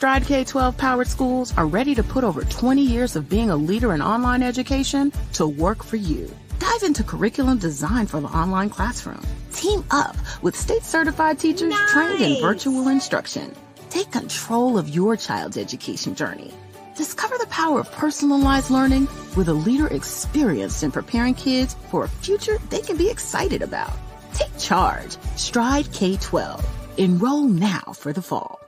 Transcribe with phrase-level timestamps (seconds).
[0.00, 3.54] Stride K 12 powered schools are ready to put over 20 years of being a
[3.54, 6.34] leader in online education to work for you.
[6.58, 9.20] Dive into curriculum design for the online classroom.
[9.52, 11.92] Team up with state certified teachers nice.
[11.92, 13.54] trained in virtual instruction.
[13.90, 16.50] Take control of your child's education journey.
[16.96, 19.06] Discover the power of personalized learning
[19.36, 23.92] with a leader experienced in preparing kids for a future they can be excited about.
[24.32, 25.18] Take charge.
[25.36, 26.64] Stride K 12.
[26.96, 28.60] Enroll now for the fall.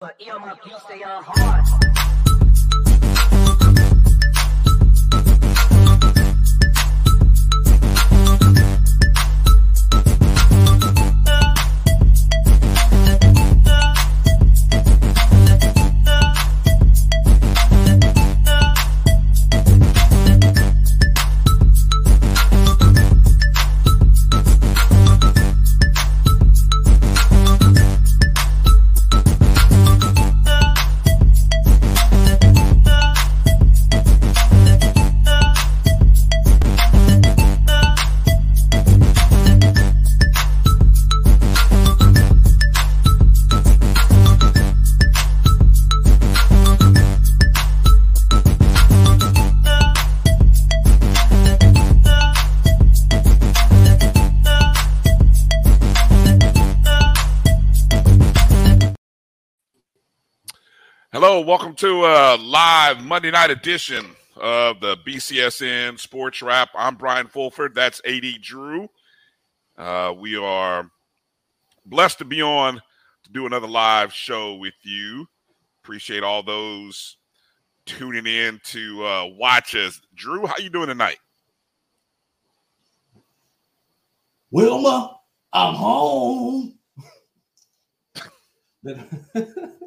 [0.00, 2.47] But in my piece, they are hard.
[61.38, 64.04] Hello, welcome to a live Monday night edition
[64.36, 66.70] of the BCSN Sports Wrap.
[66.74, 67.76] I'm Bryan Fulford.
[67.76, 68.88] That's AD Drew.
[69.76, 70.90] Uh, we are
[71.86, 72.82] blessed to be on
[73.22, 75.28] to do another live show with you.
[75.84, 77.18] Appreciate all those
[77.86, 80.00] tuning in to uh, watch us.
[80.16, 81.20] Drew, how you doing tonight?
[84.50, 85.16] Wilma,
[85.52, 86.78] I'm home.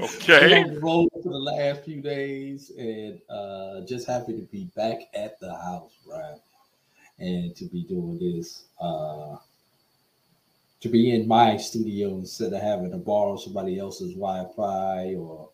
[0.00, 0.62] Okay.
[0.62, 4.98] on the road for the last few days, and uh, just happy to be back
[5.14, 6.38] at the house, right?
[7.18, 9.36] And to be doing this, uh,
[10.80, 15.50] to be in my studio instead of having to borrow somebody else's Wi-Fi or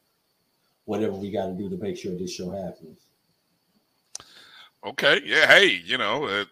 [0.84, 2.98] whatever we got to do to make sure this show happens.
[4.84, 5.22] Okay.
[5.24, 5.46] Yeah.
[5.46, 6.44] Hey, you know, uh,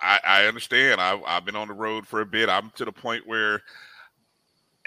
[0.00, 1.00] I, I understand.
[1.00, 2.48] I've, I've been on the road for a bit.
[2.48, 3.60] I'm to the point where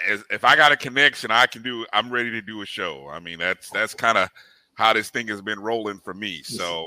[0.06, 1.86] as, if I got a connection, I can do.
[1.92, 3.08] I'm ready to do a show.
[3.10, 4.30] I mean, that's that's kind of
[4.74, 6.42] how this thing has been rolling for me.
[6.42, 6.86] So,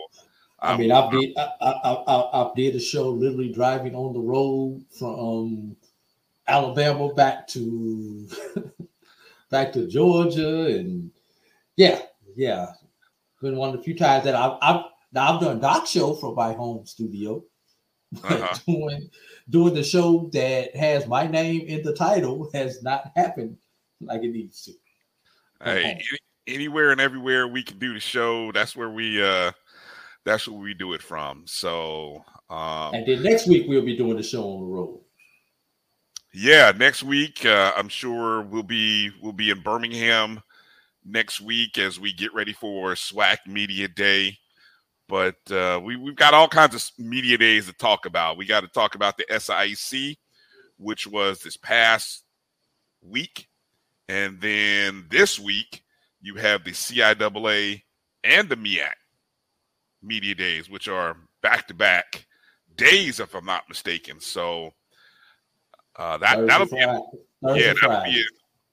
[0.59, 4.19] I mean, I did I, I, I, I did a show literally driving on the
[4.19, 5.75] road from
[6.47, 8.27] Alabama back to
[9.49, 11.11] back to Georgia, and
[11.75, 12.01] yeah,
[12.35, 12.67] yeah,
[13.41, 16.35] been one of the few times that I've I've now I've done doc show from
[16.35, 17.43] my home studio,
[18.23, 18.57] uh-huh.
[18.65, 19.09] doing
[19.51, 23.57] doing the show that has my name in the title has not happened
[23.99, 24.71] like it needs to.
[25.63, 26.03] Hey, any,
[26.47, 29.51] anywhere and everywhere we can do the show, that's where we uh
[30.25, 31.43] that's where we do it from.
[31.45, 34.99] So um and then next week we'll be doing the show on the road.
[36.33, 40.41] Yeah, next week uh, I'm sure we'll be we'll be in Birmingham
[41.05, 44.37] next week as we get ready for SWAC Media Day.
[45.11, 48.37] But uh, we, we've got all kinds of media days to talk about.
[48.37, 50.17] We got to talk about the SIAC,
[50.77, 52.23] which was this past
[53.01, 53.49] week.
[54.07, 55.83] And then this week,
[56.21, 57.81] you have the CIAA
[58.23, 58.93] and the MEAC
[60.01, 62.25] media days, which are back to back
[62.77, 64.21] days, if I'm not mistaken.
[64.21, 64.73] So
[65.97, 68.23] uh, that that'll be yeah that'll be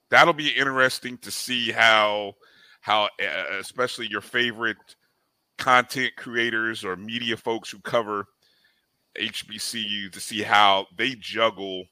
[0.09, 2.35] that'll be interesting to see how
[2.81, 4.77] how uh, especially your favorite
[5.59, 8.27] content creators or media folks who cover
[9.19, 11.85] HBCU to see how they juggle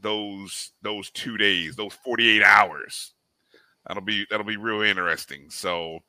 [0.00, 3.12] those those two days, those 48 hours.
[3.86, 5.50] That'll be that'll be real interesting.
[5.50, 6.00] So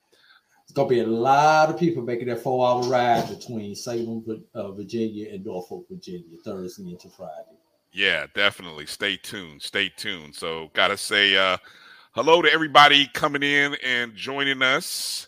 [0.63, 4.71] it's gonna be a lot of people making that four hour ride between Salem, uh,
[4.71, 7.57] Virginia, and Norfolk, Virginia, Thursday into Friday.
[7.93, 8.85] Yeah, definitely.
[8.85, 9.61] Stay tuned.
[9.61, 10.35] Stay tuned.
[10.35, 11.57] So, gotta say uh,
[12.11, 15.26] hello to everybody coming in and joining us.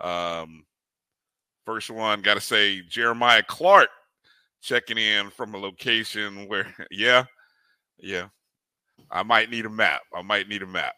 [0.00, 0.64] Um,
[1.64, 3.88] first one, got to say Jeremiah Clark
[4.60, 7.24] checking in from a location where, yeah,
[7.98, 8.28] yeah,
[9.10, 10.02] I might need a map.
[10.14, 10.94] I might need a map.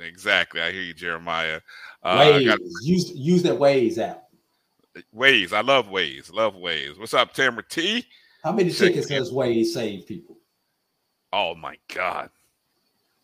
[0.00, 0.60] Exactly.
[0.60, 1.60] I hear you, Jeremiah.
[2.02, 2.46] Uh, Waze.
[2.46, 4.24] Got, use use that Waze app.
[5.14, 5.52] Waze.
[5.52, 6.32] I love Waze.
[6.32, 6.98] Love Waze.
[6.98, 8.04] What's up, Tamara T?
[8.42, 10.36] How many Check tickets has Waze saved people?
[11.32, 12.30] Oh my God.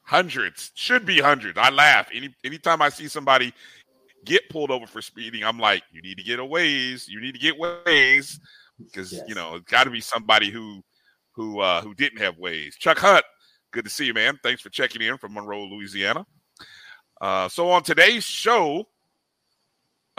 [0.03, 0.73] Hundreds.
[0.75, 1.59] Should be hundreds.
[1.59, 2.09] I laugh.
[2.13, 3.53] Any anytime I see somebody
[4.25, 7.09] get pulled over for speeding, I'm like, you need to get a Waze.
[7.09, 8.39] You need to get Waze
[8.79, 9.23] because yes.
[9.29, 10.83] you know it's got to be somebody who
[11.33, 12.77] who uh who didn't have Waze.
[12.79, 13.25] Chuck Hunt
[13.73, 14.39] Good to see you, man.
[14.43, 16.27] Thanks for checking in from Monroe, Louisiana.
[17.21, 18.81] Uh, so on today's show,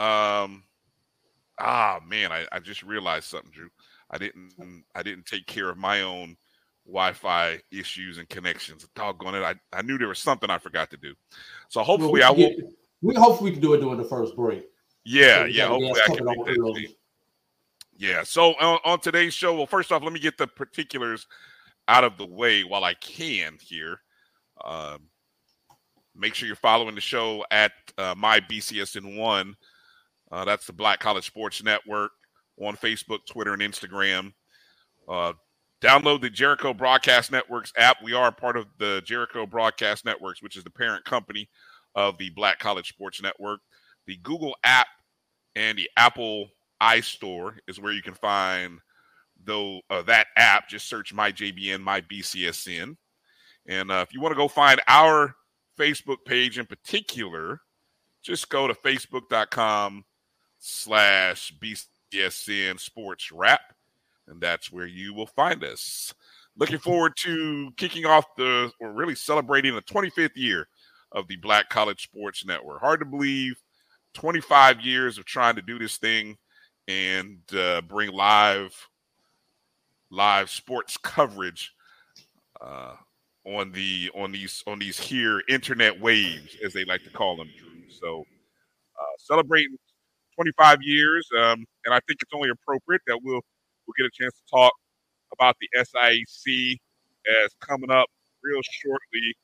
[0.00, 0.64] um,
[1.60, 3.68] ah man, I, I just realized something, Drew.
[4.10, 6.36] I didn't I didn't take care of my own
[6.86, 8.86] Wi-Fi issues and connections.
[8.96, 9.42] Doggone it!
[9.42, 11.14] I, I knew there was something I forgot to do.
[11.68, 12.56] So hopefully well, we I will.
[12.56, 12.72] Get,
[13.04, 14.66] we hope we can do it during the first break.
[15.04, 15.66] Yeah, so yeah.
[15.68, 16.94] Hopefully I can make that.
[17.96, 18.22] Yeah.
[18.24, 21.26] So on, on, today's show, well, first off, let me get the particulars
[21.86, 24.00] out of the way while I can here.
[24.64, 25.08] Um,
[26.16, 29.54] make sure you're following the show at uh, my BCSN one.
[30.32, 32.12] Uh, that's the Black College Sports Network
[32.58, 34.32] on Facebook, Twitter, and Instagram.
[35.06, 35.34] Uh,
[35.82, 37.98] download the Jericho Broadcast Networks app.
[38.02, 41.50] We are part of the Jericho Broadcast Networks, which is the parent company
[41.94, 43.60] of the Black College Sports Network.
[44.06, 44.88] The Google app
[45.56, 46.48] and the Apple
[46.82, 48.80] iStore is where you can find
[49.44, 50.68] though that app.
[50.68, 52.96] Just search my JBN, my BCSN,
[53.66, 55.34] and uh, if you want to go find our
[55.78, 57.60] Facebook page in particular,
[58.22, 60.04] just go to facebook.com
[60.58, 63.60] slash BCSN Sports Wrap,
[64.28, 66.14] and that's where you will find us.
[66.56, 70.68] Looking forward to kicking off the, or really celebrating the 25th year
[71.14, 72.80] of the Black College Sports Network.
[72.80, 73.54] Hard to believe
[74.14, 76.36] 25 years of trying to do this thing
[76.88, 78.88] and uh, bring live
[80.10, 81.72] live sports coverage
[82.60, 82.94] uh,
[83.46, 87.50] on the on these on these here internet waves as they like to call them
[87.58, 87.88] Drew.
[87.88, 88.24] so
[89.00, 89.76] uh, celebrating
[90.36, 93.40] 25 years um, and i think it's only appropriate that we'll
[93.86, 94.72] we'll get a chance to talk
[95.32, 96.76] about the siac
[97.44, 98.06] as coming up
[98.42, 99.34] real shortly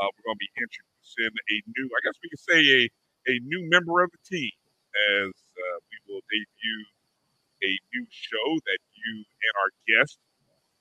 [0.00, 2.82] uh, we're going to be introducing a new, I guess we could say a,
[3.28, 4.52] a new member of the team
[4.96, 6.82] as uh, we will debut
[7.62, 10.16] a new show that you and our guest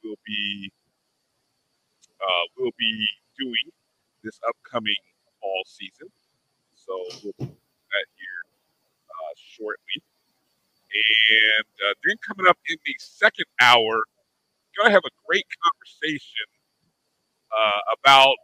[0.04, 0.72] will be
[2.20, 3.08] uh, will be
[3.38, 3.72] doing
[4.24, 5.00] this upcoming
[5.40, 6.08] fall season.
[6.76, 6.92] So
[7.24, 8.42] we'll do that here
[9.08, 10.00] uh, shortly.
[10.90, 15.46] And uh, then coming up in the second hour, we're going to have a great
[15.64, 16.48] conversation
[17.52, 18.36] uh, about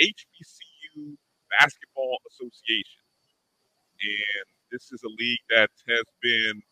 [0.00, 1.16] HBCU
[1.58, 3.02] Basketball Association.
[4.00, 6.62] And this is a league that has been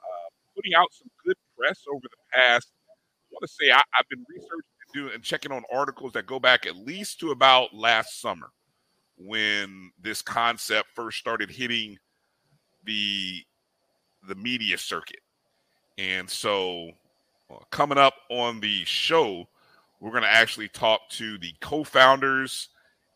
[0.00, 2.72] uh, putting out some good press over the past.
[2.88, 2.94] I
[3.32, 6.38] want to say I, have been researching and doing and checking on articles that go
[6.38, 8.50] back at least to about last summer
[9.16, 11.98] when this concept first started hitting
[12.84, 13.42] the
[14.28, 15.20] the media circuit.
[15.98, 16.90] And so
[17.50, 19.48] uh, coming up on the show,
[20.04, 22.68] we're going to actually talk to the co-founders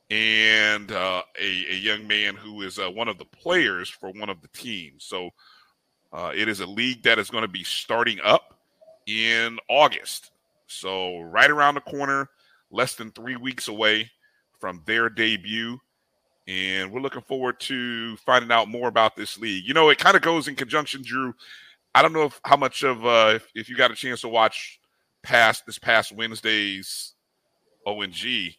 [0.08, 4.30] and uh, a, a, young man who is uh, one of the players for one
[4.30, 5.04] of the teams.
[5.04, 5.28] So
[6.14, 8.58] uh, it is a league that is going to be starting up
[9.06, 10.30] in August.
[10.66, 12.30] So right around the corner,
[12.70, 14.10] less than three weeks away
[14.58, 15.78] from their debut.
[16.46, 19.68] And we're looking forward to finding out more about this league.
[19.68, 21.34] You know, it kind of goes in conjunction, Drew.
[21.94, 24.28] I don't know if how much of uh, if, if you got a chance to
[24.28, 24.77] watch
[25.28, 27.12] past this past Wednesday's
[27.84, 28.56] O&G,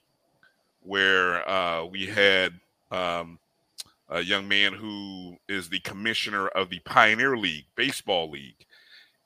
[0.81, 2.53] where uh, we had
[2.91, 3.39] um,
[4.07, 8.67] a young man who is the commissioner of the Pioneer League Baseball League,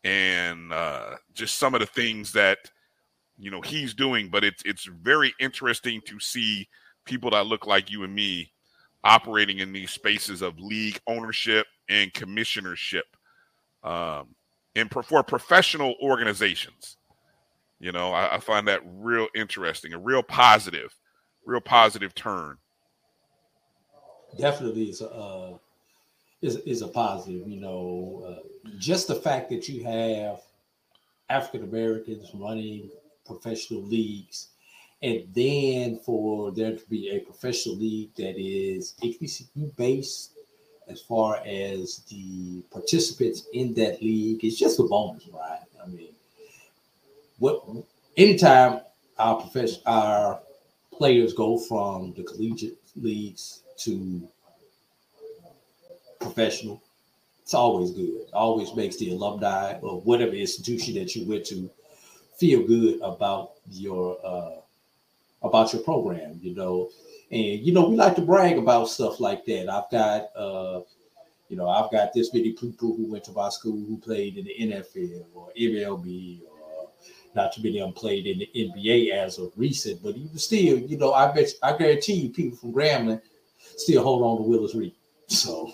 [0.05, 2.71] and uh, just some of the things that
[3.37, 4.29] you know he's doing.
[4.29, 6.69] But it's it's very interesting to see
[7.03, 8.53] people that look like you and me
[9.03, 13.01] operating in these spaces of league ownership and commissionership
[13.83, 14.27] um,
[14.77, 16.95] and for professional organizations.
[17.83, 20.95] You know, I, I find that real interesting, a real positive,
[21.45, 22.57] real positive turn.
[24.39, 25.57] Definitely is a uh,
[26.41, 27.45] is is a positive.
[27.45, 28.47] You know, uh,
[28.79, 30.39] just the fact that you have
[31.29, 32.89] African Americans running
[33.25, 34.47] professional leagues,
[35.01, 40.31] and then for there to be a professional league that is HBCU based,
[40.87, 45.59] as far as the participants in that league, it's just a bonus, right?
[45.83, 46.12] I mean,
[47.43, 47.61] what
[48.15, 48.79] anytime
[49.19, 50.39] our profession our
[50.97, 54.25] players go from the collegiate leagues to
[56.21, 56.81] professional,
[57.41, 58.21] it's always good.
[58.21, 61.69] It always makes the alumni or whatever institution that you went to
[62.37, 64.61] feel good about your uh,
[65.45, 66.91] about your program, you know.
[67.29, 69.67] And you know, we like to brag about stuff like that.
[69.69, 70.81] I've got uh,
[71.49, 74.45] you know, I've got this many people who went to my school who played in
[74.45, 76.52] the NFL or MLB or
[77.35, 80.77] not too many of them played in the NBA as of recent, but even still,
[80.77, 83.21] you know, I bet I guarantee you people from Grambling
[83.77, 84.93] still hold on to Willis Reed.
[85.27, 85.73] So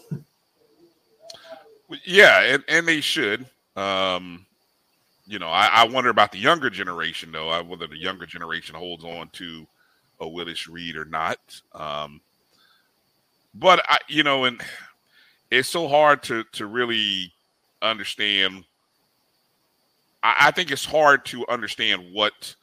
[2.05, 3.45] yeah, and, and they should.
[3.75, 4.45] Um,
[5.25, 8.75] you know, I, I, wonder about the younger generation though, I, whether the younger generation
[8.75, 9.65] holds on to
[10.19, 11.39] a Willis Reed or not.
[11.73, 12.19] Um,
[13.53, 14.59] but I, you know, and
[15.51, 17.31] it's so hard to to really
[17.81, 18.65] understand.
[20.23, 22.55] I, I think it's hard to understand what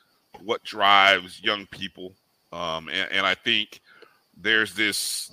[0.43, 2.13] what drives young people,
[2.53, 3.81] um, and, and I think
[4.37, 5.31] there's this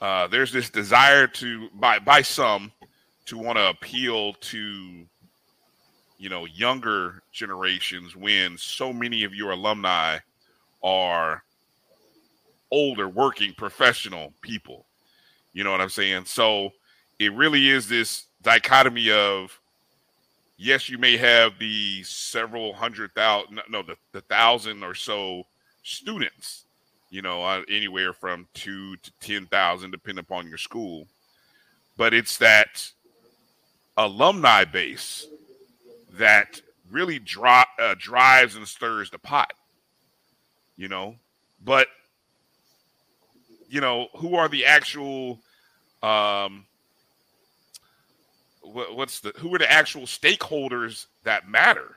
[0.00, 2.72] uh, there's this desire to by by some
[3.26, 5.06] to want to appeal to
[6.18, 10.18] you know younger generations when so many of your alumni
[10.82, 11.42] are
[12.70, 14.86] older working professional people.
[15.52, 16.26] You know what i'm saying?
[16.26, 16.70] So
[17.18, 19.58] it really is this dichotomy of
[20.56, 25.42] yes you may have the several hundred thousand no the, the thousand or so
[25.82, 26.64] students
[27.10, 31.06] you know uh, anywhere from two to ten thousand depending upon your school.
[31.96, 32.90] But it's that
[33.96, 35.26] alumni base
[36.12, 36.60] that
[36.90, 39.52] really dri- uh, drives and stirs the pot
[40.76, 41.16] you know?
[41.64, 41.88] But
[43.68, 45.40] you know who are the actual
[46.02, 46.65] um
[48.72, 51.96] what's the who are the actual stakeholders that matter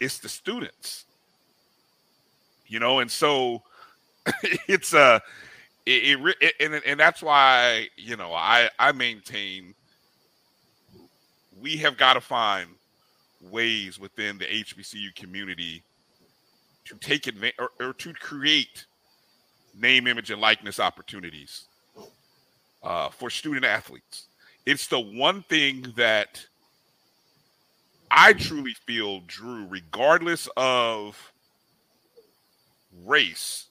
[0.00, 1.04] it's the students
[2.66, 3.62] you know and so
[4.68, 5.18] it's a uh,
[5.86, 9.74] it, it, it, and and that's why you know I I maintain
[11.60, 12.68] we have got to find
[13.50, 15.82] ways within the HBCU community
[16.86, 18.84] to take advantage or, or, to create
[19.78, 21.64] name, image, and likeness opportunities
[22.82, 24.26] uh, for student athletes.
[24.66, 26.44] It's the one thing that
[28.10, 31.32] I truly feel, Drew, regardless of
[33.04, 33.66] race.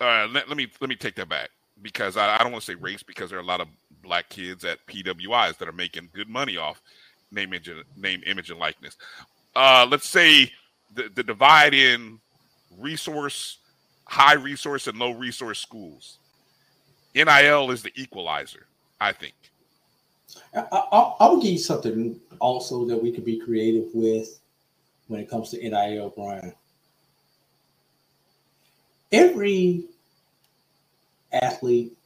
[0.00, 1.50] Uh, let, let me let me take that back
[1.82, 3.68] because I, I don't want to say race because there are a lot of
[4.02, 6.80] black kids at PWIs that are making good money off
[7.30, 8.96] name, image, name, image, and likeness.
[9.54, 10.50] Uh, let's say
[10.94, 12.18] the, the divide in
[12.78, 13.58] resource,
[14.04, 16.18] high resource, and low resource schools.
[17.14, 18.66] NIL is the equalizer,
[19.00, 19.34] I think.
[20.54, 24.40] I, I, I will give you something also that we could be creative with
[25.08, 26.52] when it comes to NIL, Bryan.
[29.12, 29.84] Every
[31.32, 31.96] athlete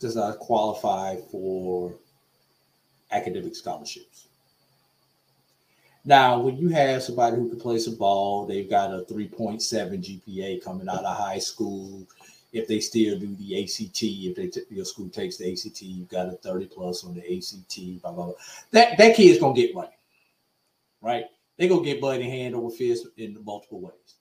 [0.00, 1.94] does not qualify for
[3.12, 4.28] academic scholarships.
[6.04, 10.62] Now, when you have somebody who can play some ball, they've got a 3.7 GPA
[10.62, 12.06] coming out of high school.
[12.56, 16.08] If they still do the ACT, if they t- your school takes the ACT, you've
[16.08, 18.34] got a 30 plus on the ACT, blah, blah, blah.
[18.70, 19.96] That, that kid's going to get money,
[21.02, 21.26] right?
[21.56, 24.14] They're going to get money hand over fist in multiple ways.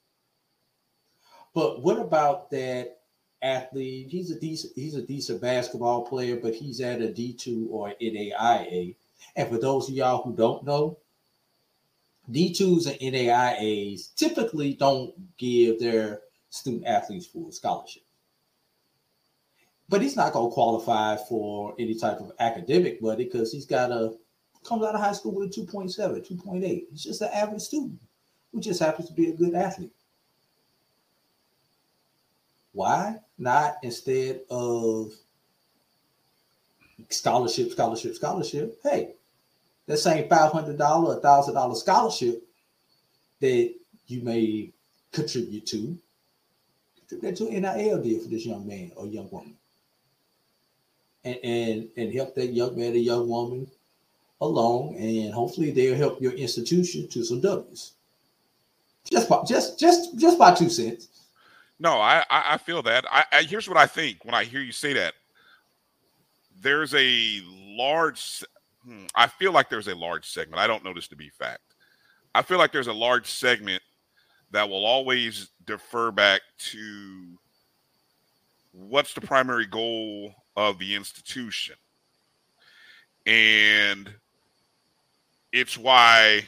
[1.54, 3.00] But what about that
[3.42, 4.08] athlete?
[4.10, 8.96] He's a decent, he's a decent basketball player, but he's at a D2 or NAIA.
[9.38, 10.98] And for those of y'all who don't know,
[12.30, 18.04] D2s and NAIAs typically don't give their student athletes full scholarship.
[19.88, 23.92] But he's not going to qualify for any type of academic money because he's got
[23.92, 24.13] a
[24.65, 26.84] comes out of high school with a 2.7, 2.8.
[26.89, 28.00] He's just an average student
[28.51, 29.94] who just happens to be a good athlete.
[32.74, 35.13] Why not instead of
[37.10, 38.80] scholarship, scholarship, scholarship?
[38.84, 39.13] Hey,
[39.88, 42.44] that same five hundred dollar, a thousand dollar scholarship
[43.39, 43.74] that
[44.08, 44.74] you may
[45.12, 45.98] contribute to,
[47.08, 49.56] contribute to NIL deal for this young man or young woman,
[51.25, 53.67] and and and help that young man or young woman
[54.41, 57.94] along, and hopefully they'll help your institution to some W's.
[59.10, 61.10] Just by, just just just by two cents.
[61.79, 63.05] No, I I feel that.
[63.12, 65.13] I, I here's what I think when I hear you say that.
[66.62, 68.44] There's a large
[68.86, 70.62] Hmm, I feel like there's a large segment.
[70.62, 71.62] I don't know this to be fact.
[72.36, 73.82] I feel like there's a large segment
[74.51, 77.39] that will always defer back to
[78.75, 81.75] what's the primary goal of the institution.
[83.25, 84.13] And
[85.51, 86.48] it's why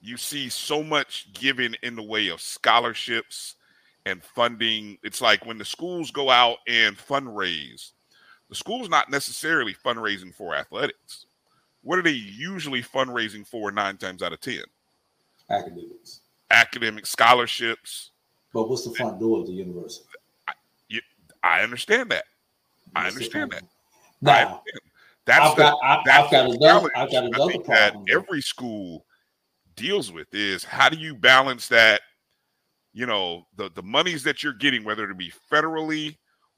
[0.00, 3.56] you see so much given in the way of scholarships
[4.06, 4.98] and funding.
[5.02, 7.92] It's like when the schools go out and fundraise,
[8.48, 11.26] the school's not necessarily fundraising for athletics
[11.84, 14.62] what are they usually fundraising for nine times out of ten?
[15.50, 16.20] Academics.
[16.50, 18.10] Academic scholarships.
[18.52, 20.06] But what's the front door of the university?
[21.44, 22.24] I, I understand that.
[22.96, 23.62] I understand that.
[24.20, 24.62] Now,
[25.26, 28.04] that's I've the, got, I, that's I've got another, I've got another problem.
[28.06, 29.04] That every school
[29.76, 32.00] deals with is how do you balance that?
[32.92, 36.16] You know, the the monies that you're getting, whether it be federally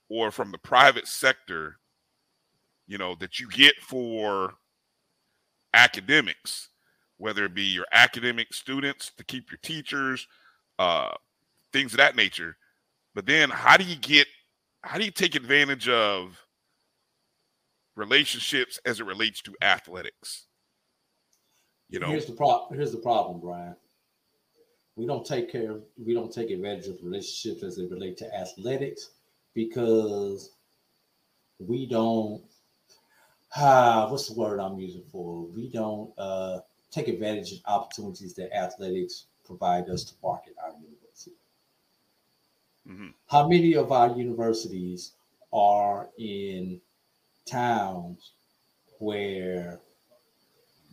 [0.08, 1.78] or from the private sector,
[2.86, 4.54] you know, that you get for
[5.72, 6.68] academics
[7.18, 10.26] whether it be your academic students to keep your teachers,
[10.78, 11.10] uh,
[11.72, 12.56] things of that nature.
[13.14, 14.26] But then, how do you get?
[14.86, 16.40] How do you take advantage of
[17.96, 20.46] relationships as it relates to athletics?
[21.90, 22.78] You know, here's the problem.
[22.78, 23.74] Here's the problem, Bryan.
[24.94, 25.80] We don't take care.
[25.98, 29.10] We don't take advantage of relationships as they relate to athletics
[29.54, 30.52] because
[31.58, 32.44] we don't.
[33.56, 35.46] Ah, what's the word I'm using for?
[35.46, 36.60] We don't uh,
[36.92, 40.74] take advantage of opportunities that athletics provide us to market our.
[42.88, 43.08] Mm-hmm.
[43.28, 45.12] How many of our universities
[45.52, 46.80] are in
[47.46, 48.32] towns
[48.98, 49.80] where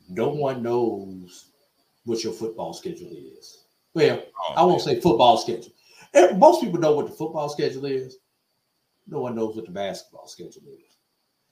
[0.09, 1.49] no one knows
[2.05, 3.63] what your football schedule is.
[3.93, 4.95] Well, oh, I won't man.
[4.95, 5.71] say football schedule.
[6.37, 8.17] Most people know what the football schedule is.
[9.07, 10.97] No one knows what the basketball schedule is.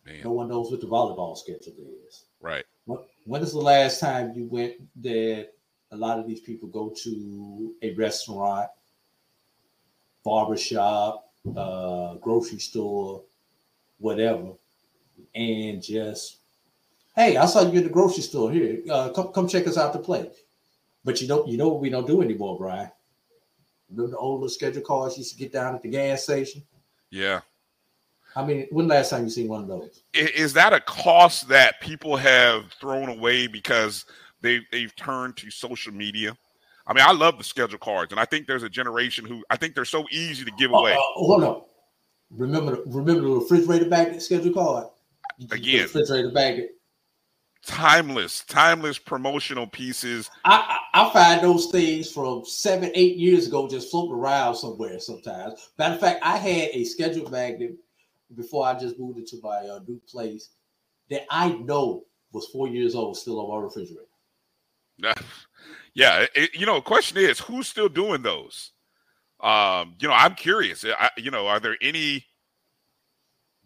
[0.06, 0.22] Man.
[0.24, 1.74] No one knows what the volleyball schedule
[2.08, 2.26] is.
[2.40, 2.66] Right.
[2.86, 5.50] When, when is the last time you went that
[5.92, 8.70] a lot of these people go to a restaurant,
[10.24, 13.22] barbershop, uh, grocery store,
[14.00, 14.54] whatever,
[15.36, 16.38] and just
[17.16, 18.52] Hey, I saw you in the grocery store.
[18.52, 20.30] Here, uh, come come check us out to play.
[21.04, 22.92] But you know, you know what we don't do anymore, Bryan.
[23.90, 26.64] Remember the old schedule cards used to get down at the gas station?
[27.10, 27.42] Yeah.
[28.34, 30.04] I mean, when last time you seen one of those?
[30.14, 34.06] Is that a cost that people have thrown away because
[34.40, 36.38] they they've turned to social media?
[36.88, 39.58] I mean, I love the schedule cards, and I think there's a generation who I
[39.58, 40.94] think they're so easy to give away.
[40.94, 41.62] Uh, uh, hold on.
[42.32, 44.88] Remember, remember the refrigerator bag schedule card.
[45.52, 46.62] Again, refrigerator bag
[47.64, 50.30] timeless, timeless promotional pieces.
[50.46, 55.00] I, I, I find those things from seven, eight years ago just floating around somewhere
[55.00, 55.70] sometimes.
[55.78, 57.76] Matter of fact, I had a schedule magnet
[58.36, 60.50] before I just moved into my uh, new place
[61.10, 64.06] that I know was four years old, still on my refrigerator.
[65.94, 68.72] yeah, it, you know, question is, who's still doing those?
[69.40, 70.86] Um, you know, I'm curious.
[70.86, 72.26] I, you know, are there any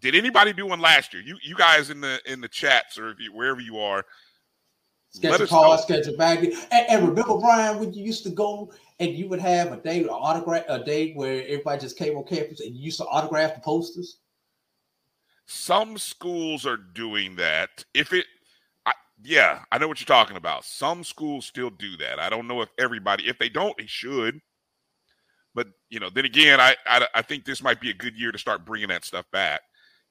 [0.02, 1.24] did anybody do one last year?
[1.24, 4.06] You you guys in the in the chats or you, wherever you are.
[5.10, 6.54] Schedule call, schedule bag.
[6.72, 10.02] And, and, remember, Bryan, when you used to go and you would have a day,
[10.04, 13.56] an autograph, a day where everybody just came on campus and you used to autograph
[13.56, 14.18] the posters.
[15.46, 17.86] Some schools are doing that.
[17.94, 18.26] If it,
[19.24, 20.66] yeah, I know what you're talking about.
[20.66, 22.20] Some schools still do that.
[22.20, 24.40] I don't know if everybody, if they don't, they should.
[25.54, 28.32] But you know, then again, I, I I think this might be a good year
[28.32, 29.62] to start bringing that stuff back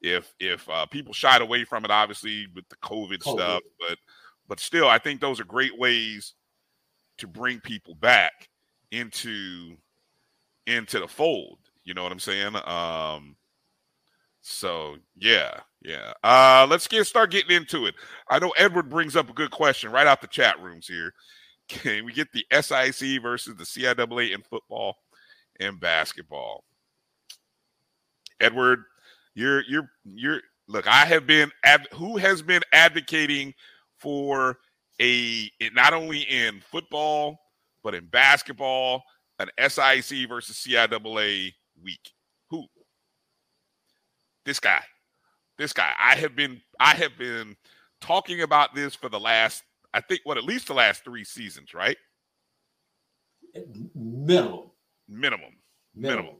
[0.04, 3.98] if if uh, people shied away from it, obviously with the COVID, COVID, stuff, but
[4.48, 6.34] but still, I think those are great ways
[7.18, 8.48] to bring people back
[8.90, 9.76] into
[10.66, 11.58] into the fold.
[11.84, 12.56] You know what I'm saying?
[12.64, 13.36] Um,
[14.46, 16.12] so yeah, yeah.
[16.22, 17.94] Uh, let's get start getting into it.
[18.28, 21.14] I know Edward brings up a good question right out the chat rooms here.
[21.68, 24.96] Can we get the SIC versus the CIAA in football
[25.60, 26.62] and basketball?
[28.38, 28.80] Edward,
[29.34, 30.86] you're you're you're look.
[30.86, 31.50] I have been
[31.94, 33.54] who has been advocating
[33.96, 34.58] for
[35.00, 37.38] a not only in football
[37.82, 39.04] but in basketball
[39.38, 41.52] an SIC versus CIAA
[41.82, 42.13] week.
[44.44, 44.80] This guy.
[45.58, 45.92] This guy.
[45.98, 47.56] I have been I have been
[48.00, 51.72] talking about this for the last I think what at least the last three seasons,
[51.72, 51.96] right?
[53.94, 54.70] Minimum.
[55.08, 55.52] Minimum.
[55.94, 56.36] Minimum.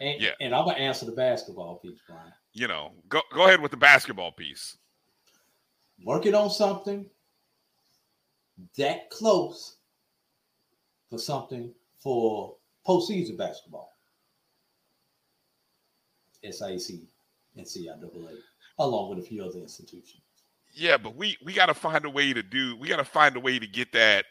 [0.00, 0.30] And, yeah.
[0.40, 2.32] and I'm gonna answer the basketball piece, Bryan.
[2.52, 4.76] You know, go go ahead with the basketball piece.
[6.04, 7.06] Working on something
[8.76, 9.76] that close
[11.10, 12.56] for something for
[12.86, 13.92] postseason basketball.
[16.48, 17.00] SIC
[17.58, 18.36] and CIAA,
[18.78, 20.22] along with a few other institutions.
[20.72, 22.76] Yeah, but we we got to find a way to do.
[22.76, 24.24] We got to find a way to get that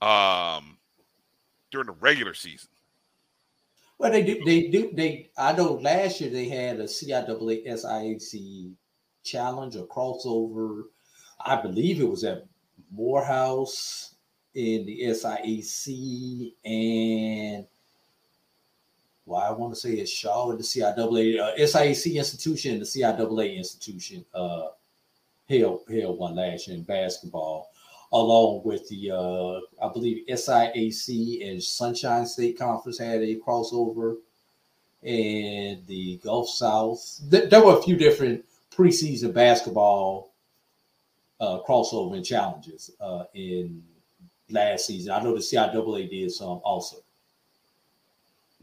[0.00, 0.78] um
[1.70, 2.70] during the regular season.
[3.98, 4.44] Well, they do.
[4.44, 4.90] They do.
[4.92, 5.30] They.
[5.36, 8.72] I know last year they had a CIAA SIAC
[9.22, 10.84] challenge or crossover.
[11.44, 12.46] I believe it was at
[12.90, 14.14] Morehouse
[14.54, 17.66] in the SIAC and
[19.26, 23.56] well, I want to say it's Shaw and the CIAA uh, SIAC institution, the CIAA
[23.56, 24.68] institution uh
[25.48, 27.70] held held one last year in basketball
[28.14, 34.16] along with the uh, I believe SIAC and Sunshine State Conference had a crossover,
[35.02, 37.20] and the Gulf South.
[37.30, 40.32] Th- there were a few different preseason basketball
[41.40, 43.82] uh, crossover and challenges uh, in
[44.48, 45.12] last season.
[45.12, 46.98] I know the CIAA did some also.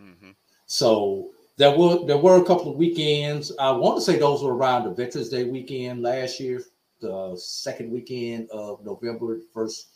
[0.02, 0.32] Mm-hmm.
[0.71, 3.51] So there were there were a couple of weekends.
[3.60, 6.63] I want to say those were around the Veterans Day weekend last year
[7.01, 9.88] the second weekend of November, first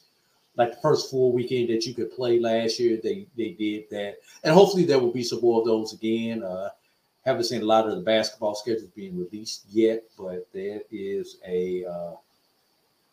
[0.57, 2.99] like the first full weekend that you could play last year.
[3.01, 6.43] They they did that, and hopefully there will be some more of those again.
[6.43, 6.69] Uh,
[7.23, 11.85] haven't seen a lot of the basketball schedules being released yet, but that is a
[11.85, 12.15] uh,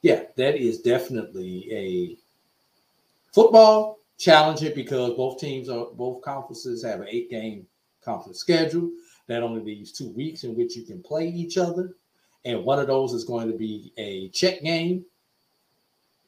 [0.00, 2.16] yeah, that is definitely a
[3.32, 7.66] football challenging because both teams are both conferences have an eight game
[8.04, 8.90] conference schedule.
[9.26, 11.96] That only leaves two weeks in which you can play each other.
[12.44, 15.04] And one of those is going to be a check game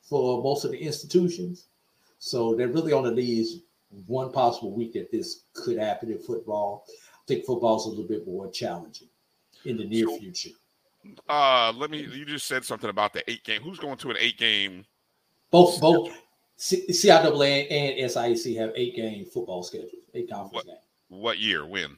[0.02, 1.66] for most of the institutions.
[2.18, 3.60] So there really only leaves
[4.06, 6.86] one possible week that this could happen in football.
[6.88, 9.08] I think football's a little bit more challenging
[9.64, 10.50] in the near so, future.
[11.28, 12.06] Uh, let me.
[12.12, 13.62] You just said something about the eight game.
[13.62, 14.84] Who's going to an eight game?
[15.50, 16.12] Both, both
[16.58, 20.78] CIAA and SIAC have eight game football schedules, eight conference what, games.
[21.08, 21.66] What year?
[21.66, 21.96] When?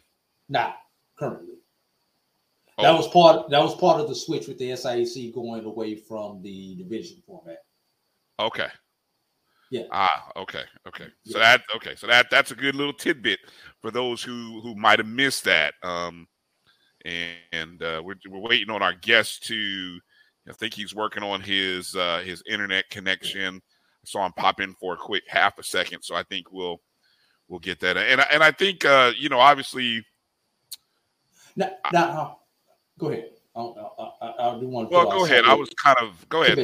[0.49, 0.77] Not
[1.19, 1.55] currently.
[2.79, 2.83] Oh.
[2.83, 3.51] That was part.
[3.51, 7.59] That was part of the switch with the SIAC going away from the division format.
[8.39, 8.69] Okay.
[9.71, 9.85] Yeah.
[9.91, 11.09] Ah, okay, okay.
[11.25, 13.41] So that okay, so that that's a good little tidbit
[13.81, 15.75] for those who who might have missed that.
[15.83, 16.29] Um,
[17.05, 19.99] and uh, we're we're waiting on our guest to.
[20.49, 23.57] I think he's working on his uh, his internet connection.
[23.57, 23.61] I
[24.07, 26.81] saw him pop in for a quick half a second, so I think we'll
[27.49, 27.97] we'll get that.
[27.97, 30.05] And and I think uh, you know obviously.
[31.57, 32.39] Now, now
[32.99, 33.31] go ahead.
[33.55, 34.89] I'll, I'll, I'll do one.
[34.91, 35.45] Well, go ahead.
[35.47, 36.59] I was kind of go ahead.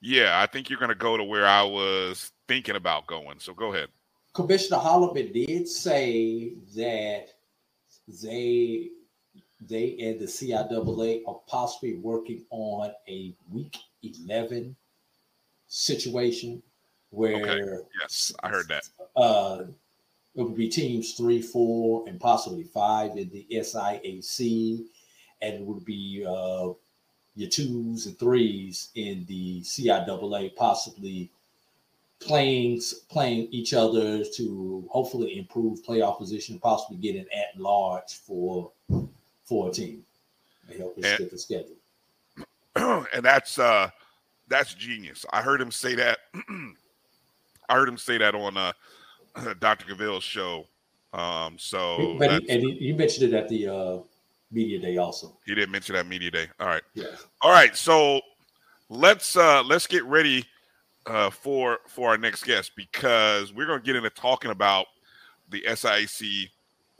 [0.00, 3.38] Yeah, I think you're going to go to where I was thinking about going.
[3.38, 3.88] So go ahead.
[4.34, 7.28] Commissioner Holloway did say that
[8.22, 8.90] they
[9.68, 14.76] they and the CIAA are possibly working on a week 11
[15.68, 16.62] situation
[17.10, 17.84] where okay.
[18.00, 18.88] yes, I heard that.
[19.16, 19.64] Uh,
[20.34, 24.84] it would be teams three, four, and possibly five in the SIAC,
[25.40, 26.72] and it would be uh,
[27.36, 31.30] your twos and threes in the CIAA, possibly
[32.20, 38.70] playing playing each other to hopefully improve playoff position, possibly get an at large for
[39.44, 40.04] for a team
[40.68, 41.76] and help us and, get the schedule.
[43.14, 43.90] And that's uh
[44.54, 45.26] that's genius.
[45.32, 46.18] I heard him say that.
[47.68, 48.72] I heard him say that on uh
[49.60, 49.86] Dr.
[49.86, 50.66] Gaville's show.
[51.12, 53.98] Um, so but he, and he, you mentioned it at the uh
[54.52, 55.36] media day also.
[55.44, 56.46] He didn't mention that media day.
[56.60, 56.82] All right.
[56.94, 57.06] Yeah.
[57.42, 57.76] All right.
[57.76, 58.20] So
[58.88, 60.44] let's uh let's get ready
[61.06, 64.86] uh for for our next guest because we're gonna get into talking about
[65.50, 66.48] the SIC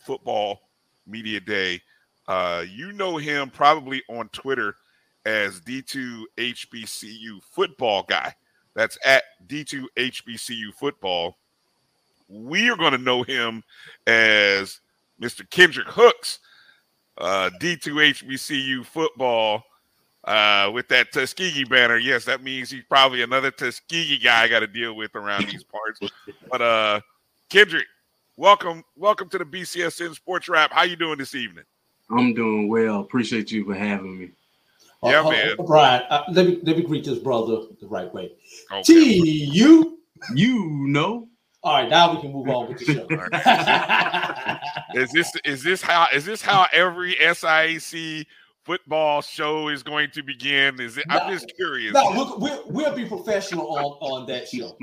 [0.01, 0.59] football
[1.07, 1.81] media day.
[2.27, 4.75] Uh you know him probably on Twitter
[5.25, 8.35] as D2HBCU football guy.
[8.75, 11.39] That's at D2HBCU football.
[12.29, 13.63] We are going to know him
[14.07, 14.81] as
[15.21, 15.49] Mr.
[15.51, 16.41] Kendrick Hooks
[17.19, 19.63] uh, D2HBCU football
[20.25, 21.99] uh, with that Tuskegee banner.
[21.99, 25.65] Yes, that means he's probably another Tuskegee guy I got to deal with around these
[25.65, 26.01] parts.
[26.51, 27.01] But uh,
[27.51, 27.87] Kendrick,
[28.37, 30.73] welcome, welcome to the BCSN Sports Wrap.
[30.73, 31.65] How you doing this evening?
[32.11, 33.01] I'm doing well.
[33.01, 34.31] Appreciate you for having me.
[35.05, 35.57] Yeah, uh, man.
[35.67, 38.33] Bryan, uh, let me let me greet this brother the right way.
[38.73, 38.83] Okay.
[38.83, 39.99] T you
[40.35, 41.29] you know
[41.65, 42.85] all right, now we can move on with the
[44.93, 45.01] show.
[45.01, 48.27] is this is this how is this how every SIAC
[48.65, 50.79] football show is going to begin?
[50.79, 51.07] Is it?
[51.09, 51.95] No, I'm just curious.
[51.95, 54.77] No, we'll, we'll, we'll, be professional on on that show.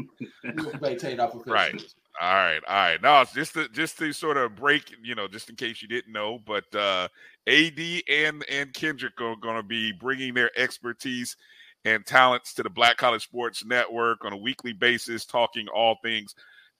[0.56, 1.78] We'll maintain our professionalism.
[1.78, 1.94] Right.
[2.22, 3.02] All right, all right.
[3.02, 6.14] No, just to just to sort of break, you know, just in case you didn't
[6.14, 7.08] know, but uh
[7.48, 11.36] AD and and Kendrick are going to be bringing their expertise
[11.84, 16.36] and talents to the Black College Sports Network on a weekly basis, talking all things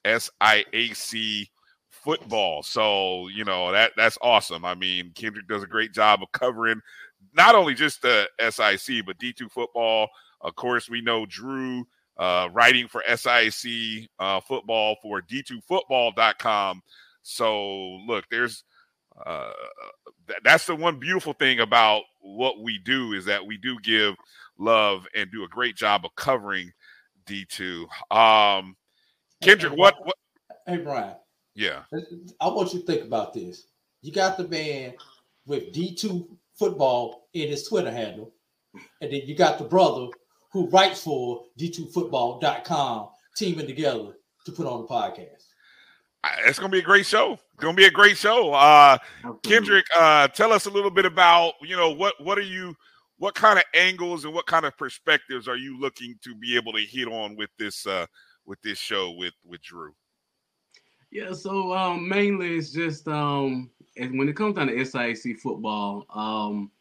[0.06, 1.48] SIAC
[1.90, 2.62] football.
[2.62, 4.64] So, you know, that that's awesome.
[4.64, 6.82] I mean, Kendrick does a great job of covering
[7.36, 10.08] not only just the SIC, but D2 football.
[10.42, 11.88] Of course, we know Drew
[12.22, 16.84] uh, writing for SIC uh, football for D2football.com.
[17.24, 18.64] So, look, there's
[19.26, 19.52] uh,
[20.28, 24.14] th- that's the one beautiful thing about what we do is that we do give
[24.60, 26.72] love and do a great job of covering
[27.26, 27.88] D2.
[28.16, 28.76] Um,
[29.42, 30.16] Kendrick, what, what?
[30.68, 31.16] Hey, Bryan.
[31.56, 31.82] Yeah.
[32.40, 33.66] I want you to think about this.
[34.04, 34.94] You got the man
[35.48, 38.32] with D2 football in his Twitter handle,
[39.02, 40.10] and then you got the brother
[40.52, 45.46] who writes for D2football.com teaming together to put on the podcast.
[46.46, 47.34] It's gonna be a great show.
[47.34, 48.54] It's gonna be a great show.
[48.54, 48.98] Uh
[49.44, 52.76] Kendrick, uh tell us a little bit about, you know, what what are you
[53.18, 56.74] what kind of angles and what kind of perspectives are you looking to be able
[56.74, 58.06] to hit on with this uh
[58.46, 59.94] with this show with with Drew?
[61.12, 66.72] Yeah, so um, mainly it's just um, when it comes down to SIAC football, um,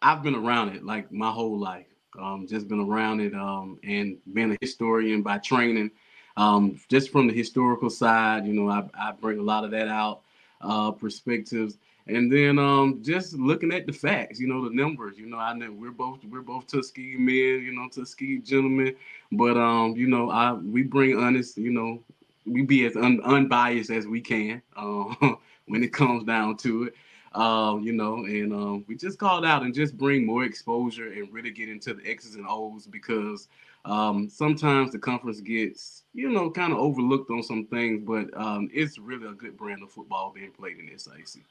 [0.00, 1.86] I've been around it like my whole life.
[2.18, 5.90] Um, just been around it um, and being a historian by training.
[6.36, 9.88] Um, just from the historical side, you know, I, I bring a lot of that
[9.88, 10.20] out,
[10.60, 15.18] uh, perspectives, and then um, just looking at the facts, you know, the numbers.
[15.18, 18.94] You know, I know we're both we're both Tuskegee men, you know, Tuskegee gentlemen,
[19.32, 22.02] but um, you know, I we bring honest, you know,
[22.46, 25.14] we be as un, unbiased as we can uh,
[25.66, 26.94] when it comes down to it.
[27.32, 31.32] Um, you know, and um, we just called out and just bring more exposure and
[31.32, 33.48] really get into the X's and O's because
[33.84, 38.68] um, sometimes the conference gets, you know, kind of overlooked on some things, but um,
[38.72, 41.42] it's really a good brand of football being played in the SIC.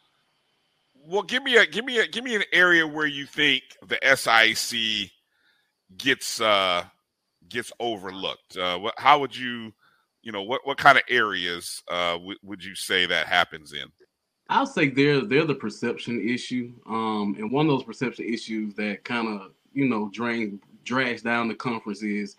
[1.06, 3.98] Well, give me a give me a give me an area where you think the
[4.16, 5.10] SIC
[5.98, 6.84] gets uh
[7.48, 8.58] gets overlooked.
[8.58, 9.72] Uh, what, how would you,
[10.22, 13.86] you know, what what kind of areas uh w- would you say that happens in?
[14.50, 19.04] I'll say they're they're the perception issue, um, and one of those perception issues that
[19.04, 22.38] kind of you know drain drags down the conference is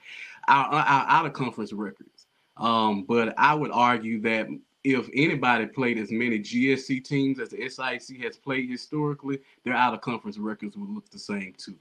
[0.49, 2.27] our, our out of conference records.
[2.57, 4.49] Um, but I would argue that
[4.85, 9.95] if anybody played as many GSC teams as the SIC has played historically, their out
[9.95, 11.77] of conference records would look the same too.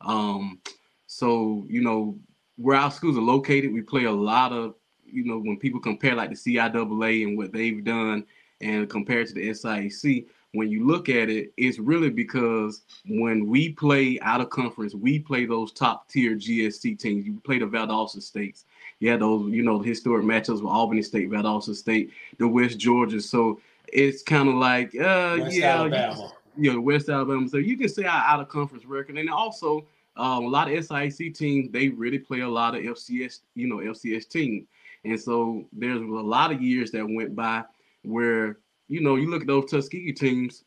[0.00, 0.60] Um,
[1.06, 2.18] so you know
[2.56, 6.14] where our schools are located, we play a lot of you know when people compare
[6.14, 8.24] like the CIAA and what they've done
[8.62, 13.70] and compared to the SIC, when you look at it, it's really because when we
[13.70, 17.26] play out of conference, we play those top tier GSC teams.
[17.26, 18.64] You play the Valdosta States.
[19.00, 23.20] Yeah, those, you know, the historic matchups with Albany State, Valdosta State, the West Georgia.
[23.20, 26.32] So it's kind of like, uh, West yeah, Alabama.
[26.56, 27.48] You, know, West Alabama.
[27.48, 29.16] So you can say our out of conference record.
[29.16, 33.40] And also, um, a lot of SIC teams, they really play a lot of FCS,
[33.54, 34.66] you know, FCS teams.
[35.04, 37.64] And so there's a lot of years that went by
[38.02, 40.64] where you know you look at those Tuskegee teams,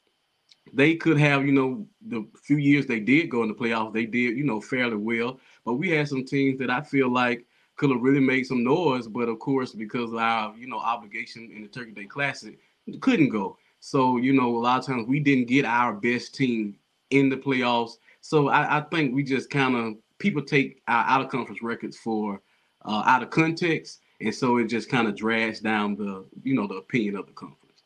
[0.73, 4.05] they could have you know the few years they did go in the playoffs, they
[4.05, 5.39] did you know fairly well.
[5.63, 7.45] But we had some teams that I feel like
[7.75, 11.51] could have really made some noise, but of course because of our you know obligation
[11.53, 12.57] in the Turkey Day Classic,
[13.01, 13.57] couldn't go.
[13.79, 16.75] So you know a lot of times we didn't get our best team
[17.11, 17.93] in the playoffs.
[18.21, 21.97] So I, I think we just kind of people take our out of conference records
[21.97, 22.41] for
[22.85, 26.67] uh, out of context and so it just kind of drags down the you know
[26.67, 27.83] the opinion of the conference.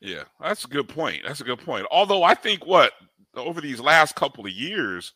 [0.00, 1.22] Yeah, that's a good point.
[1.26, 1.86] That's a good point.
[1.90, 2.92] Although I think what
[3.34, 5.12] over these last couple of years,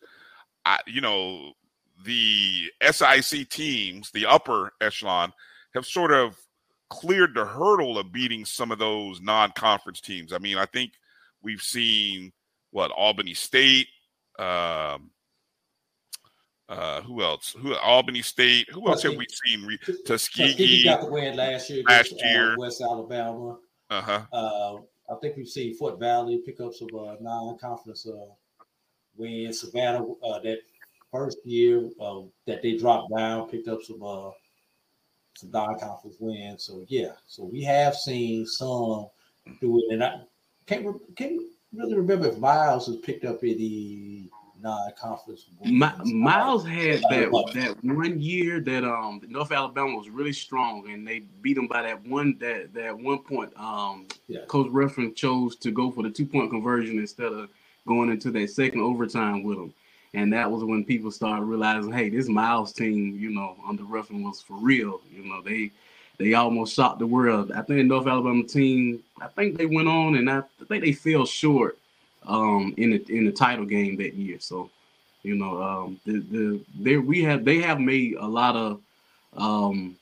[0.64, 1.52] I you know
[2.04, 5.32] the SIC teams, the upper echelon,
[5.74, 6.36] have sort of
[6.90, 10.32] cleared the hurdle of beating some of those non-conference teams.
[10.32, 10.92] I mean, I think
[11.42, 12.32] we've seen
[12.70, 13.88] what Albany State,
[14.38, 15.10] um,
[16.68, 17.54] uh, who else?
[17.60, 18.68] Who Albany State?
[18.70, 19.64] Who else have we seen?
[19.66, 21.82] Re- Tuskegee, Tuskegee got the win last year.
[21.86, 23.58] Last year, uh, West Alabama.
[23.90, 24.22] Uh-huh.
[24.32, 24.76] Uh,
[25.12, 28.32] I think we've seen Fort Valley pick up some uh, non-conference uh,
[29.16, 29.60] wins.
[29.60, 30.58] Savannah uh, that
[31.12, 34.30] first year uh, that they dropped down picked up some uh,
[35.36, 36.64] some non-conference wins.
[36.64, 39.08] So yeah, so we have seen some
[39.60, 40.20] do it, and I
[40.66, 41.42] can't can't
[41.74, 44.30] really remember if Miles has picked up any
[44.64, 45.44] non-conference.
[45.62, 51.20] Miles had that that one year that um North Alabama was really strong, and they
[51.42, 53.52] beat them by that one that that one point.
[53.56, 54.40] Um, yeah.
[54.46, 57.50] Coach Ruffin chose to go for the two point conversion instead of
[57.86, 59.74] going into that second overtime with them,
[60.14, 64.24] and that was when people started realizing, hey, this Miles team, you know, under Ruffin
[64.24, 65.02] was for real.
[65.14, 65.70] You know, they
[66.18, 67.52] they almost shocked the world.
[67.52, 70.82] I think the North Alabama team, I think they went on, and I, I think
[70.82, 71.78] they fell short
[72.26, 74.38] um, in the in the title game that year.
[74.40, 74.70] So,
[75.22, 78.80] you know, um, the the they we have they have made a lot of
[79.36, 79.96] um,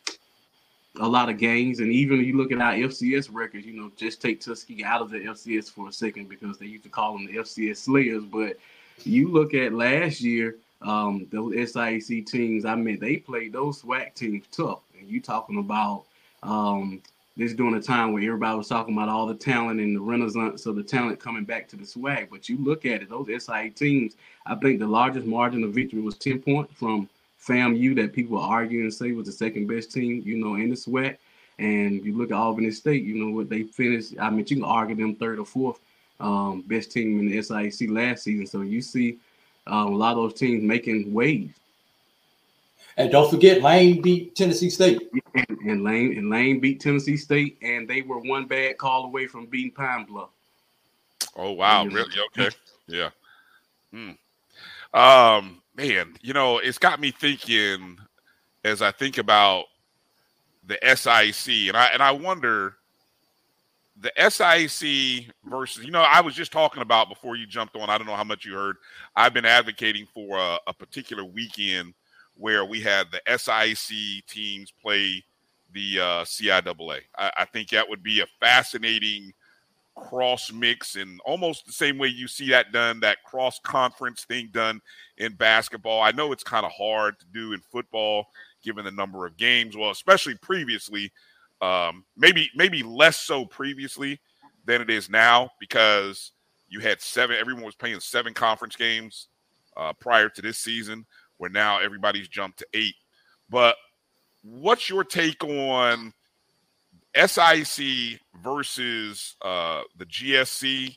[1.00, 3.90] a lot of gains, and even if you look at our FCS records, you know,
[3.96, 7.14] just take Tuskegee out of the FCS for a second because they used to call
[7.14, 8.24] them the FCS Slayers.
[8.24, 8.56] But
[9.04, 14.14] you look at last year, um, those SIC teams, I mean, they played those SWAC
[14.14, 16.04] teams tough, and you talking about
[16.42, 17.00] um,
[17.36, 20.66] this during a time where everybody was talking about all the talent and the renaissance
[20.66, 22.28] of the talent coming back to the SWAC.
[22.30, 24.16] But you look at it, those SI teams,
[24.46, 27.08] I think the largest margin of victory was 10 points from
[27.40, 30.76] FAMU that people argue and say was the second best team, you know, in the
[30.76, 31.16] SWAC.
[31.58, 34.14] And you look at Albany State, you know, what they finished.
[34.20, 35.80] I mean, you can argue them third or fourth
[36.20, 38.46] um, best team in the SIC last season.
[38.46, 39.18] So you see
[39.66, 41.54] um, a lot of those teams making waves.
[42.96, 45.00] And don't forget, Lane beat Tennessee State.
[45.34, 49.26] And, and, Lane and Lane beat Tennessee State, and they were one bad call away
[49.26, 50.30] from beating Pine Bluff.
[51.36, 51.86] Oh wow!
[51.86, 52.12] Really?
[52.36, 52.54] Okay.
[52.86, 53.10] Yeah.
[53.92, 54.10] Hmm.
[54.92, 57.98] Um, man, you know, it's got me thinking
[58.64, 59.64] as I think about
[60.66, 62.76] the SIC, and I and I wonder,
[64.02, 67.88] the SIC versus, you know, I was just talking about before you jumped on.
[67.88, 68.76] I don't know how much you heard.
[69.16, 71.94] I've been advocating for a, a particular weekend
[72.42, 75.22] where we had the SIC teams play
[75.72, 76.98] the uh, CIAA.
[77.16, 79.32] I, I think that would be a fascinating
[79.94, 84.48] cross mix and almost the same way you see that done, that cross conference thing
[84.52, 84.80] done
[85.18, 86.02] in basketball.
[86.02, 88.26] I know it's kind of hard to do in football
[88.64, 89.76] given the number of games.
[89.76, 91.12] Well, especially previously,
[91.60, 94.20] um, maybe maybe less so previously
[94.64, 96.32] than it is now because
[96.68, 97.36] you had seven.
[97.38, 99.28] Everyone was playing seven conference games
[99.76, 101.06] uh, prior to this season,
[101.42, 102.94] where now everybody's jumped to eight.
[103.50, 103.74] But
[104.44, 106.12] what's your take on
[107.16, 110.96] SIC versus uh, the GSC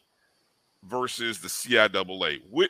[0.83, 2.41] versus the CIAA?
[2.47, 2.69] What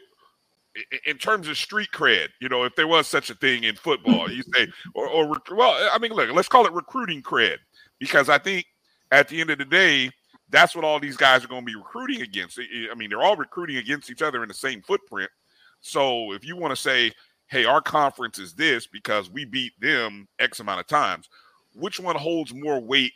[1.05, 4.31] in terms of street cred, you know, if there was such a thing in football,
[4.31, 7.57] you say, or, or well, I mean, look, let's call it recruiting cred,
[7.99, 8.65] because I think
[9.11, 10.11] at the end of the day,
[10.49, 12.57] that's what all these guys are going to be recruiting against.
[12.57, 15.29] I mean, they're all recruiting against each other in the same footprint.
[15.81, 17.11] So if you want to say,
[17.47, 21.29] hey, our conference is this because we beat them X amount of times,
[21.75, 23.13] which one holds more weight,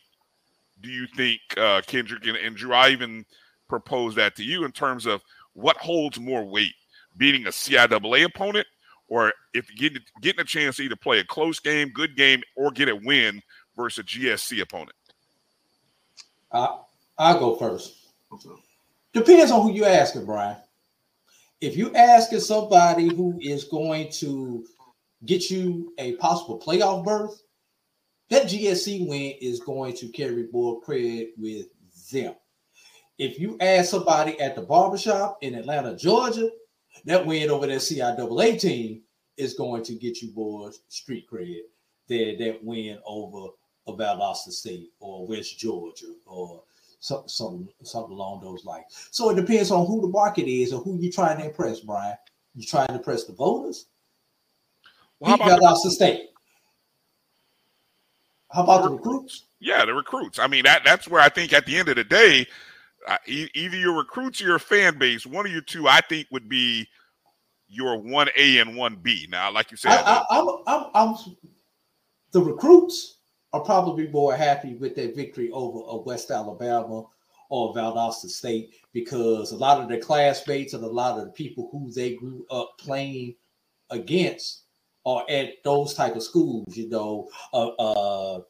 [0.81, 2.73] do you think, uh, Kendrick and, and Drew?
[2.73, 3.25] I even
[3.67, 5.21] propose that to you in terms of
[5.53, 6.73] what holds more weight
[7.17, 8.67] beating a CIAA opponent,
[9.07, 12.71] or if getting getting a chance to either play a close game, good game, or
[12.71, 13.41] get a win
[13.75, 14.93] versus a GSC opponent?
[16.51, 16.77] Uh,
[17.17, 17.95] I'll go first.
[19.13, 20.57] Depends on who you're asking, Bryan.
[21.61, 24.65] If you're asking somebody who is going to
[25.25, 27.43] get you a possible playoff berth,
[28.29, 31.67] that GSC win is going to carry more credit with
[32.11, 32.35] them.
[33.17, 36.49] If you ask somebody at the barbershop in Atlanta, Georgia,
[37.05, 39.01] that win over that CIAA team
[39.35, 41.61] is going to get you boys street cred
[42.07, 43.49] than that win over
[43.87, 46.63] a Valdosta State or West Georgia or
[46.99, 49.07] some, some, something along those lines.
[49.11, 52.15] So it depends on who the market is or who you're trying to impress, Bryan.
[52.55, 53.85] You trying to impress the voters?
[55.19, 56.29] Well, how about Valdosta State?
[58.51, 59.43] How about the recruits?
[59.59, 60.39] Yeah, the recruits.
[60.39, 62.47] I mean, that that's where I think at the end of the day,
[63.07, 66.49] uh, either your recruits or your fan base, one of your two, I think would
[66.49, 66.87] be
[67.67, 69.27] your one A and one B.
[69.29, 71.15] Now, like you said, I, am I'm, I'm, I'm,
[72.31, 73.18] the recruits
[73.53, 77.03] are probably more happy with their victory over West Alabama
[77.49, 81.69] or Valdosta State because a lot of their classmates and a lot of the people
[81.71, 83.35] who they grew up playing
[83.89, 84.63] against
[85.05, 86.77] are at those type of schools.
[86.77, 88.41] You know, uh, uh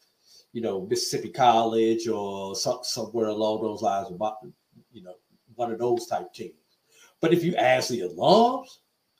[0.51, 4.37] you know, Mississippi College or some, somewhere along those lines, about
[4.91, 5.13] you know,
[5.55, 6.53] one of those type teams.
[7.21, 8.67] But if you ask the alums,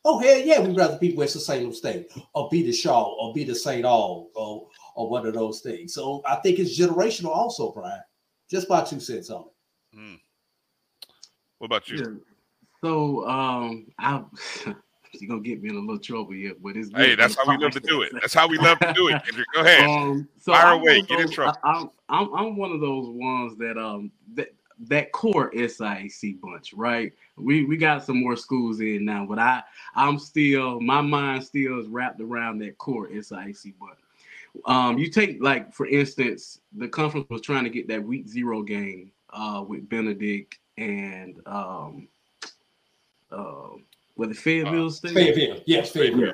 [0.05, 3.55] oh hell yeah, we'd rather be Winston-Salem State or be the Shaw or be the
[3.55, 3.85] St.
[3.85, 4.67] Aug or
[4.99, 5.93] or one of those things.
[5.93, 8.01] So I think it's generational also, Bryan.
[8.51, 9.45] Just by two cents on
[9.93, 9.97] it.
[9.97, 10.19] Mm.
[11.59, 11.97] What about you?
[11.97, 12.15] Yeah.
[12.83, 14.23] So um I
[15.13, 17.57] You're gonna get me in a little trouble here, but it's hey, that's how we
[17.57, 18.11] love to do it.
[18.13, 19.23] That's how we love to do it.
[19.25, 19.47] Kendrick.
[19.55, 21.57] Go ahead, um, so fire I'm away, get in trouble.
[21.63, 24.49] I, am I'm, I'm one of those ones that um that
[24.81, 27.11] that core SIAC bunch, right?
[27.37, 29.63] We we got some more schools in now, but I
[29.95, 33.97] I'm still my mind still is wrapped around that core SIAC bunch.
[34.65, 38.61] Um, you take like for instance, the conference was trying to get that week zero
[38.61, 42.07] game uh with Benedict and um
[43.31, 43.69] uh
[44.19, 45.13] with the Fayetteville uh, State?
[45.13, 46.33] Fayetteville, yes, Fayetteville.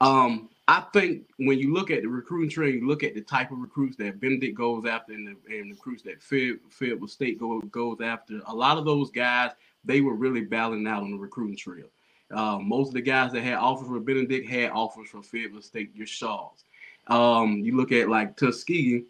[0.00, 3.50] Um, I think when you look at the recruiting train, you look at the type
[3.50, 7.60] of recruits that Benedict goes after and the, and the recruits that Fayetteville State go,
[7.62, 8.40] goes after.
[8.46, 9.50] A lot of those guys,
[9.84, 11.86] they were really battling out on the recruiting trail.
[12.30, 15.94] Uh, most of the guys that had offers from Benedict had offers from Fayetteville State,
[15.94, 16.64] your Shaws.
[17.08, 19.04] Um, you look at like Tuskegee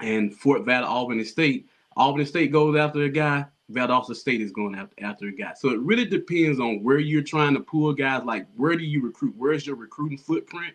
[0.00, 1.68] and Fort Valley, Albany State.
[1.96, 3.46] Albany State goes after a guy.
[3.70, 5.52] Valdosta State is going after, after a guy.
[5.54, 8.24] So it really depends on where you're trying to pull guys.
[8.24, 9.34] Like where do you recruit?
[9.36, 10.74] Where's your recruiting footprint?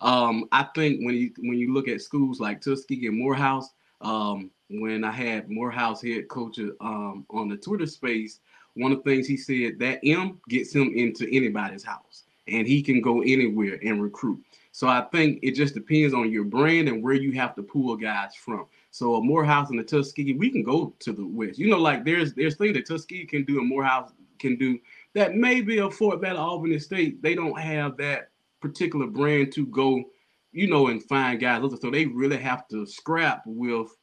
[0.00, 3.70] Um, I think when you when you look at schools like Tuskegee and Morehouse,
[4.00, 8.40] um, when I had Morehouse head coach um, on the Twitter space,
[8.74, 12.82] one of the things he said that M gets him into anybody's house, and he
[12.82, 14.42] can go anywhere and recruit.
[14.74, 17.94] So I think it just depends on your brand and where you have to pull
[17.94, 18.66] guys from.
[18.90, 21.60] So a Morehouse and a Tuskegee, we can go to the west.
[21.60, 24.10] You know, like there's there's things that Tuskegee can do and Morehouse
[24.40, 24.80] can do
[25.12, 30.02] that maybe a Fort Valley Albany State they don't have that particular brand to go,
[30.50, 31.62] you know, and find guys.
[31.80, 33.96] So they really have to scrap with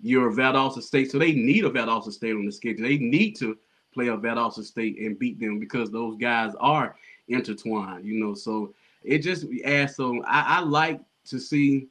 [0.00, 1.12] your Valdosta State.
[1.12, 2.88] So they need a Valdosta State on the schedule.
[2.88, 3.56] They need to
[3.94, 6.96] play a Valdosta State and beat them because those guys are
[7.28, 8.34] intertwined, you know.
[8.34, 8.74] So
[9.08, 11.88] it just adds so I, I like to see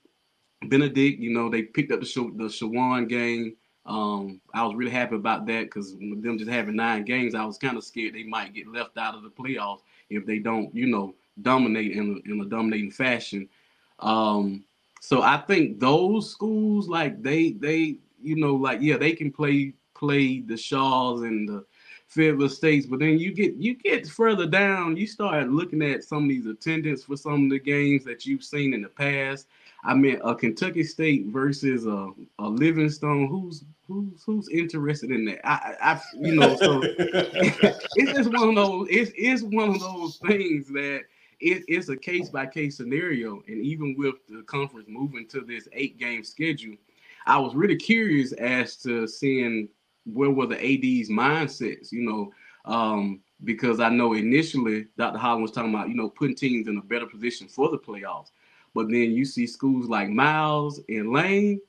[0.68, 3.56] Benedict, you know, they picked up the show, the Shawan game
[3.86, 7.58] Um, I was really happy about that because them just having nine games, I was
[7.58, 10.88] kind of scared they might get left out of the playoffs if they don't, you
[10.88, 13.48] know, dominate in a, in a dominating fashion.
[14.00, 14.66] Um,
[15.00, 19.74] so I think those schools, like they they you know like yeah they can play
[19.94, 21.66] play the Shaws and the
[22.08, 26.24] Fayetteville States, but then you get you get further down, you start looking at some
[26.24, 29.48] of these attendance for some of the games that you've seen in the past.
[29.84, 33.28] I mean, a Kentucky State versus a, a Livingstone.
[33.28, 35.46] Who's who's who's interested in that?
[35.48, 38.88] I, I you know, so it's just one of those.
[38.90, 41.02] It's it's one of those things that
[41.40, 43.44] it, it's a case by case scenario.
[43.48, 46.76] And even with the conference moving to this eight game schedule,
[47.26, 49.68] I was really curious as to seeing
[50.14, 52.32] where were the AD's mindsets, you know,
[52.66, 55.18] um, because I know initially Dr.
[55.18, 58.32] Holland was talking about, you know, putting teams in a better position for the playoffs.
[58.74, 61.60] But then you see schools like Miles and Lane,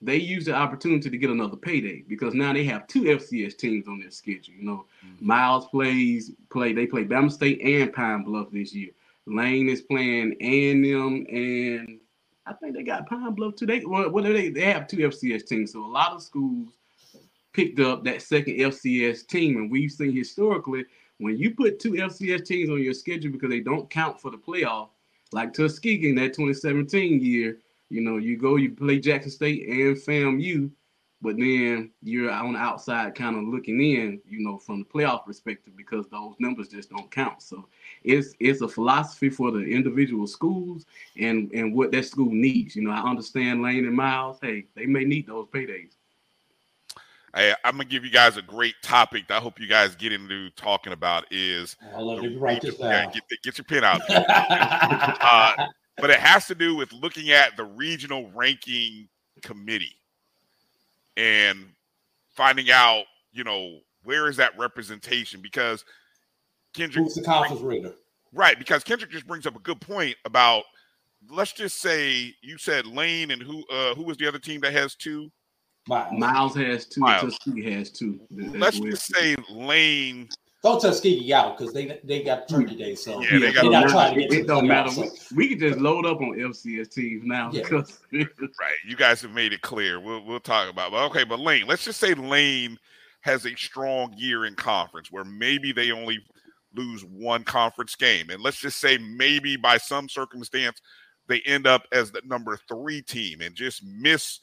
[0.00, 3.88] they use the opportunity to get another payday because now they have two FCS teams
[3.88, 4.54] on their schedule.
[4.54, 5.26] You know, mm-hmm.
[5.26, 8.90] Miles plays play they play Bama State and Pine Bluff this year.
[9.26, 12.00] Lane is playing and them and
[12.46, 13.66] I think they got Pine Bluff too.
[13.66, 14.50] They what, what are they?
[14.50, 16.68] They have two FCS teams, so a lot of schools
[17.56, 20.84] picked up that second FCS team, and we've seen historically
[21.18, 24.36] when you put two FCS teams on your schedule because they don't count for the
[24.36, 24.90] playoff,
[25.32, 27.56] like Tuskegee in that 2017 year.
[27.88, 30.70] You know, you go, you play Jackson State and FAMU,
[31.22, 35.24] but then you're on the outside kind of looking in, you know, from the playoff
[35.24, 37.40] perspective because those numbers just don't count.
[37.40, 37.68] So
[38.04, 40.84] it's it's a philosophy for the individual schools
[41.18, 42.76] and and what that school needs.
[42.76, 44.38] You know, I understand Lane and Miles.
[44.42, 45.92] Hey, they may need those paydays.
[47.36, 50.12] I, am gonna give you guys a great topic that I hope you guys get
[50.12, 53.12] into talking about is let you write this down.
[53.12, 54.00] Get, get, your pen out.
[54.08, 55.66] uh,
[55.98, 59.06] but it has to do with looking at the regional ranking
[59.42, 59.96] committee
[61.18, 61.66] and
[62.30, 65.42] finding out, you know, where is that representation?
[65.42, 65.84] Because
[66.72, 67.92] Kendrick, who's the conference reader,
[68.32, 68.58] right?
[68.58, 70.64] Because Kendrick just brings up a good point about.
[71.28, 74.72] Let's just say you said Lane and who uh who was the other team that
[74.72, 75.30] has two?
[75.88, 77.00] Miles, Miles has two.
[77.00, 77.22] Miles.
[77.22, 78.20] Tuskegee has two.
[78.30, 80.28] Let's just say Lane
[80.66, 84.14] Throw Tuskegee out because they they got Turkey Day, so yeah, they got not trying
[84.14, 84.46] to get it.
[84.48, 84.90] don't matter.
[85.00, 87.50] We, we, can just load up on FCS teams now.
[87.52, 87.62] Yeah.
[87.62, 90.00] Because right, you guys have made it clear.
[90.00, 90.90] We'll we'll talk about.
[90.90, 92.78] But okay, but Lane, let's just say Lane
[93.20, 96.18] has a strong year in conference where maybe they only
[96.74, 100.80] lose one conference game, and let's just say maybe by some circumstance
[101.28, 104.40] they end up as the number three team and just miss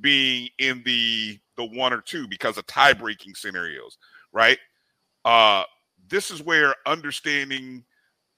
[0.00, 3.96] being in the the one or two because of tie breaking scenarios,
[4.32, 4.58] right?
[5.24, 5.62] Uh,
[6.08, 7.84] this is where understanding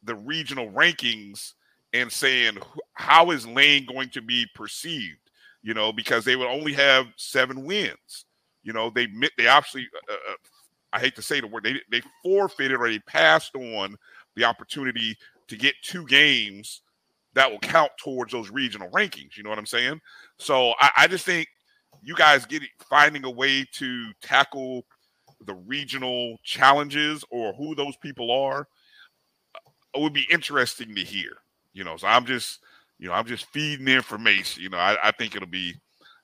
[0.03, 1.55] the regional rankings
[1.93, 2.59] and saying
[2.95, 5.31] how is Lane going to be perceived,
[5.63, 8.27] you know, because they would only have seven wins.
[8.63, 10.35] You know, they they obviously, uh, uh,
[10.93, 13.97] I hate to say the word, they they forfeited or they passed on
[14.35, 15.17] the opportunity
[15.49, 16.83] to get two games
[17.37, 19.37] that will count towards those regional rankings.
[19.37, 20.01] You know what I'm saying?
[20.39, 21.47] So I, I just think
[22.03, 24.85] you guys get it, finding a way to tackle
[25.45, 28.67] the regional challenges or who those people are
[29.95, 31.31] it would be interesting to hear
[31.73, 32.61] you know so i'm just
[32.99, 35.75] you know i'm just feeding information you know i, I think it'll be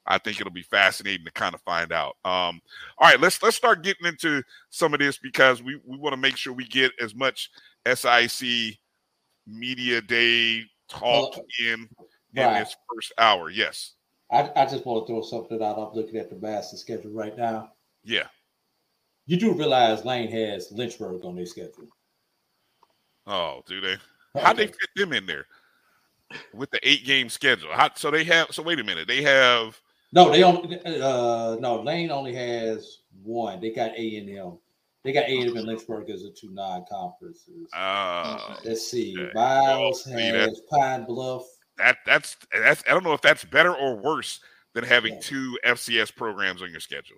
[0.06, 2.60] i think it'll be fascinating to kind of find out um
[2.98, 6.20] all right let's let's start getting into some of this because we we want to
[6.20, 7.50] make sure we get as much
[7.86, 8.78] sic
[9.46, 11.88] media day talk well, in
[12.34, 12.60] in right.
[12.60, 13.92] this first hour yes
[14.30, 17.36] I, I just want to throw something out i'm looking at the master schedule right
[17.36, 17.72] now
[18.04, 18.26] yeah
[19.26, 21.88] you do realize Lane has Lynchburg on their schedule.
[23.26, 23.96] Oh, do they?
[24.40, 25.46] How they fit them in there
[26.52, 27.70] with the eight game schedule?
[27.72, 28.48] How, so they have.
[28.50, 29.06] So wait a minute.
[29.06, 29.80] They have.
[30.12, 30.80] No, they only.
[30.84, 33.60] Uh, no, Lane only has one.
[33.60, 34.58] They got A and M.
[35.04, 37.68] They got A and M and Lynchburg as the two non conferences.
[37.72, 39.16] Uh, Let's see.
[39.18, 39.32] Okay.
[39.34, 41.44] Miles well, has Pine Bluff.
[41.78, 42.84] That that's that's.
[42.86, 44.40] I don't know if that's better or worse
[44.74, 45.20] than having yeah.
[45.20, 47.16] two FCS programs on your schedule.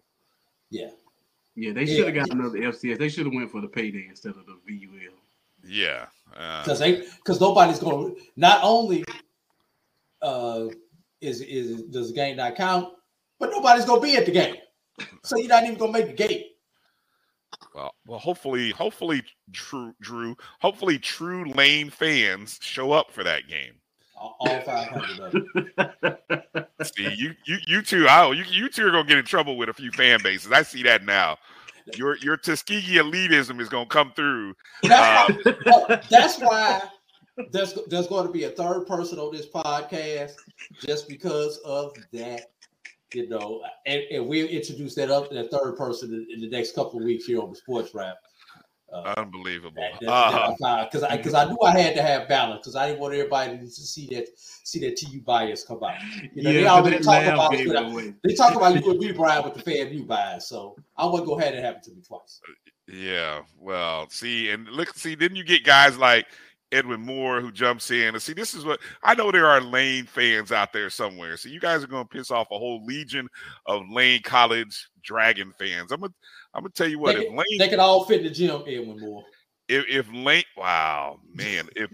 [0.71, 0.91] Yeah.
[1.57, 2.99] Yeah, they should have got another FCS.
[2.99, 5.15] They should have went for the payday instead of the VUL.
[5.67, 8.17] Yeah, because uh, they because nobody's going.
[8.17, 9.05] to Not only
[10.21, 10.67] uh,
[11.21, 12.93] is is does the game not count,
[13.39, 14.57] but nobody's going to be at the game,
[15.23, 16.43] so you're not even going to make the game.
[17.75, 20.37] Well, well, hopefully, hopefully, true, Drew.
[20.61, 23.75] Hopefully, true Lane fans show up for that game.
[24.17, 25.21] All five hundred
[25.79, 26.67] of them.
[26.83, 29.69] See, you, you, you two, oh, you, you two are gonna get in trouble with
[29.69, 30.53] a few fan bases.
[30.53, 31.37] I see that now.
[31.97, 34.55] Your your Tuskegee elitism is gonna come through.
[34.83, 36.83] That's, uh, why, that's why
[37.51, 40.33] there's there's going to be a third person on this podcast
[40.87, 42.53] just because of that
[43.15, 46.49] You know, and, and we'll introduce that up in that third person in, in, the
[46.49, 48.17] next couple of weeks here on the Sports Wrap.
[48.93, 49.83] Uh, Unbelievable.
[49.99, 50.13] Because
[50.61, 51.07] uh-huh.
[51.09, 53.69] I because I, knew I had to have balance because I didn't want everybody to
[53.69, 56.01] see that see that TU bias come out.
[56.35, 57.51] You know, yeah, they already talk about.
[58.23, 60.49] They talk about you and me, Bryan, with the FAMU bias.
[60.49, 62.41] So I want to go ahead and have it to me twice.
[62.87, 63.43] Yeah.
[63.59, 66.27] Well, see, and look, see, then you get guys like
[66.75, 70.07] Edwin Moore who jumps in and see this is what I know there are Lane
[70.07, 71.37] fans out there somewhere.
[71.37, 73.29] So you guys are going to piss off a whole legion
[73.67, 75.93] of Lane College Dragon fans.
[75.93, 76.13] I'm gonna
[76.53, 78.63] I'm gonna tell you what they, if Lane they can all fit in the gym,
[78.67, 79.25] Edwin Moore.
[79.69, 81.91] If, if Lane, wow, man, if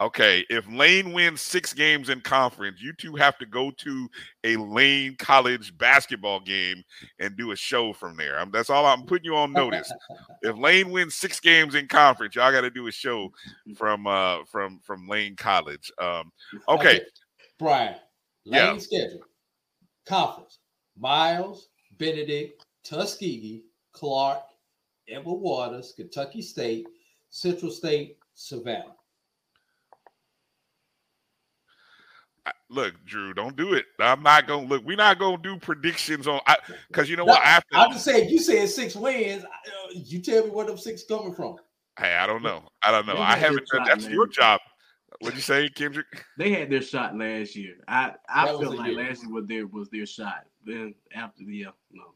[0.00, 4.08] Okay, if Lane wins six games in conference, you two have to go to
[4.42, 6.82] a Lane College basketball game
[7.20, 8.36] and do a show from there.
[8.36, 9.92] I'm, that's all I'm putting you on notice.
[10.42, 13.30] if Lane wins six games in conference, y'all got to do a show
[13.76, 15.92] from uh from from Lane College.
[16.00, 16.32] Um,
[16.68, 17.00] okay, okay.
[17.60, 17.94] Bryan,
[18.44, 18.78] Lane yeah.
[18.78, 19.20] schedule,
[20.04, 20.58] conference:
[20.98, 21.68] Miles,
[21.98, 23.62] Benedict, Tuskegee,
[23.92, 24.42] Clark,
[25.08, 26.88] Edward Waters, Kentucky State,
[27.30, 28.96] Central State, Savannah.
[32.72, 33.86] Look, Drew, don't do it.
[33.98, 34.84] I'm not gonna look.
[34.84, 36.40] We're not gonna do predictions on
[36.88, 37.42] because you know no, what?
[37.44, 39.44] After I'm just saying, you said six wins.
[39.44, 39.48] Uh,
[39.94, 41.56] you tell me where them six coming from.
[41.98, 42.62] Hey, I don't know.
[42.82, 43.18] I don't know.
[43.18, 43.84] I haven't done.
[43.86, 44.60] That's your job.
[45.20, 46.06] What'd you say, Kendrick?
[46.38, 47.76] They had their shot last year.
[47.86, 48.96] I I felt like year.
[48.96, 50.46] last year was their was their shot.
[50.64, 52.14] Then after the yeah, no.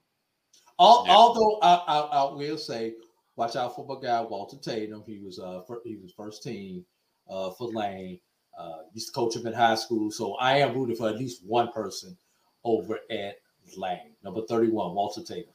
[0.78, 1.14] All, yeah.
[1.14, 2.94] Although I, I, I will say,
[3.36, 5.02] watch out for my guy Walter Tatum.
[5.06, 6.84] He was uh he was first team
[7.28, 8.18] uh for Lane.
[8.56, 11.42] Uh, used to coach him in high school, so I am rooting for at least
[11.44, 12.16] one person
[12.64, 13.36] over at
[13.76, 15.52] Lane, Number 31, Walter Taylor.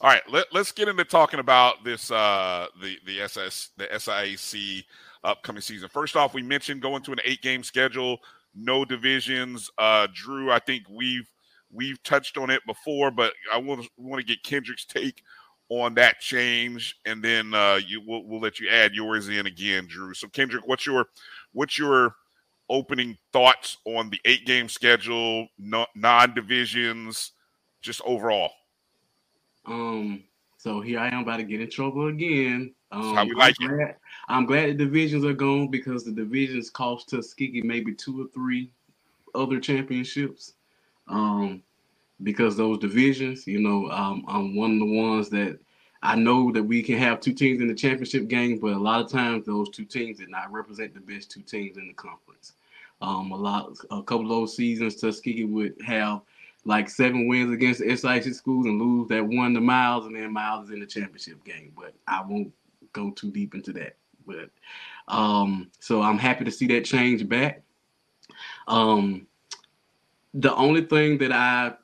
[0.00, 4.84] All right, let, us get into talking about this uh the the SS the SIAC
[5.24, 5.88] upcoming season.
[5.88, 8.18] First off, we mentioned going to an eight game schedule,
[8.54, 9.70] no divisions.
[9.76, 11.30] Uh Drew, I think we've
[11.70, 15.22] we've touched on it before, but I want want to get Kendrick's take
[15.70, 19.86] on that change, and then uh you we'll, we'll let you add yours in again,
[19.86, 20.14] Drew.
[20.14, 21.06] So Kendrick, what's your
[21.52, 22.14] What's your
[22.68, 27.32] opening thoughts on the eight game schedule, non divisions,
[27.80, 28.52] just overall?
[29.66, 30.24] Um,
[30.56, 32.74] so here I am about to get in trouble again.
[32.90, 33.96] Um, how we like I'm glad, it.
[34.28, 38.70] I'm glad the divisions are gone because the divisions cost Tuskegee maybe two or three
[39.34, 40.54] other championships.
[41.08, 41.62] Um,
[42.22, 45.58] because those divisions, you know, um, I'm one of the ones that
[46.02, 49.00] I know that we can have two teams in the championship game, but a lot
[49.00, 52.52] of times those two teams did not represent the best two teams in the conference.
[53.00, 56.22] Um, a lot, a couple of those seasons, Tuskegee would have
[56.64, 60.32] like seven wins against the SIC schools and lose that one to Miles, and then
[60.32, 61.72] Miles is in the championship game.
[61.76, 62.52] But I won't
[62.92, 63.96] go too deep into that.
[64.26, 64.50] But
[65.08, 67.62] um, so I'm happy to see that change back.
[68.66, 69.26] Um,
[70.34, 71.74] the only thing that I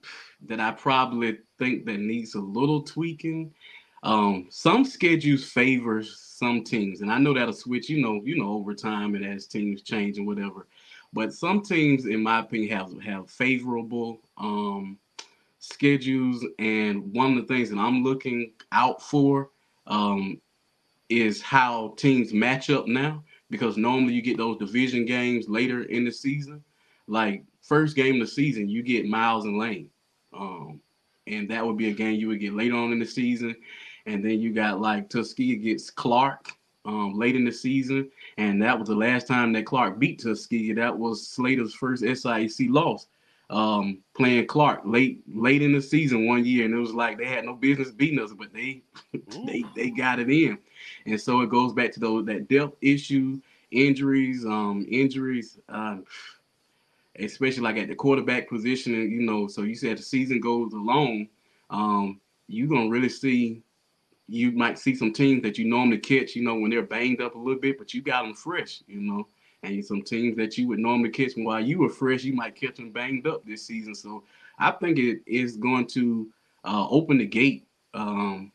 [0.46, 3.52] that I probably think that needs a little tweaking
[4.04, 7.88] um, some schedules favor some teams, and I know that'll switch.
[7.88, 10.66] You know, you know, over time and as teams change and whatever.
[11.14, 14.98] But some teams, in my opinion, have have favorable um,
[15.58, 16.44] schedules.
[16.58, 19.50] And one of the things that I'm looking out for
[19.86, 20.38] um,
[21.08, 23.24] is how teams match up now.
[23.48, 26.62] Because normally you get those division games later in the season.
[27.06, 29.88] Like first game of the season, you get Miles and Lane.
[30.36, 30.80] Um,
[31.26, 33.54] and that would be a game you would get later on in the season.
[34.06, 36.52] And then you got like Tuskegee gets Clark
[36.84, 40.74] um, late in the season, and that was the last time that Clark beat Tuskegee.
[40.74, 43.06] That was Slater's first SIAC loss,
[43.48, 47.24] um, playing Clark late late in the season one year, and it was like they
[47.24, 48.82] had no business beating us, but they
[49.46, 50.58] they they got it in,
[51.06, 55.58] and so it goes back to those that depth issue, injuries, um, injuries.
[55.68, 55.98] Uh,
[57.18, 59.46] especially like at the quarterback position, you know.
[59.48, 61.28] So you said the season goes along,
[61.70, 63.62] um, you're gonna really see
[64.26, 67.34] you might see some teams that you normally catch, you know, when they're banged up
[67.34, 69.28] a little bit, but you got them fresh, you know.
[69.62, 72.76] And some teams that you would normally catch while you were fresh, you might catch
[72.76, 73.94] them banged up this season.
[73.94, 74.24] So
[74.58, 76.28] I think it is going to
[76.64, 78.52] uh, open the gate um,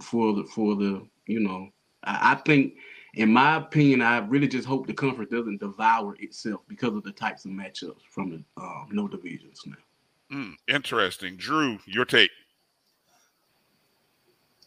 [0.00, 1.68] for the for the you know.
[2.04, 2.74] I, I, think,
[3.14, 7.12] in my opinion, I really just hope the conference doesn't devour itself because of the
[7.12, 10.36] types of matchups from the um, no divisions now.
[10.36, 11.78] Mm, interesting, Drew.
[11.86, 12.30] Your take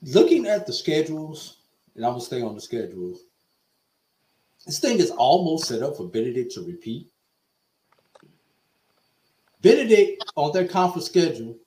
[0.02, 1.58] looking at the schedules,
[1.96, 3.22] and I'm gonna stay on the schedules.
[4.66, 7.10] This thing is almost set up for Benedict to repeat.
[9.62, 11.58] Benedict on their conference schedule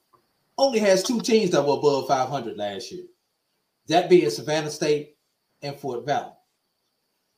[0.56, 3.04] only has two teams that were above 500 last year.
[3.86, 5.16] That being Savannah State
[5.62, 6.32] and Fort Valley.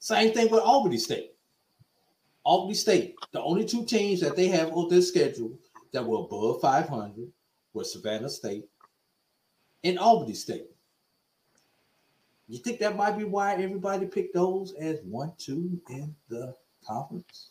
[0.01, 1.34] Same thing with Albany State.
[2.42, 5.53] Albany State, the only two teams that they have on their schedule
[5.92, 7.30] that were above 500
[7.74, 8.64] were Savannah State
[9.84, 10.66] and Albany State.
[12.48, 17.51] You think that might be why everybody picked those as one, two in the conference?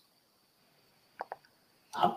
[1.94, 2.16] I'm,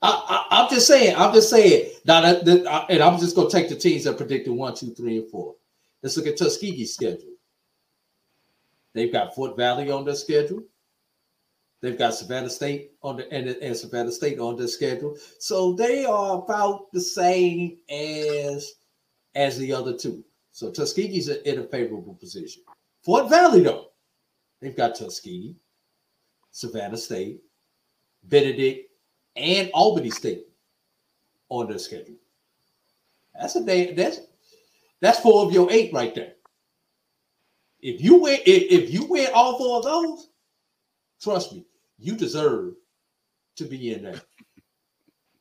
[0.00, 1.16] I, am just saying.
[1.16, 1.90] I'm just saying.
[2.04, 4.94] Now, that, that, and I'm just going to take the teams that predicted one, two,
[4.94, 5.56] three, and four.
[6.02, 7.33] Let's look at Tuskegee's schedule.
[8.94, 10.62] They've got Fort Valley on their schedule.
[11.80, 15.18] They've got Savannah State on the and, and Savannah State on their schedule.
[15.38, 18.74] So they are about the same as
[19.34, 20.24] as the other two.
[20.52, 22.62] So Tuskegee's in a favorable position.
[23.02, 23.88] Fort Valley, though,
[24.60, 25.56] they've got Tuskegee,
[26.52, 27.40] Savannah State,
[28.22, 28.88] Benedict,
[29.36, 30.46] and Albany State
[31.48, 32.16] on their schedule.
[33.38, 33.92] That's a day.
[33.92, 34.20] That's
[35.00, 36.34] that's four of your eight right there.
[37.84, 40.30] If you win, if, if you win all four of those,
[41.20, 41.66] trust me,
[41.98, 42.76] you deserve
[43.56, 44.22] to be in there.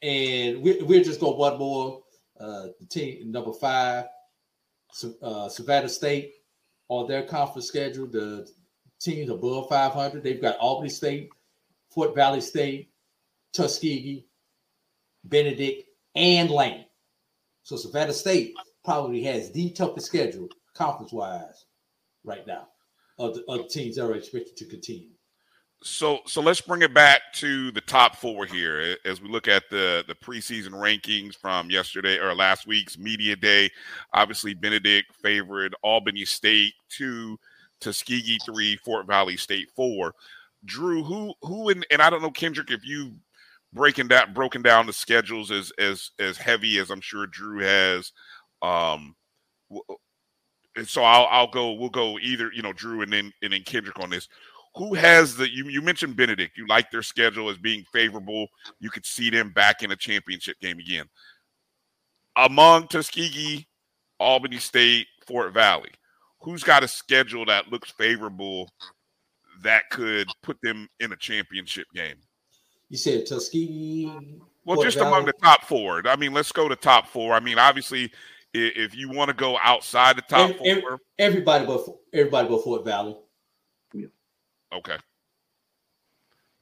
[0.01, 2.03] And we're, we're just going one more.
[2.37, 4.07] Uh, the team number five,
[5.21, 6.33] uh, Savannah State,
[6.89, 8.45] on their conference schedule, the
[8.99, 11.29] teams above 500, they've got Albany State,
[11.91, 12.89] Fort Valley State,
[13.53, 14.25] Tuskegee,
[15.23, 16.83] Benedict, and Lane.
[17.61, 21.63] So Savannah State probably has the toughest schedule conference wise
[22.23, 22.67] right now
[23.19, 25.09] of the, of teams that are expected to continue.
[25.83, 29.63] So so let's bring it back to the top four here as we look at
[29.69, 33.69] the the preseason rankings from yesterday or last week's media day.
[34.13, 37.37] Obviously, Benedict favored Albany State two,
[37.81, 40.15] Tuskegee three, Fort Valley State four.
[40.63, 43.11] Drew, who who and, and I don't know Kendrick if you
[43.73, 48.13] breaking that broken down the schedules as as as heavy as I'm sure Drew has.
[48.61, 49.17] Um,
[50.85, 51.73] so I'll I'll go.
[51.73, 54.27] We'll go either you know Drew and then and then Kendrick on this
[54.75, 56.57] who has the you, you mentioned Benedict.
[56.57, 58.47] You like their schedule as being favorable.
[58.79, 61.05] You could see them back in a championship game again.
[62.35, 63.67] Among Tuskegee,
[64.19, 65.91] Albany State, Fort Valley,
[66.39, 68.69] who's got a schedule that looks favorable
[69.61, 72.15] that could put them in a championship game?
[72.89, 74.11] You said Tuskegee.
[74.65, 75.09] Well, Fort just Valley.
[75.09, 76.01] among the top four.
[76.07, 77.33] I mean, let's go to top four.
[77.33, 78.11] I mean, obviously,
[78.53, 82.85] if you want to go outside the top every, four, everybody but everybody but Fort
[82.85, 83.17] Valley.
[84.73, 84.97] Okay.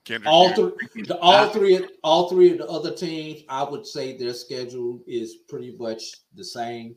[0.04, 4.18] Kendrick, all three, the, all three, all three of the other teams, I would say
[4.18, 6.04] their schedule is pretty much
[6.36, 6.96] the same.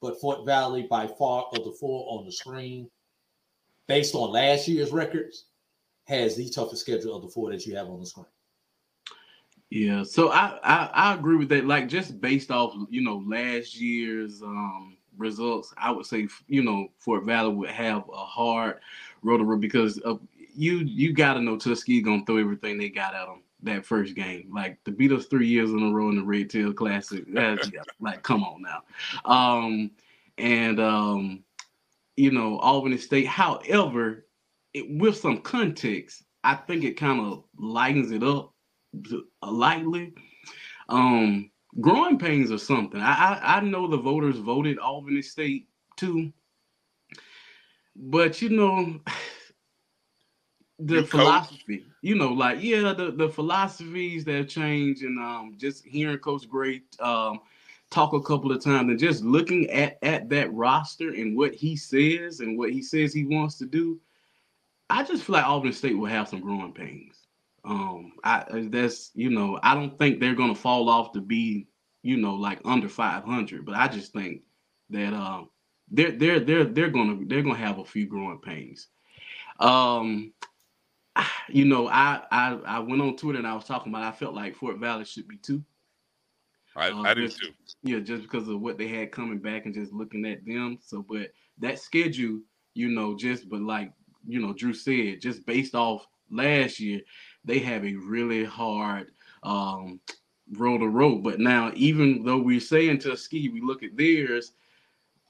[0.00, 2.90] But Fort Valley, by far of the four on the screen,
[3.86, 5.44] based on last year's records,
[6.08, 8.26] has the toughest schedule of the four that you have on the screen.
[9.74, 11.64] Yeah, so I, I, I agree with that.
[11.64, 16.88] Like just based off you know last year's um results, I would say you know
[16.98, 18.80] Fort Valley would have a hard
[19.22, 20.20] road to run because of
[20.54, 24.14] you you got to know Tuskegee gonna throw everything they got at them that first
[24.14, 24.50] game.
[24.52, 27.24] Like to beat us three years in a row in the Red Tail Classic.
[27.98, 28.82] like, come on now.
[29.24, 29.90] Um,
[30.36, 31.44] and um,
[32.16, 33.26] you know, Albany State.
[33.26, 34.26] However,
[34.74, 38.51] it, with some context, I think it kind of lightens it up
[39.42, 40.14] lightly.
[40.88, 43.00] Um, growing pains or something.
[43.00, 46.32] I, I I know the voters voted Albany State too,
[47.96, 49.00] but you know
[50.78, 51.86] the New philosophy, coach.
[52.02, 56.82] you know, like yeah, the the philosophies that change, and um, just hearing Coach Gray
[57.00, 57.40] um
[57.90, 61.76] talk a couple of times, and just looking at at that roster and what he
[61.76, 64.00] says and what he says he wants to do,
[64.90, 67.11] I just feel like Albany State will have some growing pains.
[67.64, 71.68] Um, I that's you know, I don't think they're gonna fall off to be
[72.02, 74.42] you know like under 500, but I just think
[74.90, 75.48] that um
[75.90, 78.88] they're they're they're they're gonna they're gonna have a few growing pains.
[79.60, 80.32] Um,
[81.48, 84.34] you know, I, I I went on Twitter and I was talking about I felt
[84.34, 85.62] like Fort Valley should be two.
[86.74, 87.50] I, uh, I do too.
[87.82, 90.78] Yeah, just because of what they had coming back and just looking at them.
[90.80, 92.40] So, but that schedule,
[92.74, 93.92] you know, just but like
[94.26, 97.00] you know, Drew said, just based off last year,
[97.44, 99.10] they have a really hard
[99.42, 100.00] um
[100.52, 101.22] road to road.
[101.22, 104.52] But now, even though we're saying Tuskegee, we look at theirs,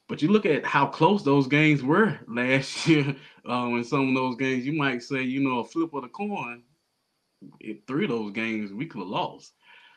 [0.09, 3.15] but you look at how close those games were last year.
[3.47, 6.09] Um, in some of those games, you might say, you know, a flip of the
[6.09, 6.63] coin.
[7.61, 9.55] In three of those games, we could have lost.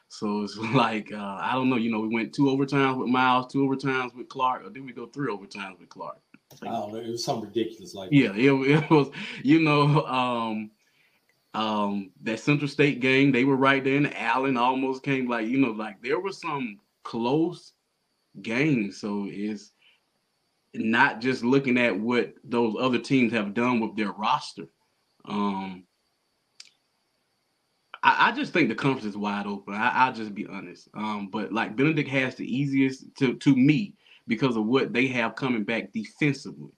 [0.08, 1.76] So it's like uh, I don't know.
[1.76, 4.94] You know, we went two overtimes with Miles, two overtimes with Clark, or did we
[4.94, 6.20] go three overtimes with Clark?
[6.62, 7.00] I don't know.
[7.00, 8.52] It was something ridiculous like yeah, it,
[8.84, 9.10] it was.
[9.44, 10.72] You know, um,
[11.56, 15.28] um, that Central State game, they were right there, and Allen almost came.
[15.28, 17.72] Like you know, like there were some close
[18.42, 19.00] games.
[19.00, 19.72] So it's
[20.74, 24.66] not just looking at what those other teams have done with their roster.
[25.24, 25.86] Um,
[28.04, 29.74] I, I, just think the conference is wide open.
[29.74, 30.90] I, will just be honest.
[30.94, 33.94] Um, but like Benedict has the easiest to to me
[34.28, 36.74] because of what they have coming back defensively,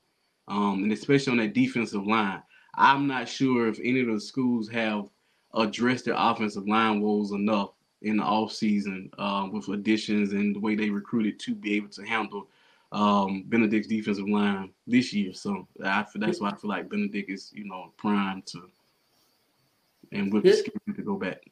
[0.48, 2.44] um, and especially on that defensive line.
[2.78, 5.10] I'm not sure if any of the schools have
[5.54, 7.72] addressed their offensive line woes enough
[8.04, 12.04] in the offseason um, with additions and the way they recruited to be able to
[12.04, 12.48] handle
[12.92, 15.34] um, Benedict's defensive line this year.
[15.34, 18.70] So I that's why I feel like Benedict is, you know, primed to
[20.12, 21.44] and with the to go back.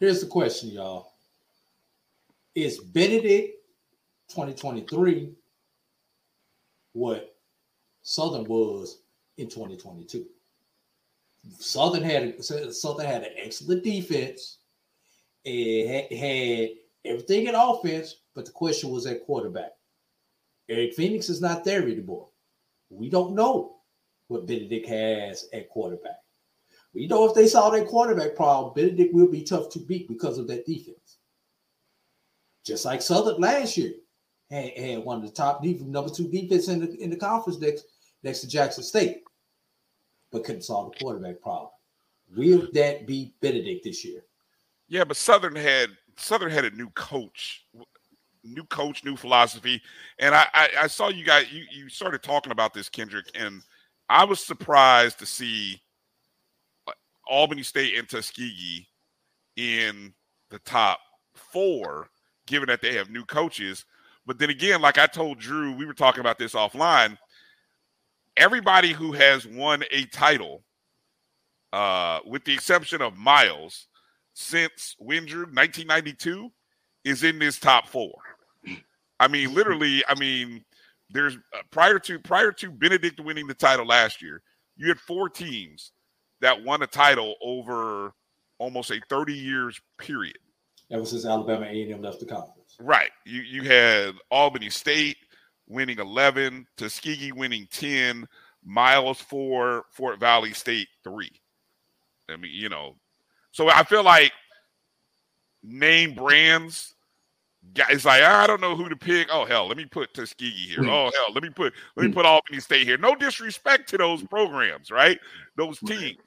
[0.00, 1.12] Here's the question, y'all.
[2.54, 3.58] Is Benedict
[4.28, 5.32] 2023
[6.92, 7.36] what
[8.02, 9.00] Southern was
[9.36, 10.26] in 2022?
[11.58, 14.58] Southern had Southern had an excellent defense.
[15.44, 16.70] It had, had
[17.04, 19.72] everything in offense, but the question was at quarterback.
[20.68, 22.28] Eric Phoenix is not there anymore.
[22.88, 23.76] We don't know
[24.28, 26.16] what Benedict has at quarterback.
[26.94, 30.38] We know if they saw that quarterback problem, Benedict will be tough to beat because
[30.38, 31.18] of that defense.
[32.64, 33.92] Just like Southern last year
[34.50, 37.60] had, had one of the top defense, number two defense in the in the conference
[37.60, 37.84] next
[38.22, 39.24] next to Jackson State
[40.34, 41.70] but couldn't solve the quarterback problem.
[42.36, 44.24] Will that be Benedict this year?
[44.88, 47.64] Yeah, but Southern had Southern had a new coach,
[48.42, 49.80] new coach, new philosophy,
[50.18, 53.62] and I I, I saw you guys you you started talking about this Kendrick, and
[54.08, 55.80] I was surprised to see
[56.88, 56.92] uh,
[57.28, 58.88] Albany State and Tuskegee
[59.56, 60.12] in
[60.50, 60.98] the top
[61.34, 62.08] four,
[62.46, 63.84] given that they have new coaches.
[64.26, 67.16] But then again, like I told Drew, we were talking about this offline
[68.36, 70.62] everybody who has won a title,
[71.72, 73.88] uh, with the exception of Miles,
[74.34, 76.50] since Windrew 1992,
[77.04, 78.12] is in this top four.
[79.20, 80.64] I mean, literally, I mean,
[81.10, 84.42] there's uh, prior to prior to Benedict winning the title last year,
[84.76, 85.92] you had four teams
[86.40, 88.12] that won a title over
[88.58, 90.38] almost a 30 years period.
[90.90, 92.76] Ever since Alabama A&M left the conference.
[92.80, 93.10] Right.
[93.24, 95.16] You you had Albany State,
[95.66, 98.26] winning 11, Tuskegee winning 10,
[98.64, 101.30] Miles 4, Fort Valley State 3.
[102.30, 102.96] I mean, you know,
[103.52, 104.32] so I feel like
[105.62, 106.94] name brands,
[107.72, 109.28] guys like ah, I don't know who to pick.
[109.30, 110.82] Oh hell, let me put Tuskegee here.
[110.82, 110.88] Hmm.
[110.88, 112.14] Oh hell, let me put let me hmm.
[112.14, 112.98] put Albany State here.
[112.98, 115.18] No disrespect to those programs, right?
[115.56, 116.18] Those teams,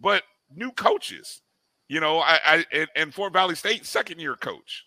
[0.00, 0.22] but
[0.54, 1.42] new coaches.
[1.88, 4.86] You know, I, I and, and Fort Valley State second year coach.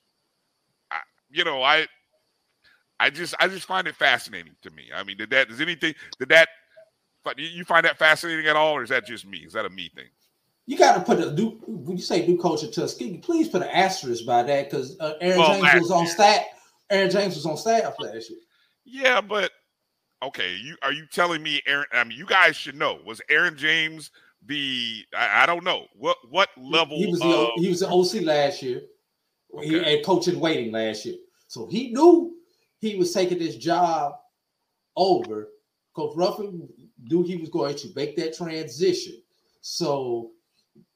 [0.91, 1.87] I, you know, I
[2.99, 4.89] I just I just find it fascinating to me.
[4.93, 6.49] I mean, did that does anything did that
[7.37, 9.39] you find that fascinating at all, or is that just me?
[9.39, 10.07] Is that a me thing?
[10.65, 13.61] You got to put a new when you say new coach at Tuskegee, please put
[13.61, 16.43] an asterisk by that because uh, Aaron well, James was on staff.
[16.89, 18.39] Aaron James was on staff last year.
[18.85, 19.51] Yeah, but
[20.23, 21.85] okay, you are you telling me Aaron?
[21.93, 22.99] I mean, you guys should know.
[23.05, 24.11] Was Aaron James
[24.45, 25.05] the?
[25.15, 26.97] I, I don't know what what level.
[26.97, 28.81] He was the of, he was the OC last year.
[29.55, 29.67] Okay.
[29.67, 31.15] He had coaching waiting last year,
[31.47, 32.38] so he knew
[32.79, 34.13] he was taking this job
[34.95, 35.49] over.
[35.95, 36.67] Coach Ruffin
[37.01, 39.21] knew he was going to make that transition.
[39.61, 40.31] So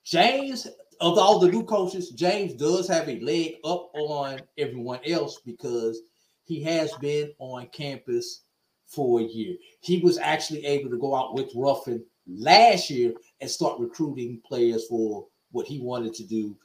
[0.04, 0.68] James,
[1.02, 6.02] of all the new coaches, James does have a leg up on everyone else because
[6.46, 8.42] he has been on campus
[8.86, 9.56] for a year.
[9.82, 14.86] He was actually able to go out with Ruffin last year and start recruiting players
[14.88, 16.56] for what he wanted to do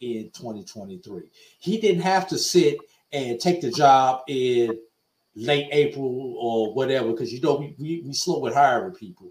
[0.00, 1.22] in 2023.
[1.58, 2.78] He didn't have to sit
[3.12, 4.78] and take the job in
[5.34, 9.30] late April or whatever, because you know we, we, we slow with hiring people.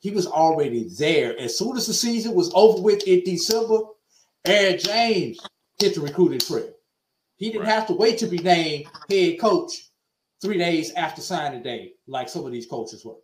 [0.00, 1.38] He was already there.
[1.38, 3.78] As soon as the season was over with in December,
[4.44, 5.40] Aaron James
[5.78, 6.72] hit the recruiting trail.
[7.36, 7.74] He didn't right.
[7.74, 9.90] have to wait to be named head coach
[10.40, 13.16] three days after signing day, like some of these coaches were.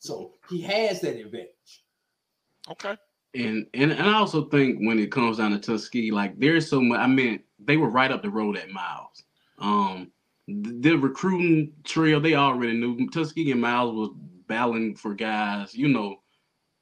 [0.00, 1.84] So he has that advantage.
[2.70, 2.96] Okay.
[3.34, 6.80] And and and I also think when it comes down to Tuskegee, like there's so
[6.80, 6.98] much.
[6.98, 9.24] I mean, they were right up the road at Miles.
[9.58, 10.10] Um,
[10.46, 13.08] the recruiting trail they already knew.
[13.10, 14.10] Tuskegee and Miles was
[14.46, 16.16] battling for guys, you know,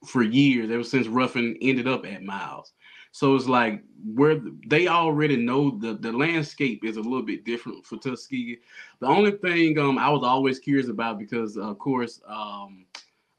[0.07, 2.73] for years ever since Ruffin ended up at Miles.
[3.13, 7.85] So it's like where they already know the, the landscape is a little bit different
[7.85, 8.59] for Tuskegee.
[9.01, 12.85] The only thing um, I was always curious about because of course um,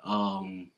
[0.04, 0.72] um,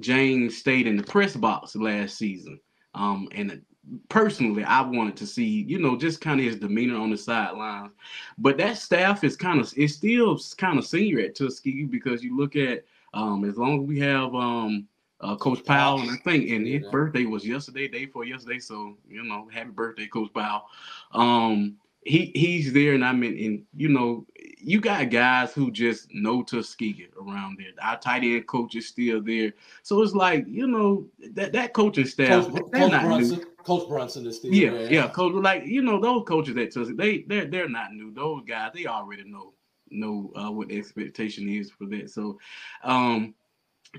[0.00, 2.60] James stayed in the press box last season.
[2.94, 3.62] Um, and
[4.08, 7.92] personally, I wanted to see, you know, just kind of his demeanor on the sidelines.
[8.38, 12.36] But that staff is kind of it's still kind of senior at Tuskegee because you
[12.36, 14.86] look at um as long as we have um
[15.22, 18.58] uh, Coach Powell, and I think and his birthday was yesterday, day for yesterday.
[18.58, 20.64] So you know, happy birthday, Coach Powell.
[21.12, 24.26] Um, he he's there, and I mean, and you know,
[24.58, 27.68] you got guys who just know Tuskegee around there.
[27.80, 29.52] Our tight end coach is still there,
[29.82, 32.48] so it's like you know that that coaching staff.
[32.48, 33.51] Coach, Coach Brunson, new.
[33.64, 34.92] Coach Brunson is still yeah, there.
[34.92, 35.08] yeah.
[35.08, 38.12] Coach, like you know, those coaches at Tuskegee, they they're they're not new.
[38.12, 39.54] Those guys, they already know
[39.90, 42.10] know uh, what the expectation is for that.
[42.10, 42.38] So,
[42.84, 43.34] um,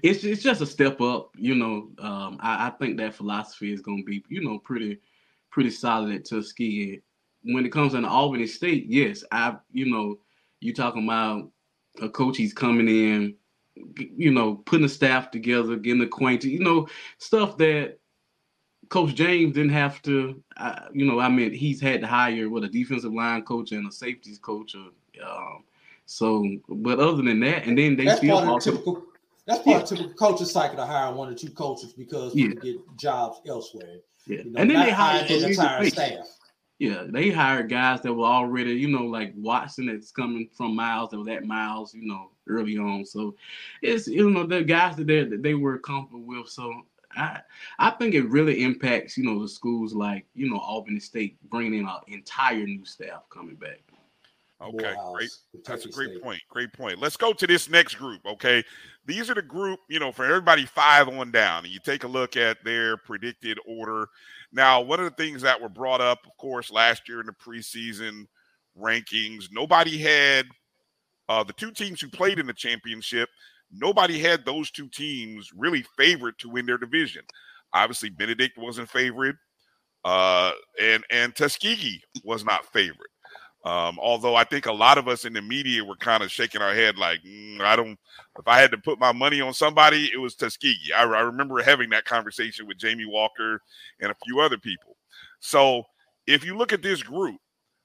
[0.01, 1.31] it's it's just a step up.
[1.35, 4.99] You know, um, I, I think that philosophy is going to be you know pretty
[5.49, 7.01] pretty solid at Tuskegee.
[7.43, 10.19] When it comes to Albany State, yes, I you know
[10.59, 11.51] you talking about
[12.01, 13.35] a coach he's coming in,
[13.95, 16.87] you know, putting the staff together, getting acquainted, you know,
[17.17, 17.99] stuff that
[18.93, 22.63] Coach James didn't have to, uh, you know, I mean, he's had to hire what
[22.63, 24.75] a defensive line coach and a safeties coach.
[24.75, 24.91] Or,
[25.27, 25.63] um,
[26.05, 29.03] so, but other than that, and then they that's still part also, typical.
[29.47, 29.81] That's part yeah.
[29.81, 32.49] of typical coaching cycle to hire one or two coaches because yeah.
[32.49, 34.01] get jobs elsewhere.
[34.27, 36.27] Yeah, you know, and then they hire the entire staff.
[36.77, 41.09] Yeah, they hired guys that were already, you know, like Watson that's coming from Miles
[41.09, 43.07] that was at Miles, you know, early on.
[43.07, 43.33] So
[43.81, 46.47] it's you know the guys that they that they were comfortable with.
[46.47, 46.83] So
[47.15, 47.41] I
[47.79, 51.79] I think it really impacts you know the schools like you know Albany State bringing
[51.79, 53.81] in an entire new staff coming back.
[54.61, 55.29] Okay, great.
[55.65, 56.23] That's a great State.
[56.23, 56.41] point.
[56.49, 56.99] Great point.
[56.99, 58.21] Let's go to this next group.
[58.25, 58.63] Okay,
[59.05, 62.07] these are the group you know for everybody five on down, and you take a
[62.07, 64.07] look at their predicted order.
[64.51, 67.33] Now, one of the things that were brought up, of course, last year in the
[67.33, 68.27] preseason
[68.79, 70.45] rankings, nobody had
[71.27, 73.29] uh, the two teams who played in the championship.
[73.73, 77.23] Nobody had those two teams really favored to win their division.
[77.73, 79.37] Obviously, Benedict wasn't favored,
[80.05, 80.51] uh,
[80.81, 83.09] and and Tuskegee was not favored.
[83.65, 86.61] Um, although I think a lot of us in the media were kind of shaking
[86.61, 87.97] our head like, mm, I don't,
[88.37, 90.91] if I had to put my money on somebody, it was Tuskegee.
[90.93, 93.61] I, I, remember having that conversation with Jamie Walker
[94.01, 94.97] and a few other people.
[95.39, 95.83] So
[96.27, 97.39] if you look at this group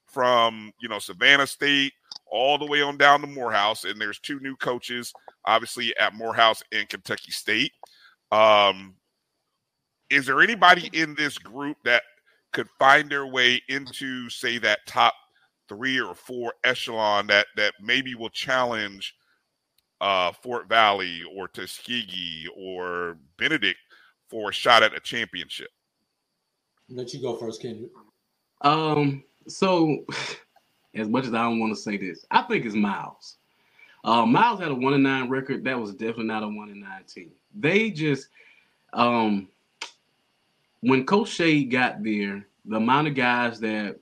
[0.09, 1.93] from, you know, Savannah State
[2.26, 5.12] all the way on down to Morehouse, and there's two new coaches,
[5.49, 7.73] obviously at Morehouse and Kentucky State.
[8.31, 8.95] Um,
[10.11, 12.03] is there anybody in this group that
[12.53, 15.15] could find their way into, say, that top
[15.69, 19.15] three or four echelon that that maybe will challenge
[20.01, 23.79] uh, Fort Valley or Tuskegee or Benedict
[24.31, 25.69] for a shot at a championship?
[26.89, 27.91] Let you go first, Kendrick.
[28.61, 29.25] Um.
[29.47, 30.05] So,
[30.95, 33.38] as much as I don't want to say this, I think it's Miles.
[34.05, 35.65] Uh, Miles had a one and nine record.
[35.65, 37.33] That was definitely not a one and nine team.
[37.55, 38.29] They just,
[38.93, 39.49] um,
[40.81, 43.99] when Coach Shade got there, the amount of guys that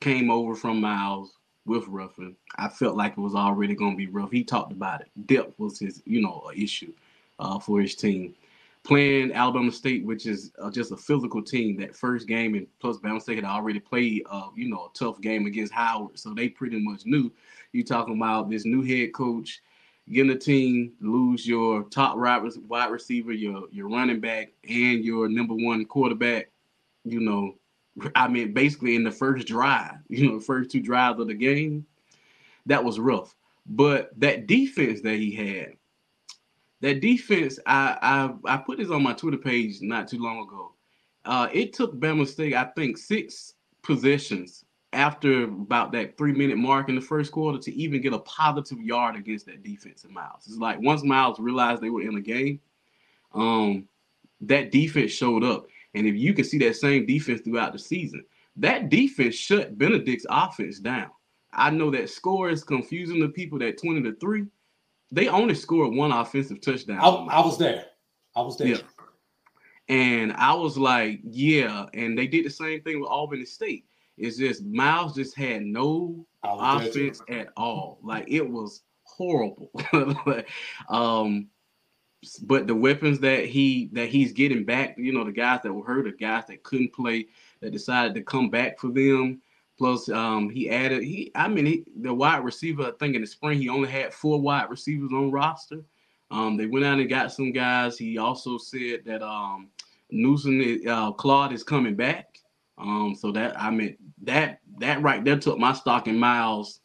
[0.00, 1.36] came over from Miles
[1.66, 4.30] with Ruffin, I felt like it was already going to be rough.
[4.30, 5.08] He talked about it.
[5.26, 6.92] Depth was his, you know, issue
[7.38, 8.34] uh, for his team.
[8.82, 12.96] Playing Alabama State, which is uh, just a physical team, that first game, and plus
[12.96, 16.48] Alabama State had already played, uh, you know, a tough game against Howard, so they
[16.50, 17.32] pretty much knew.
[17.74, 19.60] You talking about this new head coach
[20.12, 25.54] getting a team lose your top wide receiver, your your running back, and your number
[25.54, 26.50] one quarterback.
[27.04, 27.56] You know,
[28.14, 31.34] I mean, basically in the first drive, you know, the first two drives of the
[31.34, 31.84] game,
[32.66, 33.34] that was rough.
[33.66, 35.72] But that defense that he had,
[36.80, 37.98] that defense, I
[38.46, 40.72] I, I put this on my Twitter page not too long ago.
[41.24, 44.63] Uh, it took Bama State, I think, six possessions
[44.94, 48.80] after about that three minute mark in the first quarter to even get a positive
[48.80, 50.44] yard against that defense of Miles.
[50.46, 52.60] It's like once Miles realized they were in the game,
[53.34, 53.88] um,
[54.42, 55.66] that defense showed up.
[55.94, 58.24] And if you can see that same defense throughout the season,
[58.56, 61.10] that defense shut Benedict's offense down.
[61.52, 64.44] I know that score is confusing the people that 20 to 3.
[65.12, 66.98] They only scored one offensive touchdown.
[67.00, 67.86] I, I was there.
[68.34, 68.68] I was there.
[68.68, 68.78] Yeah.
[69.88, 71.86] And I was like, yeah.
[71.94, 73.84] And they did the same thing with Albany State.
[74.16, 77.98] It's just Miles just had no offense at all.
[78.02, 79.70] Like it was horrible.
[80.88, 81.48] um,
[82.42, 85.84] but the weapons that he that he's getting back, you know, the guys that were
[85.84, 87.26] hurt, the guys that couldn't play,
[87.60, 89.40] that decided to come back for them.
[89.76, 91.32] Plus, um, he added he.
[91.34, 92.84] I mean, he, the wide receiver.
[92.84, 95.82] I think in the spring he only had four wide receivers on roster.
[96.30, 97.98] Um, they went out and got some guys.
[97.98, 99.68] He also said that um,
[100.10, 102.38] Newsom uh, Claude is coming back.
[102.78, 106.80] Um, so that I mean that that right there took my stock in miles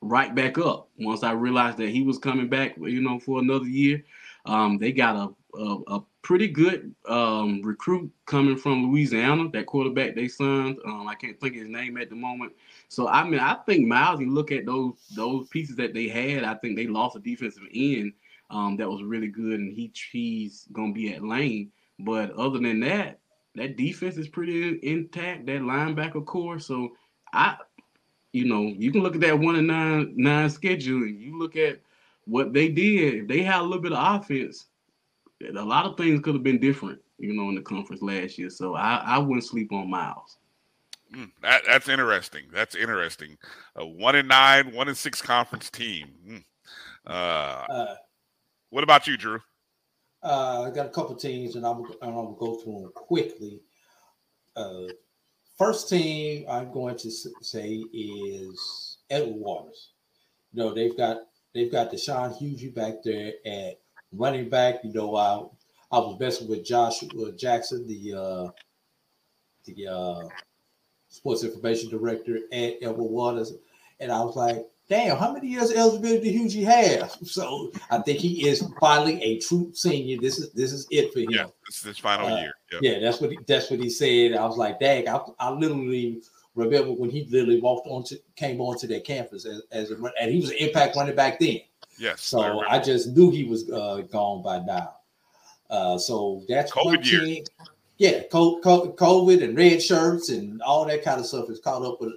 [0.00, 2.76] right back up once I realized that he was coming back.
[2.76, 4.04] You know, for another year.
[4.46, 9.48] Um, they got a, a, a pretty good um, recruit coming from Louisiana.
[9.50, 12.52] That quarterback they signed, um, I can't think his name at the moment.
[12.88, 14.20] So I mean, I think Miles.
[14.20, 16.44] You look at those those pieces that they had.
[16.44, 18.12] I think they lost a defensive end
[18.50, 21.70] um, that was really good, and he he's gonna be at lane.
[21.98, 23.20] But other than that,
[23.56, 25.46] that defense is pretty intact.
[25.46, 26.58] That linebacker core.
[26.58, 26.96] So
[27.32, 27.56] I
[28.36, 31.56] you know, you can look at that one and nine nine schedule, and you look
[31.56, 31.80] at
[32.26, 33.14] what they did.
[33.14, 34.66] If they had a little bit of offense,
[35.42, 38.50] a lot of things could have been different, you know, in the conference last year.
[38.50, 40.36] So I, I wouldn't sleep on Miles.
[41.14, 42.44] Mm, that, that's interesting.
[42.52, 43.38] That's interesting.
[43.76, 46.08] A one and nine, one and six conference team.
[46.28, 46.44] Mm.
[47.06, 47.10] Uh,
[47.72, 47.94] uh,
[48.68, 49.40] what about you, Drew?
[50.26, 53.60] Uh, I got a couple teams, and I'm, going to go through them quickly.
[54.56, 54.88] Uh,
[55.56, 59.90] first team I'm going to say is Edward Waters.
[60.52, 61.18] You know, they've got
[61.54, 63.78] they've got Deshaun Hughes back there at
[64.10, 64.80] running back.
[64.82, 65.36] You know, I
[65.94, 68.50] I was messing with Joshua Jackson, the uh,
[69.64, 70.28] the uh,
[71.08, 73.52] sports information director at Edward Waters,
[74.00, 77.16] and I was like, damn, how many years eligibility did Hughie have?
[77.26, 80.18] So I think he is finally a true senior.
[80.20, 81.30] This is this is it for him.
[81.30, 82.52] Yeah, this is his final uh, year.
[82.72, 82.82] Yep.
[82.82, 84.34] Yeah, that's what he, that's what he said.
[84.34, 86.22] I was like, dang, I, I literally
[86.54, 90.40] remember when he literally walked onto came onto that campus as, as a, and he
[90.40, 91.60] was an impact running back then.
[91.98, 92.22] Yes.
[92.22, 94.94] So I, I just knew he was uh, gone by now.
[95.68, 97.44] Uh, so that's COVID year.
[97.98, 102.12] Yeah, COVID and red shirts and all that kind of stuff is caught up with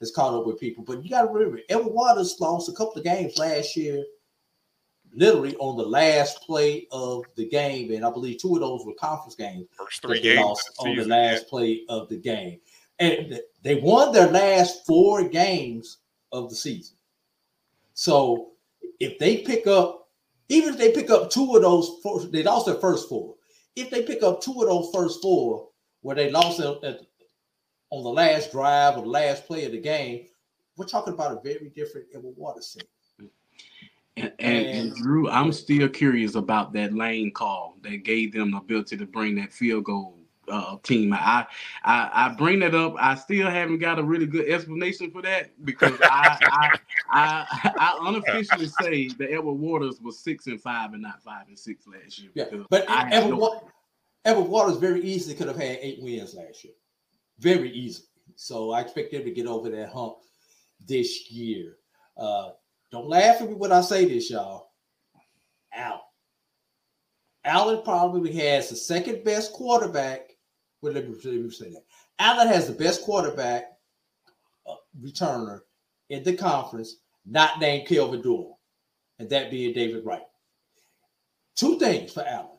[0.00, 0.84] has caught up with people.
[0.84, 4.04] But you got to remember, Edward Waters lost a couple of games last year,
[5.12, 8.94] literally on the last play of the game, and I believe two of those were
[8.94, 9.66] conference games.
[9.72, 12.60] First three games lost the on the last play of the game,
[12.98, 15.98] and they won their last four games
[16.32, 16.96] of the season.
[17.94, 18.50] So
[19.00, 20.08] if they pick up,
[20.48, 23.34] even if they pick up two of those, four, they lost their first four.
[23.76, 25.68] If they pick up two of those first four,
[26.02, 27.00] where they lost at
[27.94, 30.26] on the last drive or the last play of the game,
[30.76, 33.30] we're talking about a very different Edward Waters team.
[34.16, 38.58] And, and, and, Drew, I'm still curious about that lane call that gave them the
[38.58, 40.18] ability to bring that field goal
[40.48, 41.12] uh, team.
[41.12, 41.46] I,
[41.84, 42.94] I I bring that up.
[42.98, 46.78] I still haven't got a really good explanation for that because I I,
[47.10, 51.58] I, I unofficially say that Edward Waters was six and five and not five and
[51.58, 52.30] six last year.
[52.34, 53.68] Yeah, but Edward, no...
[54.24, 56.74] Edward Waters very easily could have had eight wins last year
[57.38, 58.08] very easily.
[58.36, 60.16] So I expect them to get over that hump
[60.86, 61.76] this year.
[62.16, 62.50] Uh,
[62.90, 64.70] don't laugh at me when I say this, y'all.
[65.72, 66.00] Allen.
[67.44, 70.30] Allen probably has the second best quarterback.
[70.80, 71.84] Well, let me, let me say that.
[72.18, 73.72] Allen has the best quarterback
[74.66, 75.60] uh, returner
[76.10, 78.54] in the conference, not named Kelvin Durham,
[79.18, 80.22] and that being David Wright.
[81.56, 82.58] Two things for Allen.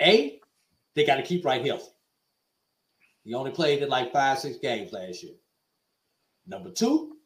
[0.00, 0.40] A,
[0.94, 1.90] they got to keep Wright healthy.
[3.26, 5.34] He only played in like five, six games last year.
[6.46, 7.16] Number two,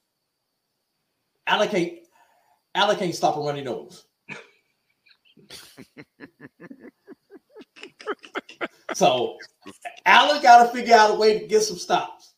[1.47, 2.07] allocate
[2.75, 4.07] allocate stop a running nose.
[8.95, 9.37] so
[10.07, 12.33] Allen got to figure out a way to get some stops.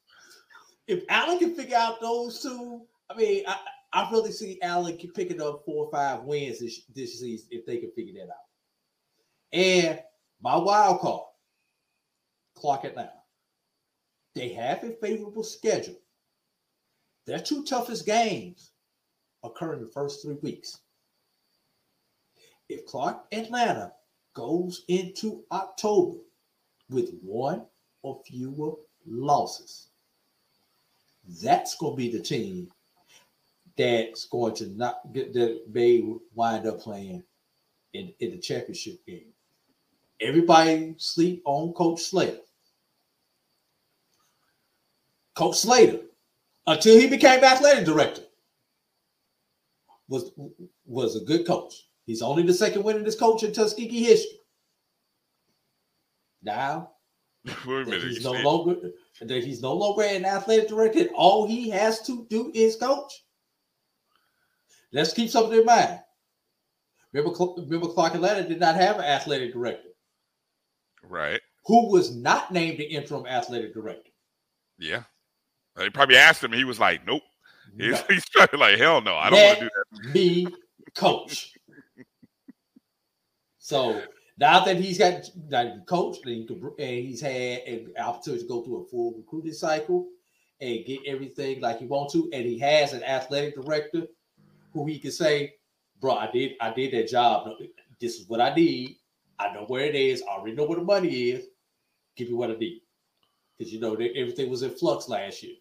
[0.89, 3.59] If Allen can figure out those two, I mean, I,
[3.93, 7.77] I really see Allen picking up four or five wins this, this season if they
[7.77, 8.49] can figure that out.
[9.53, 10.01] And
[10.41, 11.29] my wild card,
[12.57, 13.22] Clark Atlanta.
[14.35, 15.99] They have a favorable schedule.
[17.27, 18.71] Their two toughest games
[19.45, 20.79] occur in the first three weeks.
[22.69, 23.93] If Clark Atlanta
[24.35, 26.19] goes into October
[26.89, 27.67] with one
[28.03, 28.73] or fewer
[29.07, 29.89] losses,
[31.43, 32.71] that's going to be the team
[33.77, 36.05] that's going to not get that may
[36.35, 37.23] wind up playing
[37.95, 39.33] in, in the championship game.
[40.21, 42.39] Everybody sleep on Coach Slater.
[45.35, 46.01] Coach Slater,
[46.67, 48.23] until he became athletic director,
[50.09, 50.33] was
[50.85, 51.89] was a good coach.
[52.05, 54.39] He's only the second winningest coach in Tuskegee history.
[56.43, 56.91] Now,
[57.67, 58.77] minute, he's no longer
[59.21, 61.09] that he's no longer an athletic director.
[61.15, 63.13] All he has to do is coach.
[64.93, 66.01] Let's keep something in mind.
[67.13, 69.89] Remember, remember Clark Atlanta did not have an athletic director.
[71.03, 71.41] Right.
[71.67, 74.11] Who was not named the interim athletic director.
[74.79, 75.03] Yeah.
[75.77, 76.53] They probably asked him.
[76.53, 77.23] He was like, "Nope."
[77.79, 78.03] He's, no.
[78.09, 80.47] he's trying like, "Hell no, I don't want to do that." Me,
[80.95, 81.53] coach.
[83.59, 84.03] so
[84.39, 86.47] now that he's got that coach, and, he
[86.79, 90.09] and he's had an opportunity to go through a full recruiting cycle
[90.61, 94.07] and get everything like he wants to, and he has an athletic director
[94.73, 95.55] who he can say,
[96.01, 97.49] "Bro, I did, I did that job.
[98.01, 98.97] This is what I need.
[99.39, 100.23] I know where it is.
[100.23, 101.47] I already know where the money is.
[102.17, 102.83] Give me what I need."
[103.57, 105.55] Because you know everything was in flux last year.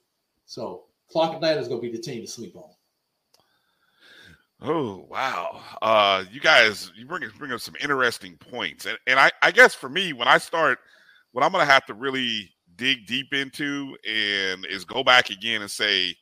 [0.52, 2.70] So Clark Atlanta is going to be the team to sleep on.
[4.62, 5.62] Oh wow!
[5.82, 9.74] Uh, you guys, you bring bring up some interesting points, and and I I guess
[9.74, 10.80] for me, when I start,
[11.32, 15.62] what I'm going to have to really dig deep into and is go back again
[15.62, 16.14] and say,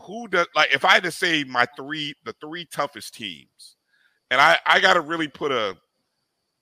[0.00, 3.76] who does like if I had to say my three the three toughest teams,
[4.32, 5.76] and I I got to really put a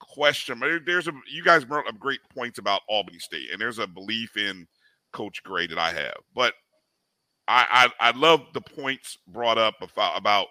[0.00, 0.60] question.
[0.84, 4.36] There's a you guys brought up great points about Albany State, and there's a belief
[4.36, 4.68] in
[5.12, 6.54] Coach Gray that I have, but
[7.48, 10.48] I I, I love the points brought up about, about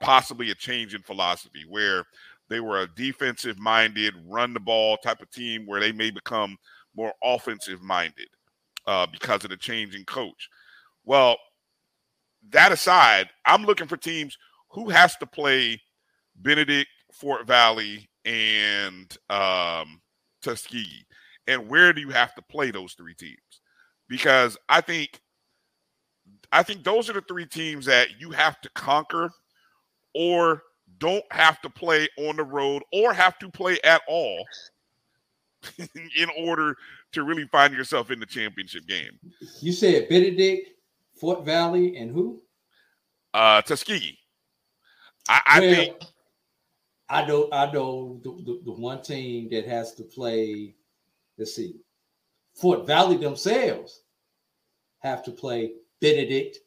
[0.00, 2.04] possibly a change in philosophy where
[2.48, 6.56] they were a defensive minded, run the ball type of team where they may become
[6.96, 8.28] more offensive minded
[8.86, 10.48] uh, because of the change in coach.
[11.04, 11.36] Well,
[12.50, 14.36] that aside, I'm looking for teams
[14.70, 15.80] who has to play
[16.36, 20.00] Benedict, Fort Valley, and um,
[20.42, 21.06] Tuskegee,
[21.46, 23.59] and where do you have to play those three teams?
[24.10, 25.20] Because I think,
[26.52, 29.30] I think those are the three teams that you have to conquer,
[30.14, 30.64] or
[30.98, 34.44] don't have to play on the road, or have to play at all
[35.78, 36.76] in order
[37.12, 39.12] to really find yourself in the championship game.
[39.60, 40.70] You said Benedict,
[41.14, 42.42] Fort Valley, and who?
[43.32, 44.18] Uh, Tuskegee.
[45.28, 45.96] I, I well, think.
[47.08, 47.48] I know.
[47.52, 50.74] I know the, the, the one team that has to play.
[51.38, 51.76] Let's see,
[52.60, 54.02] Fort Valley themselves
[55.00, 56.58] have to play Benedict,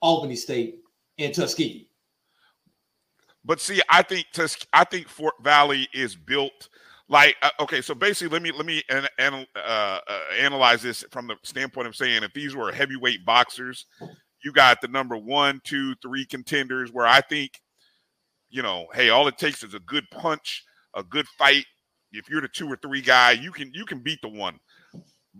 [0.00, 0.80] Albany State,
[1.18, 1.88] and Tuskegee.
[3.44, 6.68] But see, I think Tusk- I think Fort Valley is built
[7.10, 11.04] like uh, okay so basically let me let me an, an, uh, uh, analyze this
[11.10, 13.86] from the standpoint of saying if these were heavyweight boxers
[14.44, 17.60] you got the number one two three contenders where i think
[18.48, 20.62] you know hey all it takes is a good punch
[20.94, 21.66] a good fight
[22.12, 24.58] if you're the two or three guy you can you can beat the one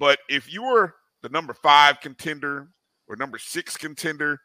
[0.00, 2.66] but if you were the number five contender
[3.06, 4.40] or number six contender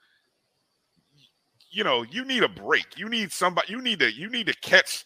[1.72, 4.56] you know you need a break you need somebody you need to you need to
[4.62, 5.03] catch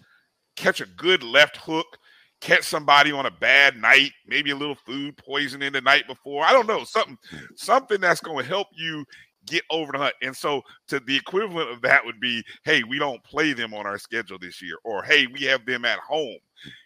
[0.58, 1.98] catch a good left hook
[2.42, 6.46] catch somebody on a bad night, maybe a little food poisoning the night before.
[6.46, 7.18] I don't know, something
[7.56, 9.06] something that's going to help you
[9.46, 10.16] get over the hunt.
[10.22, 13.86] And so to the equivalent of that would be, hey, we don't play them on
[13.86, 16.38] our schedule this year or hey, we have them at home.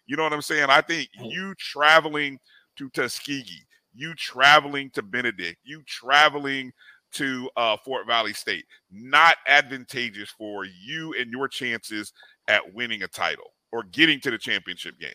[0.05, 0.69] You know what I'm saying?
[0.69, 2.39] I think you traveling
[2.77, 6.71] to Tuskegee, you traveling to Benedict, you traveling
[7.13, 12.11] to uh, Fort Valley State, not advantageous for you and your chances
[12.47, 15.11] at winning a title or getting to the championship game.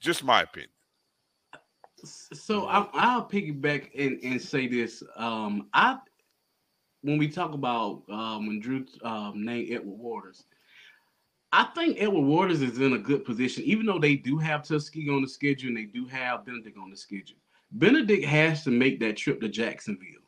[0.00, 0.70] Just my opinion.
[2.04, 5.02] So I'll, I'll piggyback and, and say this.
[5.16, 5.98] Um, I
[7.02, 10.44] when we talk about um, when Drew um, named Edward Waters,
[11.52, 15.10] I think Edward Waters is in a good position, even though they do have Tuskegee
[15.10, 17.38] on the schedule and they do have Benedict on the schedule.
[17.72, 20.22] Benedict has to make that trip to Jacksonville,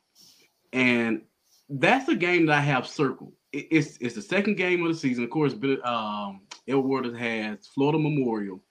[0.71, 1.21] and
[1.69, 3.33] that's a game that I have circled.
[3.51, 5.23] It's it's the second game of the season.
[5.23, 5.53] Of course,
[5.83, 8.61] um, Edward Waters has Florida Memorial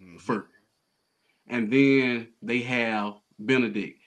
[0.00, 0.18] mm-hmm.
[0.18, 0.48] first.
[1.48, 4.00] And then they have Benedict.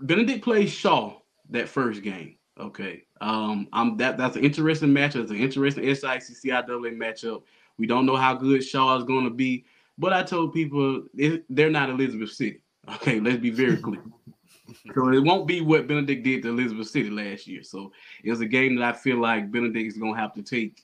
[0.00, 1.18] Benedict plays Shaw
[1.50, 2.35] that first game.
[2.58, 3.04] Okay.
[3.20, 5.22] Um, I'm that that's an interesting matchup.
[5.22, 7.42] It's an interesting SIAC CIAA matchup.
[7.78, 9.66] We don't know how good Shaw is going to be,
[9.98, 11.04] but I told people
[11.48, 12.62] they're not Elizabeth City.
[12.94, 14.02] Okay, let's be very clear.
[14.94, 17.62] so it won't be what Benedict did to Elizabeth City last year.
[17.62, 17.92] So
[18.22, 20.82] it's a game that I feel like Benedict is going to have to take,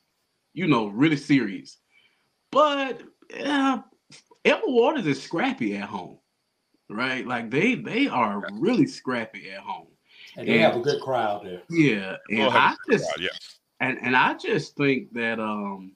[0.52, 1.78] you know, really serious.
[2.50, 3.02] But
[3.42, 3.78] uh,
[4.44, 6.18] Edward Waters is scrappy at home,
[6.90, 7.26] right?
[7.26, 9.86] Like they they are really scrappy at home.
[10.36, 11.62] And they and, have a good crowd there.
[11.68, 12.16] Yeah.
[12.30, 13.58] And I just crowd, yes.
[13.80, 15.92] and, and I just think that um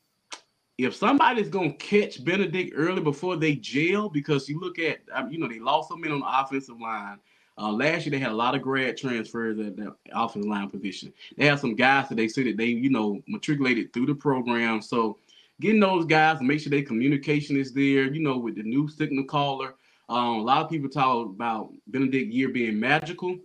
[0.78, 5.38] if somebody's gonna catch Benedict early before they jail, because you look at um, you
[5.38, 7.18] know they lost some men on the offensive line.
[7.58, 11.10] Uh, last year they had a lot of grad transfers at the offensive line position.
[11.38, 14.82] They have some guys that they said that they you know matriculated through the program.
[14.82, 15.18] So
[15.60, 18.12] getting those guys, make sure their communication is there.
[18.12, 19.74] You know, with the new signal caller.
[20.08, 23.38] Um, a lot of people talk about Benedict year being magical,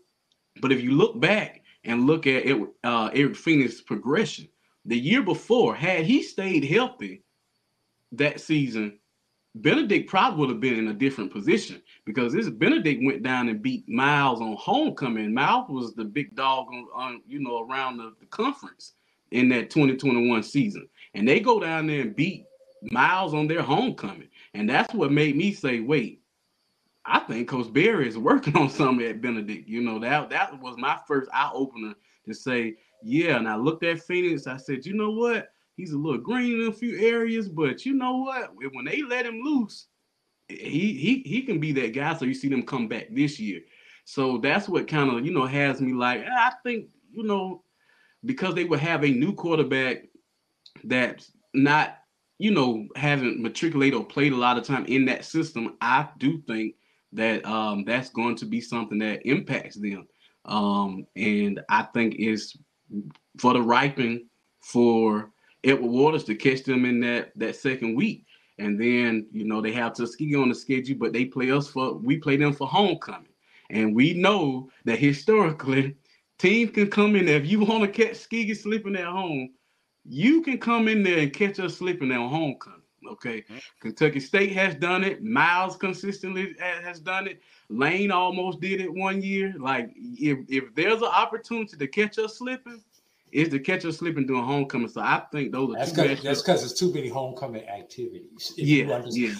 [0.61, 4.47] but if you look back and look at it, uh, Eric Phoenix's progression,
[4.85, 7.23] the year before, had he stayed healthy
[8.13, 8.99] that season,
[9.55, 13.61] Benedict probably would have been in a different position because this Benedict went down and
[13.61, 15.33] beat Miles on homecoming.
[15.33, 18.93] Miles was the big dog on, on you know around the, the conference
[19.31, 22.45] in that 2021 season and they go down there and beat
[22.83, 24.29] Miles on their homecoming.
[24.53, 26.20] And that's what made me say, wait,
[27.05, 29.67] I think Coach Berry is working on something at Benedict.
[29.67, 31.93] You know, that that was my first eye opener
[32.25, 33.37] to say, yeah.
[33.37, 35.49] And I looked at Phoenix, I said, you know what?
[35.75, 38.51] He's a little green in a few areas, but you know what?
[38.73, 39.87] When they let him loose,
[40.47, 42.15] he he he can be that guy.
[42.15, 43.61] So you see them come back this year.
[44.05, 47.63] So that's what kind of you know has me like, I think, you know,
[48.25, 50.03] because they would have a new quarterback
[50.83, 51.97] that's not,
[52.37, 56.41] you know, haven't matriculated or played a lot of time in that system, I do
[56.47, 56.75] think
[57.13, 60.07] that um, that's going to be something that impacts them.
[60.45, 62.57] Um, and I think it's
[63.37, 64.27] for the ripening
[64.59, 65.31] for
[65.63, 68.25] Edward Waters to catch them in that that second week.
[68.57, 71.93] And then, you know, they have Tuskegee on the schedule, but they play us for
[71.95, 73.27] we play them for homecoming.
[73.69, 75.95] And we know that historically,
[76.37, 77.37] teams can come in there.
[77.37, 79.51] If you want to catch Tuskegee slipping at home,
[80.05, 82.80] you can come in there and catch us slipping at homecoming.
[83.09, 83.41] Okay.
[83.41, 83.57] Mm-hmm.
[83.79, 85.23] Kentucky State has done it.
[85.23, 87.41] Miles consistently has done it.
[87.69, 89.55] Lane almost did it one year.
[89.59, 92.81] Like, if, if there's an opportunity to catch us slipping,
[93.31, 94.89] is to catch us slipping during homecoming.
[94.89, 98.53] So I think those are that's because that's because it's too many homecoming activities.
[98.57, 99.33] yeah, yeah.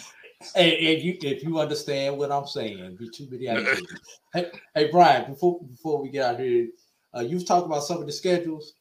[0.56, 3.86] And, and, you, if you understand what I'm saying, be too many activities.
[4.34, 6.70] hey, hey, Bryan, before before we get out here,
[7.16, 8.74] uh, you've talked about some of the schedules.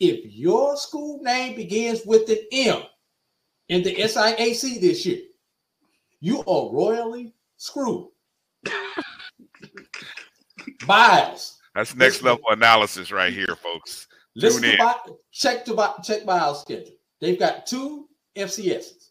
[0.00, 2.82] If your school name begins with an M
[3.68, 5.20] in the SIAC this year,
[6.20, 8.08] you are royally screwed.
[10.86, 11.58] Miles.
[11.74, 14.06] That's next level analysis right here, folks.
[14.34, 14.94] Listen to my,
[15.30, 16.94] check to check Miles' schedule.
[17.20, 19.10] They've got two FCSs.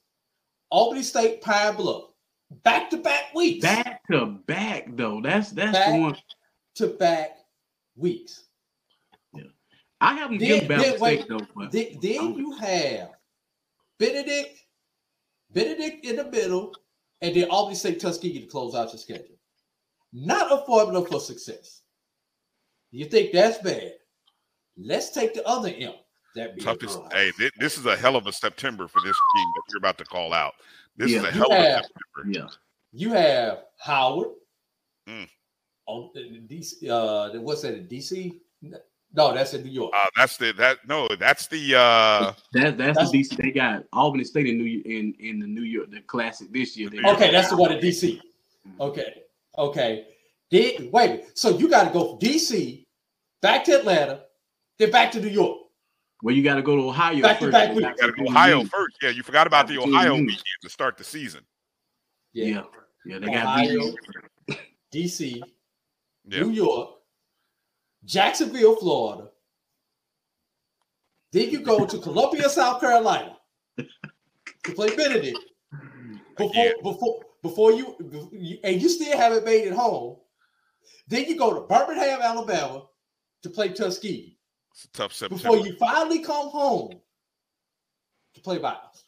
[0.70, 2.12] Albany State, Pine Bluff,
[2.64, 3.62] back to back weeks.
[3.62, 5.22] Back to back though.
[5.22, 6.18] That's that's back the one.
[6.76, 7.32] To back
[7.96, 8.46] weeks.
[9.34, 9.44] Yeah.
[10.00, 11.46] I haven't given back State though.
[11.56, 13.12] But then, then you have
[14.02, 14.58] Benedict,
[15.52, 16.74] Benedict in the middle,
[17.22, 19.38] and then Albany State Tuskegee to close out your schedule.
[20.12, 21.82] Not a formula for success.
[22.90, 23.94] You think that's bad?
[24.76, 25.94] Let's take the other M.
[26.36, 27.00] That toughest.
[27.14, 30.06] Hey, this is a hell of a September for this team that you're about to
[30.06, 30.54] call out.
[30.98, 31.20] This yeah.
[31.20, 32.40] is a hell have, of a September.
[32.40, 32.48] Yeah.
[32.94, 34.30] You have Howard.
[35.08, 35.30] Mm.
[35.86, 36.10] On
[36.48, 38.40] DC, uh, what's that DC?
[39.14, 39.92] No, that's in New York.
[39.96, 43.38] Uh, that's the that no, that's the uh that that's, that's the DC.
[43.38, 46.90] They got Albany State in New in in the New York the Classic this year.
[47.06, 48.18] Okay, that's the one in DC.
[48.18, 48.82] Mm-hmm.
[48.82, 49.24] Okay,
[49.58, 50.08] okay.
[50.50, 51.38] Did wait?
[51.38, 52.86] So you got to go from DC
[53.42, 54.24] back to Atlanta,
[54.78, 55.58] then back to New York.
[56.24, 57.48] Well, you got to go to Ohio back first.
[57.48, 58.98] To back you got to go Ohio first.
[59.02, 61.42] Yeah, you forgot about the Ohio weekend to start the season.
[62.34, 62.64] Yeah, yeah,
[63.06, 63.94] yeah they Ohio,
[64.48, 64.60] got
[64.94, 65.42] DC,
[66.26, 67.01] New York,
[68.06, 69.30] Jacksonville, Florida.
[71.32, 73.38] Then you go to Columbia, South Carolina
[73.78, 75.40] to play Benedict.
[76.38, 80.18] Before, before, before you, and you still haven't made it home.
[81.08, 82.86] Then you go to Birmingham, Alabama
[83.44, 84.38] to play Tuskegee.
[84.74, 85.42] It's a tough September.
[85.42, 87.00] Before you finally come home
[88.34, 89.04] to play Miles.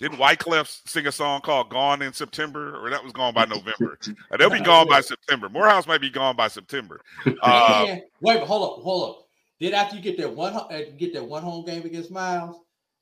[0.00, 2.76] Didn't Wyclef sing a song called "Gone in September"?
[2.76, 3.98] Or that was gone by November.
[4.30, 5.48] Uh, they'll be gone by September.
[5.48, 7.00] Morehouse might be gone by September.
[7.42, 9.28] Uh, Wait, but hold up, hold up.
[9.60, 12.56] Then after you get that one, uh, get that one home game against Miles,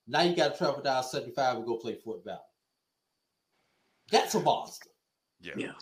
[0.06, 2.38] now you got to travel down seventy-five and go play Fort Valley.
[4.10, 4.90] That's a monster.
[5.40, 5.54] Yeah.
[5.56, 5.72] yeah.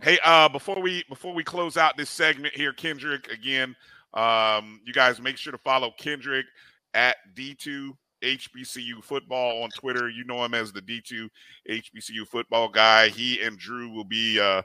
[0.00, 3.74] Hey, uh, before we before we close out this segment here, Kendrick, again,
[4.14, 6.46] um, you guys make sure to follow Kendrick
[6.94, 7.92] at D2
[8.22, 10.08] HBCU football on Twitter.
[10.08, 11.28] You know him as the D2
[11.68, 13.08] HBCU football guy.
[13.08, 14.62] He and Drew will be uh,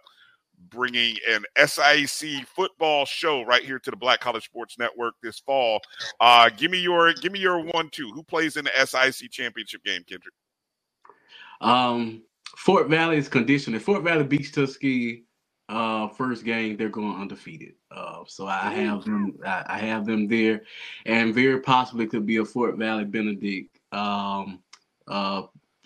[0.69, 5.81] bringing an SIAC football show right here to the Black College Sports Network this fall.
[6.19, 8.11] Uh, give me your give me your one two.
[8.11, 10.33] Who plays in the SIAC championship game, Kendrick?
[11.61, 12.23] Um,
[12.57, 13.75] Fort Valley is conditioned.
[13.75, 15.23] If Fort Valley beats Tuskegee
[15.69, 17.73] uh first game, they're going undefeated.
[17.91, 19.37] Uh, so I have them.
[19.45, 20.61] I, I, have them there,
[21.05, 24.59] and very possibly could be a Fort Valley Benedict um,
[25.07, 25.43] uh,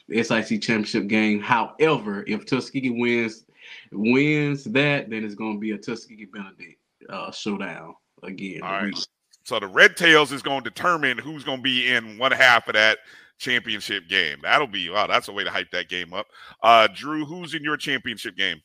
[0.09, 1.39] SIAC championship game.
[1.39, 3.45] However, if Tuskegee wins
[3.91, 6.79] wins that, then it's going to be a Tuskegee Benedict
[7.09, 8.61] uh, showdown again.
[8.63, 9.07] All right.
[9.43, 12.67] So the Red Tails is going to determine who's going to be in one half
[12.67, 12.99] of that
[13.37, 14.39] championship game.
[14.43, 15.07] That'll be wow.
[15.07, 16.27] That's a way to hype that game up.
[16.61, 18.61] Uh, Drew, who's in your championship game?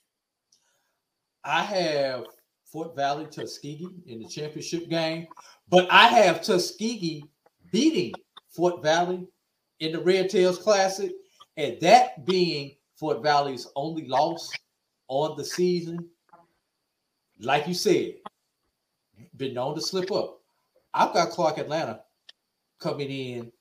[1.45, 2.25] I have
[2.65, 5.27] Fort Valley Tuskegee in the championship game,
[5.69, 7.25] but I have Tuskegee
[7.71, 8.15] beating
[8.49, 9.27] Fort Valley
[9.81, 11.13] in the Red Tails Classic,
[11.57, 14.51] and that being Fort Valley's only loss
[15.09, 16.09] on the season.
[17.41, 18.15] Like you said,
[19.37, 20.41] been known to slip up.
[20.95, 22.01] I've got Clark Atlanta
[22.79, 23.53] coming in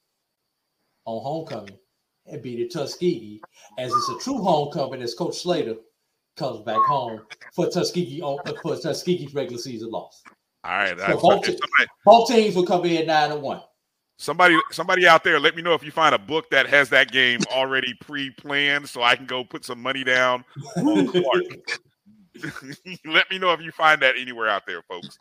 [1.05, 1.77] on homecoming
[2.27, 3.41] and beat it Tuskegee,
[3.79, 5.75] as it's a true homecoming, as Coach Slater
[6.41, 7.21] comes back home
[7.53, 8.19] for Tuskegee
[8.61, 10.23] for Tuskegee's regular season loss.
[10.63, 13.61] All right, so both, somebody, both, teams will come in nine and one.
[14.17, 17.11] Somebody, somebody out there, let me know if you find a book that has that
[17.11, 20.43] game already pre-planned, so I can go put some money down
[23.05, 25.17] let me know if you find that anywhere out there, folks.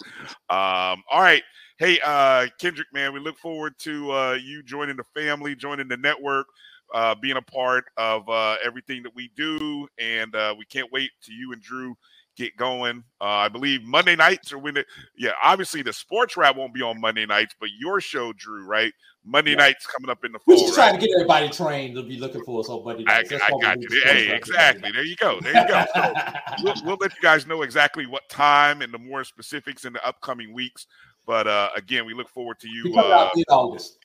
[0.49, 1.43] Um, all right.
[1.79, 5.97] Hey, uh, Kendrick, man, we look forward to uh, you joining the family, joining the
[5.97, 6.47] network,
[6.95, 9.87] uh, being a part of uh, everything that we do.
[9.99, 11.97] And uh, we can't wait to you and Drew
[12.37, 13.05] get going.
[13.21, 14.87] Uh, I believe Monday nights are when it,
[15.17, 18.93] yeah, obviously the sports wrap won't be on Monday nights, but your show, Drew, right?
[19.25, 19.59] Monday yeah.
[19.59, 20.55] nights coming up in the fall.
[20.55, 23.33] We're just trying to get everybody trained to be looking for us on Monday nights.
[23.33, 23.89] I, I got you.
[24.05, 24.91] Hey, exactly.
[24.93, 25.39] There you go.
[25.41, 25.85] There you go.
[25.95, 26.15] So
[26.63, 30.07] we'll, we'll, let you guys know exactly what time and the more specifics in the
[30.07, 30.87] upcoming weeks.
[31.27, 32.97] But uh, again, we look forward to you.
[32.97, 33.99] Uh, in August.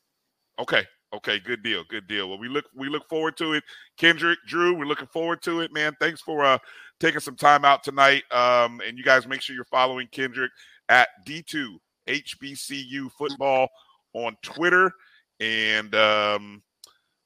[0.60, 0.84] Okay.
[1.14, 2.28] Okay, good deal, good deal.
[2.28, 3.64] Well, we look we look forward to it.
[3.98, 5.94] Kendrick, Drew, we're looking forward to it, man.
[6.00, 6.58] Thanks for uh
[7.00, 8.24] taking some time out tonight.
[8.32, 10.52] Um, and you guys make sure you're following Kendrick
[10.90, 11.78] at D2
[12.08, 13.70] HBCU football
[14.14, 14.92] on Twitter.
[15.40, 16.64] And um,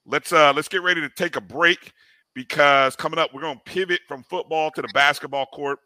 [0.06, 1.94] let's uh let's get ready to take a break
[2.36, 5.80] because coming up we're going to pivot from football to the basketball court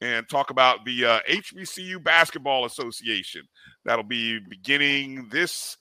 [0.00, 3.42] and talk about the uh, HBCU Basketball Association.
[3.84, 5.76] That'll be beginning this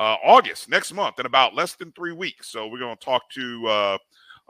[0.00, 2.50] uh, August next month in about less than three weeks.
[2.50, 3.98] So we're going to talk to uh,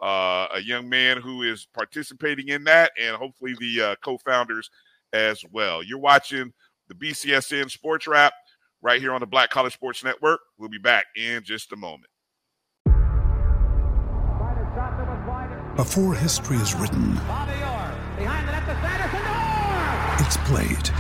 [0.03, 4.71] uh, a young man who is participating in that, and hopefully the uh, co-founders
[5.13, 5.83] as well.
[5.83, 6.53] You're watching
[6.89, 8.33] the BCSN Sports Wrap
[8.83, 10.41] right here on the Black College Sports Network.
[10.59, 12.09] We'll be back in just a moment.
[15.77, 17.19] Before history is written,
[20.19, 20.91] it's played.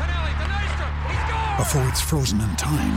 [1.58, 2.96] Before it's frozen in time,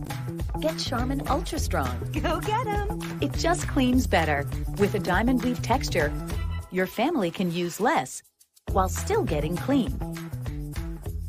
[0.59, 2.11] Get Charmin Ultra Strong.
[2.21, 2.99] Go get them.
[3.21, 4.45] It just cleans better.
[4.77, 6.11] With a diamond weave texture,
[6.71, 8.21] your family can use less
[8.71, 9.97] while still getting clean.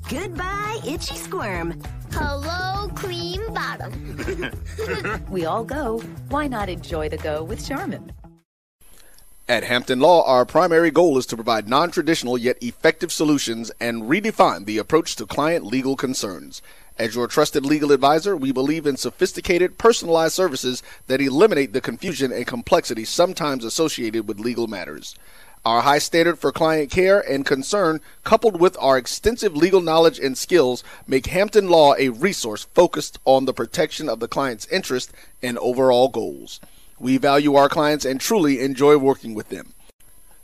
[0.09, 1.81] Goodbye, itchy squirm.
[2.13, 5.25] Hello, cream bottom.
[5.31, 6.01] we all go.
[6.29, 8.13] Why not enjoy the go with Charmin?
[9.49, 14.05] At Hampton Law, our primary goal is to provide non traditional yet effective solutions and
[14.05, 16.63] redefine the approach to client legal concerns.
[16.99, 22.33] As your trusted legal advisor, we believe in sophisticated, personalized services that eliminate the confusion
[22.33, 25.17] and complexity sometimes associated with legal matters.
[25.65, 30.37] Our high standard for client care and concern, coupled with our extensive legal knowledge and
[30.37, 35.57] skills, make Hampton Law a resource focused on the protection of the client's interest and
[35.59, 36.61] overall goals.
[36.99, 39.75] We value our clients and truly enjoy working with them.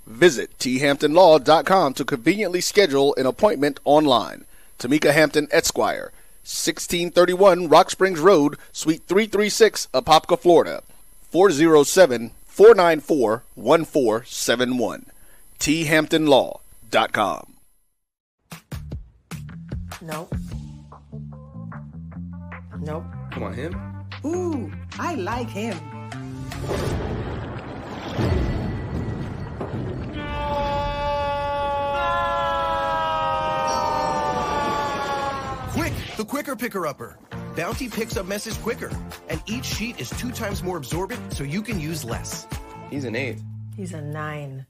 [0.06, 4.44] Visit thamptonlaw.com to conveniently schedule an appointment online.
[4.78, 6.12] Tamika Hampton Esquire,
[6.48, 10.82] 1631 Rock Springs Road, Suite 336, Apopka, Florida.
[11.30, 15.06] 407 494 1471.
[15.58, 17.54] thamptonlaw.com.
[20.00, 20.34] Nope.
[22.80, 23.04] Nope.
[23.32, 23.74] Come on, him?
[24.24, 25.78] Ooh, I like him.
[29.68, 30.16] Quick,
[36.18, 37.16] the quicker picker upper.
[37.54, 38.90] Bounty picks up messes quicker,
[39.28, 42.44] and each sheet is two times more absorbent so you can use less.
[42.90, 43.38] He's an eight.
[43.76, 44.66] He's a nine.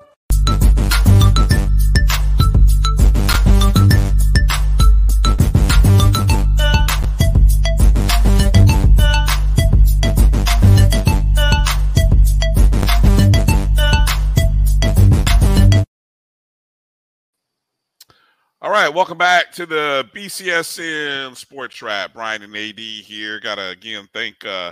[18.64, 22.14] All right, welcome back to the BCSN Sports Wrap.
[22.14, 23.40] Bryan and AD here.
[23.40, 24.72] Got to again thank uh,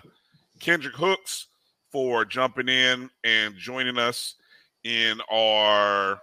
[0.60, 1.48] Kendrick Hooks
[1.92, 4.36] for jumping in and joining us
[4.84, 6.22] in our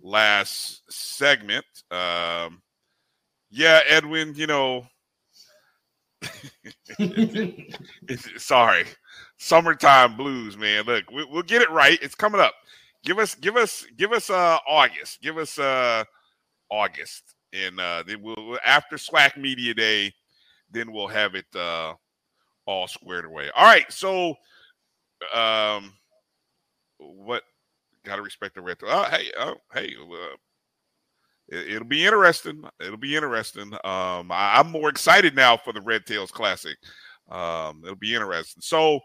[0.00, 1.64] last segment.
[1.90, 2.62] Um,
[3.50, 4.86] yeah, Edwin, you know,
[8.36, 8.84] sorry,
[9.38, 10.84] summertime blues, man.
[10.84, 11.98] Look, we, will get it right.
[12.00, 12.54] It's coming up.
[13.04, 15.20] Give us, give us, give us uh August.
[15.20, 16.04] Give us uh
[16.72, 20.12] August, and uh then we'll after SWAC Media Day,
[20.70, 21.92] then we'll have it uh
[22.66, 23.50] all squared away.
[23.54, 24.36] All right, so
[25.34, 25.92] um,
[26.98, 27.42] what?
[28.04, 28.88] Got to respect the retro.
[28.90, 29.94] Oh, hey, oh, hey.
[30.00, 30.36] Uh,
[31.48, 32.64] it, will be interesting.
[32.80, 33.72] It'll be interesting.
[33.84, 36.76] Um, I, am more excited now for the Red Tails Classic.
[37.30, 38.60] Um, it'll be interesting.
[38.62, 39.00] So,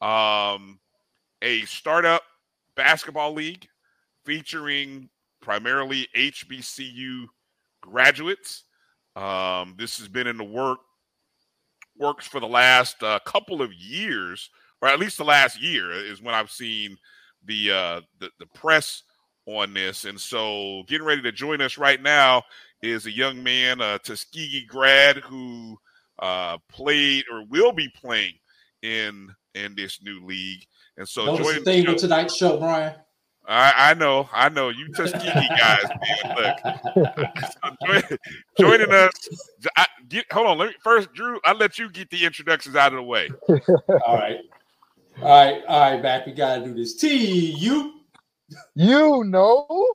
[0.00, 0.80] Um,
[1.42, 2.22] a startup
[2.76, 3.66] basketball league
[4.24, 5.08] featuring
[5.40, 7.26] primarily HBCU
[7.80, 8.64] graduates.
[9.16, 10.78] Um, this has been in the work
[11.96, 14.50] works for the last uh, couple of years,
[14.82, 16.96] or at least the last year is when I've seen
[17.44, 19.04] the uh, the, the press
[19.46, 20.04] on this.
[20.04, 22.42] And so, getting ready to join us right now
[22.82, 25.78] is a young man, a Tuskegee grad, who
[26.18, 28.34] uh, played or will be playing
[28.82, 30.64] in in this new league.
[30.96, 32.94] And so, Notice joining the thing with tonight's show, Bryan.
[33.46, 34.70] I, I know, I know.
[34.70, 35.84] You Tuskegee guys,
[36.24, 36.56] man.
[37.92, 38.20] Look,
[38.58, 39.12] joining us.
[39.76, 40.58] I, get, hold on.
[40.58, 41.38] Let me first, Drew.
[41.44, 43.28] I'll let you get the introductions out of the way.
[43.48, 43.58] all
[44.16, 44.38] right,
[45.20, 46.02] all right, all right.
[46.02, 46.24] Back.
[46.24, 46.94] We gotta do this.
[46.94, 47.92] T U.
[48.74, 49.86] You know.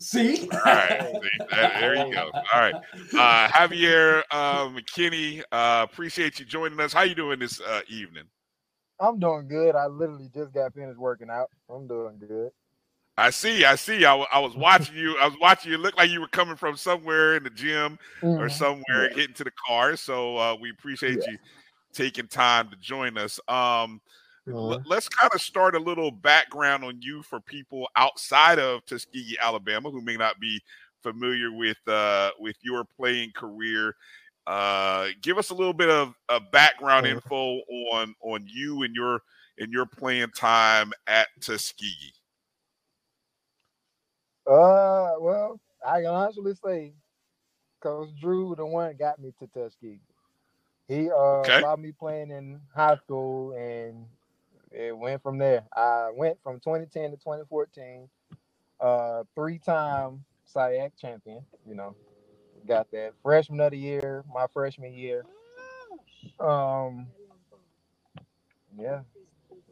[0.00, 0.48] See?
[0.52, 1.12] All right.
[1.50, 2.30] there you go.
[2.32, 2.74] All right.
[3.14, 6.92] Uh, Javier uh, McKinney, uh, appreciate you joining us.
[6.92, 8.24] How you doing this uh, evening?
[9.00, 9.74] I'm doing good.
[9.74, 11.50] I literally just got finished working out.
[11.68, 12.50] I'm doing good.
[13.16, 13.64] I see.
[13.64, 14.04] I see.
[14.04, 15.16] I, I was watching you.
[15.18, 15.78] I was watching you.
[15.78, 18.40] Look like you were coming from somewhere in the gym mm-hmm.
[18.40, 19.16] or somewhere, yeah.
[19.16, 19.96] getting to the car.
[19.96, 21.32] So uh, we appreciate yeah.
[21.32, 21.38] you
[21.92, 23.40] taking time to join us.
[23.48, 24.00] Um,
[24.48, 24.88] mm-hmm.
[24.88, 29.90] let's kind of start a little background on you for people outside of Tuskegee, Alabama,
[29.90, 30.60] who may not be
[31.02, 33.94] familiar with uh, with your playing career.
[34.46, 37.16] Uh, give us a little bit of, of background mm-hmm.
[37.16, 37.60] info
[37.92, 39.20] on on you and your
[39.58, 42.14] and your playing time at Tuskegee.
[44.46, 46.92] Uh, well, I can honestly say,
[47.82, 50.00] Coach Drew, the one got me to Tuskegee.
[50.88, 51.60] He uh okay.
[51.60, 54.06] allowed me playing in high school, and
[54.72, 55.64] it went from there.
[55.76, 58.08] I went from 2010 to 2014,
[58.80, 60.24] uh, three-time
[60.54, 61.42] SIAC champion.
[61.66, 61.96] You know,
[62.66, 65.24] got that freshman of the year, my freshman year.
[66.40, 67.08] Um,
[68.78, 69.02] yeah,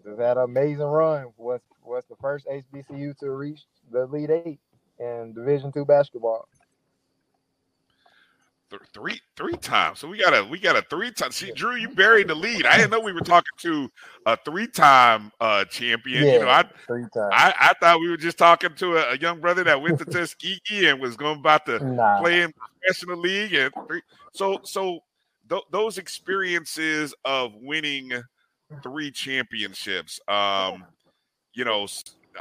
[0.04, 1.32] just had an amazing run.
[1.36, 4.60] Was was the first HBCU to reach the Elite Eight
[4.98, 6.48] in Division two basketball.
[8.92, 9.98] Three three times.
[9.98, 11.32] So we got a we got a three time.
[11.32, 12.66] See, Drew, you buried the lead.
[12.66, 13.88] I didn't know we were talking to
[14.26, 16.24] a three time uh champion.
[16.24, 16.64] Yeah, you know, I.
[17.32, 20.04] I, I thought we were just talking to a, a young brother that went to
[20.04, 22.20] Tuskegee and was going about to nah.
[22.20, 23.54] play in professional league.
[23.54, 25.00] And three, so so
[25.48, 28.12] th- those experiences of winning
[28.82, 30.20] three championships.
[30.28, 30.84] Um,
[31.54, 31.86] you know,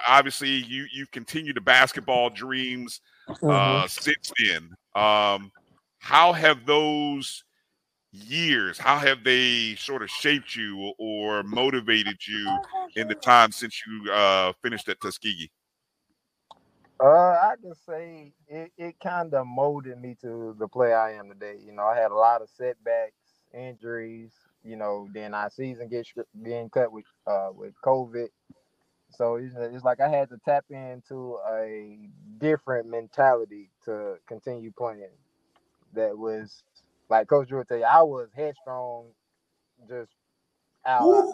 [0.07, 3.88] obviously you you've continued the basketball dreams uh, mm-hmm.
[3.88, 4.70] since then.
[4.95, 5.52] Um,
[6.06, 7.44] how have those
[8.11, 12.57] years how have they sort of shaped you or motivated you
[12.95, 15.49] in the time since you uh, finished at Tuskegee?
[16.99, 21.27] Uh, I can say it, it kind of molded me to the player I am
[21.27, 21.57] today.
[21.65, 24.32] You know, I had a lot of setbacks, injuries.
[24.64, 28.27] You know, then our season gets being cut with uh, with COVID.
[29.10, 31.98] So it's, it's like I had to tap into a
[32.38, 35.10] different mentality to continue playing.
[35.95, 36.63] That was
[37.09, 39.07] like Coach Drew would tell you, I was headstrong,
[39.89, 40.11] just
[40.85, 41.30] out.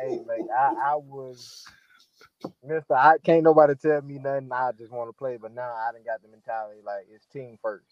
[0.00, 1.66] Hey, like I, I was
[2.64, 2.94] Mister.
[2.94, 4.50] I can't nobody tell me nothing.
[4.52, 7.58] I just want to play, but now I didn't got the mentality like it's team
[7.62, 7.86] first.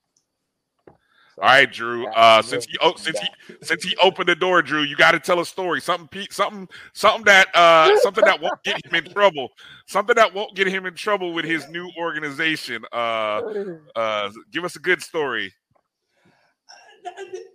[1.40, 2.06] All right, Drew.
[2.08, 5.20] Uh, since he oh, since he since he opened the door, Drew, you got to
[5.20, 5.80] tell a story.
[5.80, 9.50] Something, something, something that uh, something that won't get him in trouble.
[9.86, 12.84] Something that won't get him in trouble with his new organization.
[12.92, 13.40] Uh,
[13.94, 15.52] uh, give us a good story.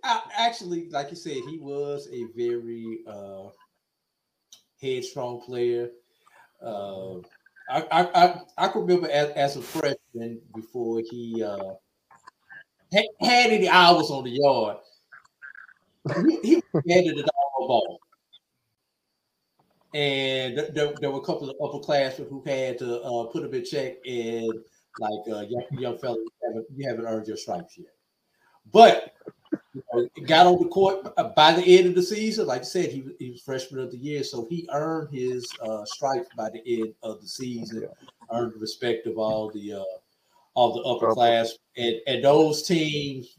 [0.02, 3.48] I, actually, like you said, he was a very uh,
[4.80, 5.90] headstrong player.
[6.64, 7.18] Uh,
[7.68, 11.74] I, I, I, I can remember as, as a freshman before he uh,
[13.20, 14.76] had any hours on the yard,
[16.26, 18.00] he, he handed it all ball.
[19.94, 23.54] and th- there, there were a couple of upperclassmen who had to uh, put them
[23.54, 24.52] in check and
[24.98, 27.88] like uh, young, young fella, you haven't, you haven't earned your stripes yet.
[28.72, 29.14] But
[29.72, 32.46] you know, got on the court uh, by the end of the season.
[32.46, 35.84] Like I said, he, he was freshman of the year, so he earned his uh,
[35.84, 37.88] stripes by the end of the season.
[38.32, 39.84] Earned the respect of all the uh,
[40.54, 43.38] all the upper class, and and those teams,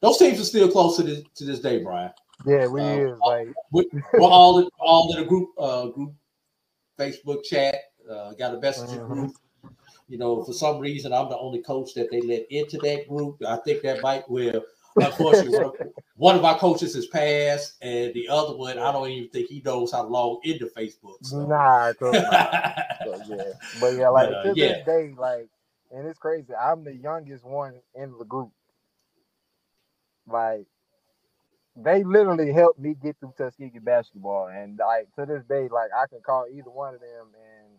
[0.00, 2.10] those teams are still close to this to this day, Bryan.
[2.44, 6.12] Yeah, we Uh, is like we- We're all in, all in a group uh, group
[6.98, 7.76] Facebook chat.
[8.10, 9.08] Uh, got a messenger Mhm.
[9.08, 9.32] group.
[10.08, 13.42] You know, for some reason, I'm the only coach that they let into that group.
[13.44, 14.62] I think that might well.
[14.94, 15.74] Unfortunately, one, of,
[16.16, 19.60] one of our coaches has passed, and the other one, I don't even think he
[19.64, 21.16] knows how to log into Facebook.
[21.22, 21.44] So.
[21.44, 22.72] Nah, cause nah.
[23.04, 23.42] So, yeah.
[23.80, 24.66] But yeah, like But, uh, to yeah.
[24.68, 25.48] this day, like,
[25.96, 26.52] and it's crazy.
[26.54, 28.50] I'm the youngest one in the group.
[30.26, 30.66] Like,
[31.74, 36.06] they literally helped me get through Tuskegee basketball, and like to this day, like I
[36.06, 37.78] can call either one of them, and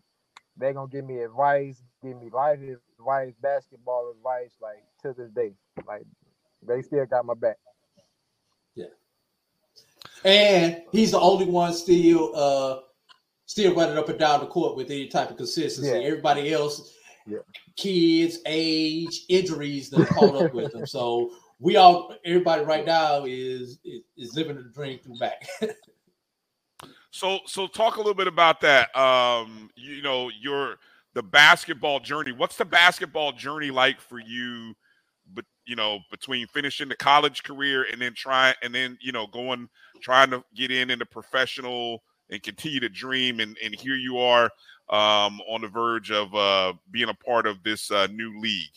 [0.58, 2.60] they gonna give me advice, give me life
[3.00, 4.52] advice, basketball advice.
[4.62, 5.54] Like to this day,
[5.88, 6.04] like
[6.68, 7.58] they still got my back.
[8.76, 8.86] Yeah,
[10.24, 12.80] and he's the only one still uh
[13.48, 15.90] still running up and down the court with any type of consistency.
[15.90, 16.06] Yeah.
[16.06, 16.97] Everybody else,
[17.28, 17.40] Yeah.
[17.76, 20.88] kids, age, injuries that caught up with them.
[20.88, 25.48] So we all everybody right now is is, is living the dream through back.
[27.18, 28.96] So so talk a little bit about that.
[28.96, 30.78] Um, you know, your
[31.16, 32.32] the basketball journey.
[32.32, 34.76] What's the basketball journey like for you?
[35.34, 39.26] But you know, between finishing the college career and then trying and then you know
[39.26, 39.68] going
[40.00, 44.46] trying to get in into professional and continue to dream and and here you are
[44.90, 48.72] um, on the verge of uh, being a part of this uh, new league.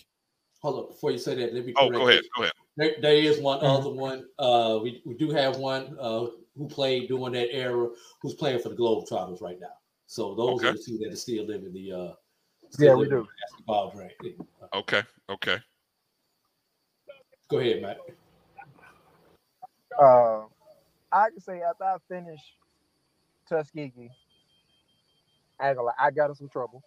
[0.62, 2.52] Hold up, before you say that, let me Oh, go ahead, go ahead.
[2.76, 3.66] There, there is one Mm-hmm.
[3.66, 4.24] other one.
[4.38, 7.88] Uh, we, we do have one uh, who played during that era
[8.22, 9.68] who's playing for the Globetrotters right now.
[10.06, 12.12] So those are the two that are still living the uh, Yeah,
[12.70, 13.26] still we do.
[13.40, 14.46] basketball dream.
[14.74, 15.58] Okay, okay.
[17.48, 17.98] Go ahead, Matt.
[20.00, 20.42] Uh,
[21.12, 22.54] I can say after I finished
[23.50, 24.10] Tuskegee,
[25.60, 26.84] I, I got in some trouble,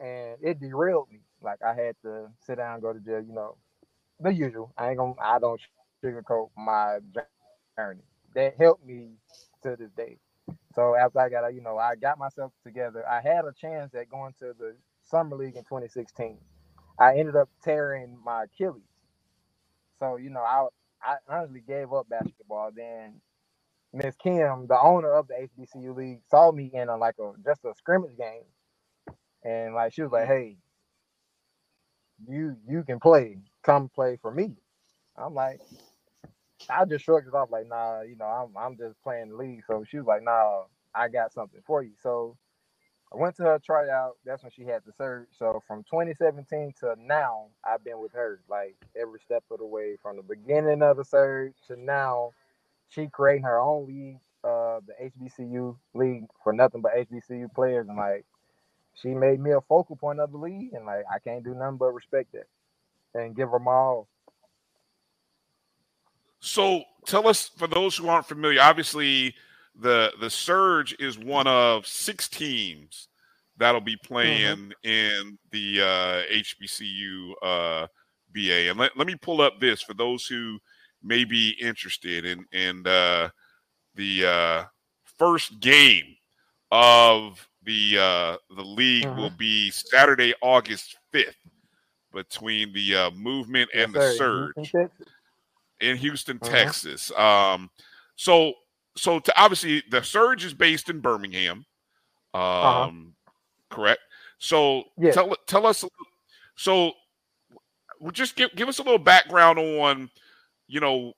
[0.00, 1.20] and it derailed me.
[1.42, 3.22] Like I had to sit down, go to jail.
[3.26, 3.56] You know,
[4.20, 4.72] the usual.
[4.78, 5.14] I ain't gonna.
[5.22, 5.60] I don't
[6.04, 6.98] sugarcoat my
[7.78, 8.02] journey.
[8.34, 9.10] That helped me
[9.62, 10.18] to this day.
[10.74, 13.04] So after I got, out, you know, I got myself together.
[13.08, 16.38] I had a chance at going to the summer league in 2016.
[17.00, 18.82] I ended up tearing my Achilles.
[20.00, 20.68] So you know, I
[21.02, 22.70] I honestly gave up basketball.
[22.76, 23.20] Then
[23.92, 27.64] Miss Kim, the owner of the HBCU league, saw me in a like a just
[27.66, 28.44] a scrimmage game,
[29.44, 30.58] and like she was like, "Hey,
[32.28, 33.38] you you can play.
[33.64, 34.56] Come play for me."
[35.16, 35.60] I'm like,
[36.70, 39.62] I just shrugged it off like, "Nah, you know, I'm I'm just playing the league."
[39.66, 42.36] So she was like, "Nah, I got something for you." So
[43.12, 44.18] I went to her tryout.
[44.24, 45.28] That's when she had the surge.
[45.38, 49.96] So from 2017 to now, I've been with her like every step of the way
[50.02, 52.32] from the beginning of the surge to now.
[52.88, 57.96] She creating her own league, uh, the HBCU league for nothing but HBCU players, and
[57.96, 58.24] like
[58.94, 61.76] she made me a focal point of the league, and like I can't do nothing
[61.76, 62.46] but respect that
[63.14, 64.08] and give her my all.
[66.40, 69.34] So tell us, for those who aren't familiar, obviously
[69.80, 73.08] the the Surge is one of six teams
[73.56, 77.86] that'll be playing in the uh, HBCU uh,
[78.32, 78.70] BA.
[78.70, 80.58] And let, let me pull up this for those who
[81.02, 83.30] may be interested in And uh,
[83.94, 84.64] the uh,
[85.18, 86.16] first game
[86.70, 91.36] of the uh, the league will be Saturday, August fifth,
[92.12, 94.52] between the uh, movement and the Yes, sir.
[94.54, 94.90] Surge Houston,
[95.80, 96.50] in Houston, Uh-huh.
[96.50, 97.10] Texas.
[97.12, 97.70] Um,
[98.16, 98.52] so
[98.96, 101.64] so to obviously the Surge is based in Birmingham.
[102.34, 102.90] Um, Uh-huh.
[103.70, 104.00] correct.
[104.38, 105.14] So Yes.
[105.14, 105.84] tell tell us.
[106.56, 106.92] So
[108.00, 110.10] well, just give give us a little background on
[110.68, 111.14] you know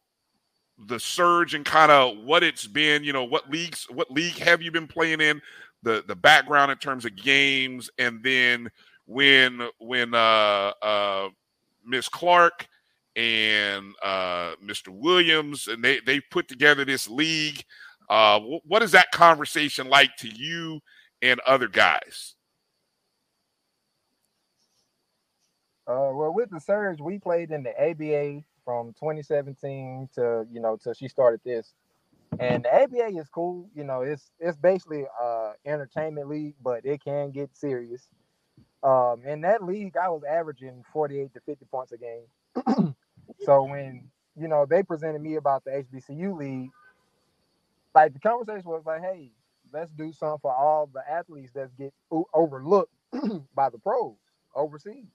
[0.86, 3.04] the surge and kind of what it's been.
[3.04, 5.40] You know what leagues, what league have you been playing in?
[5.82, 8.70] The the background in terms of games, and then
[9.06, 11.28] when when uh uh
[11.84, 12.66] Miss Clark
[13.16, 14.88] and uh, Mr.
[14.88, 17.64] Williams, and they they put together this league.
[18.08, 20.80] Uh, what is that conversation like to you
[21.22, 22.34] and other guys?
[25.86, 30.76] Uh, well, with the Surge, we played in the ABA from 2017 to you know
[30.76, 31.74] till she started this,
[32.38, 33.68] and the ABA is cool.
[33.74, 38.08] You know, it's it's basically uh entertainment league, but it can get serious.
[38.84, 42.94] Um, in that league, I was averaging 48 to 50 points a game.
[43.40, 46.70] so when you know they presented me about the HBCU league,
[47.92, 49.32] like the conversation was like, hey,
[49.72, 51.92] let's do something for all the athletes that get
[52.32, 52.92] overlooked
[53.54, 54.14] by the pros
[54.54, 55.10] overseas.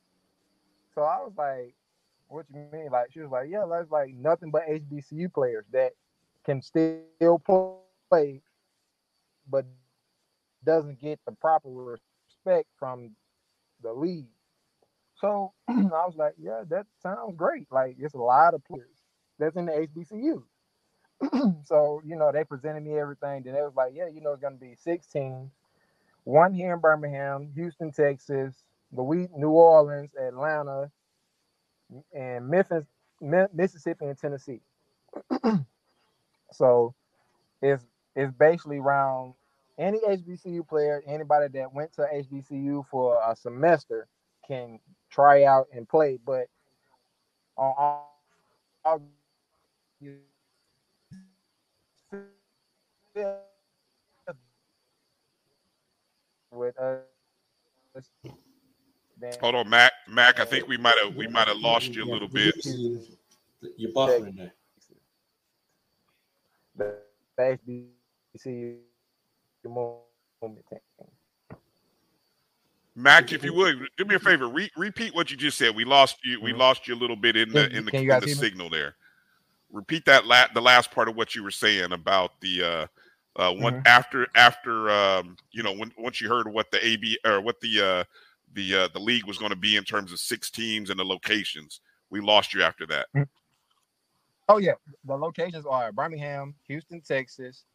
[0.94, 1.74] So I was like,
[2.36, 2.90] what you mean?
[2.92, 5.94] Like she was like, yeah, that's like nothing but HBCU players that
[6.46, 7.42] can still
[8.10, 8.42] play,
[9.50, 9.66] but
[10.66, 13.12] doesn't get the proper respect from
[13.82, 14.28] the league.
[15.16, 17.68] So I was like, yeah, that sounds great.
[17.72, 19.04] Like it's a lot of players
[19.40, 20.44] that's in the HBCU.
[21.66, 23.44] so you know, they presented me everything.
[23.44, 25.52] Then they was like, yeah, you know, it's gonna be six teams,
[26.24, 30.92] one here in Birmingham, Houston, Texas, Louis, New Orleans, Atlanta,
[32.14, 32.86] and Memphis,
[33.22, 34.62] Mississippi, and Tennessee.
[36.52, 36.94] so
[37.62, 37.86] it's
[38.16, 39.34] it's basically around
[39.78, 44.08] any HBCU player, anybody that went to HBCU for a semester
[44.48, 44.80] can
[45.10, 46.18] try out and play.
[46.26, 46.48] But
[47.58, 48.02] on
[56.52, 57.02] with us.
[59.32, 59.92] Then- Hold on, Mac.
[60.08, 62.56] Mac, I think we might have we might have lost you a little bit.
[63.78, 64.54] You're buffering there.
[66.78, 66.98] the
[67.38, 67.60] the
[68.38, 68.78] HBCU
[69.66, 70.80] movement team.
[72.98, 75.76] Mac, if you would do me a favor, re- repeat what you just said.
[75.76, 76.40] We lost you.
[76.42, 78.96] We lost you a little bit in the in the, in the signal there.
[79.72, 82.88] Repeat that la- the last part of what you were saying about the uh
[83.42, 83.88] uh one Mhm.
[83.88, 87.82] after after um you know when once you heard what the AB or what the
[87.82, 88.04] uh
[88.56, 91.06] the uh the league was going to be in terms of six teams and the
[91.06, 91.82] locations.
[92.10, 93.08] We lost you after that.
[94.48, 94.74] Oh yeah,
[95.06, 97.66] the locations are Birmingham, Houston, Texas,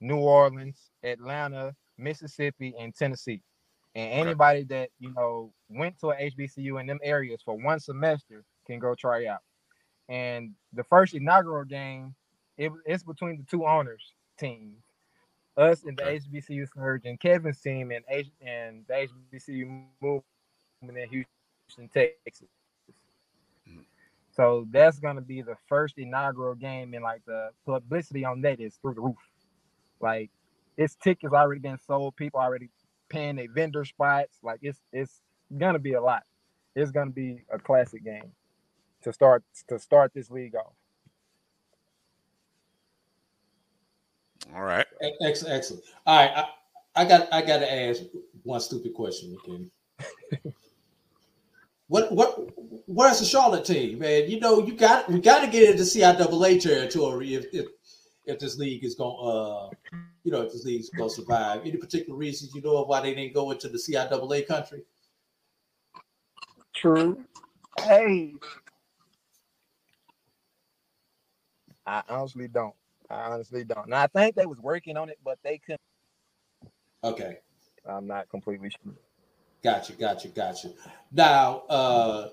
[0.00, 3.42] New Orleans, Atlanta, Mississippi, and Tennessee.
[3.94, 8.44] And anybody that you know went to a HBCU in them areas for one semester
[8.66, 9.40] can go try out.
[10.08, 12.14] And the first inaugural game,
[12.58, 14.76] it, it's between the two owners teams,
[15.56, 20.24] us and the HBCU Surge and Kevin's team and H and the HBCU movement
[20.82, 22.48] in Houston, Texas.
[23.68, 23.84] Mm.
[24.30, 28.76] So that's gonna be the first inaugural game, and like the publicity on that is
[28.76, 29.16] through the roof.
[30.00, 30.30] Like
[30.76, 32.68] its tickets already been sold, people already
[33.08, 34.38] paying their vendor spots.
[34.42, 35.20] Like it's it's
[35.56, 36.24] gonna be a lot.
[36.74, 38.32] It's gonna be a classic game
[39.02, 40.74] to start to start this league off.
[44.54, 44.86] All right.
[45.22, 45.84] Excellent, excellent.
[46.06, 48.02] All right, I, I got I got to ask
[48.42, 49.70] one stupid question again.
[51.88, 52.48] what what
[52.86, 54.30] where's the Charlotte team, man?
[54.30, 57.66] You know, you got we got to get into CIAA territory if if,
[58.24, 59.68] if this league is going uh
[60.24, 61.60] you know if this league is going to survive.
[61.62, 64.82] Any particular reasons you know of why they didn't go into the CIAA country?
[66.74, 67.24] True.
[67.80, 68.34] Hey.
[71.86, 72.74] I honestly don't.
[73.10, 73.88] I honestly don't.
[73.88, 75.80] Now I think they was working on it, but they couldn't.
[77.04, 77.38] Okay.
[77.88, 78.94] I'm not completely sure.
[79.62, 80.70] Gotcha, gotcha, gotcha.
[81.12, 82.28] Now, uh,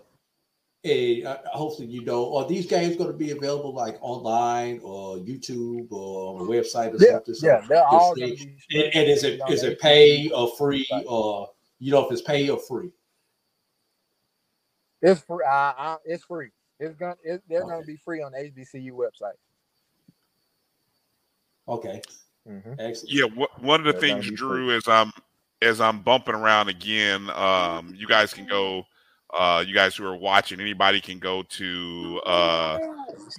[0.84, 5.18] a, uh, hopefully you know, are these games going to be available like online or
[5.18, 7.34] YouTube or on a website or Yeah, something?
[7.34, 8.50] So yeah, they're all and,
[8.94, 12.60] and is it is it pay or free or you know if it's pay or
[12.60, 12.92] free?
[15.02, 15.46] It's free.
[15.46, 16.50] I, it's free.
[16.80, 17.16] It's gonna.
[17.24, 19.38] It, they're gonna be free on the HBCU website.
[21.68, 22.02] Okay.
[22.48, 22.74] Mm-hmm.
[22.80, 23.14] Excellent.
[23.14, 25.12] Yeah, wh- one of the They're things, be Drew, as I'm
[25.62, 28.86] as I'm bumping around again, um, you guys can go.
[29.34, 32.78] Uh, you guys who are watching, anybody can go to uh,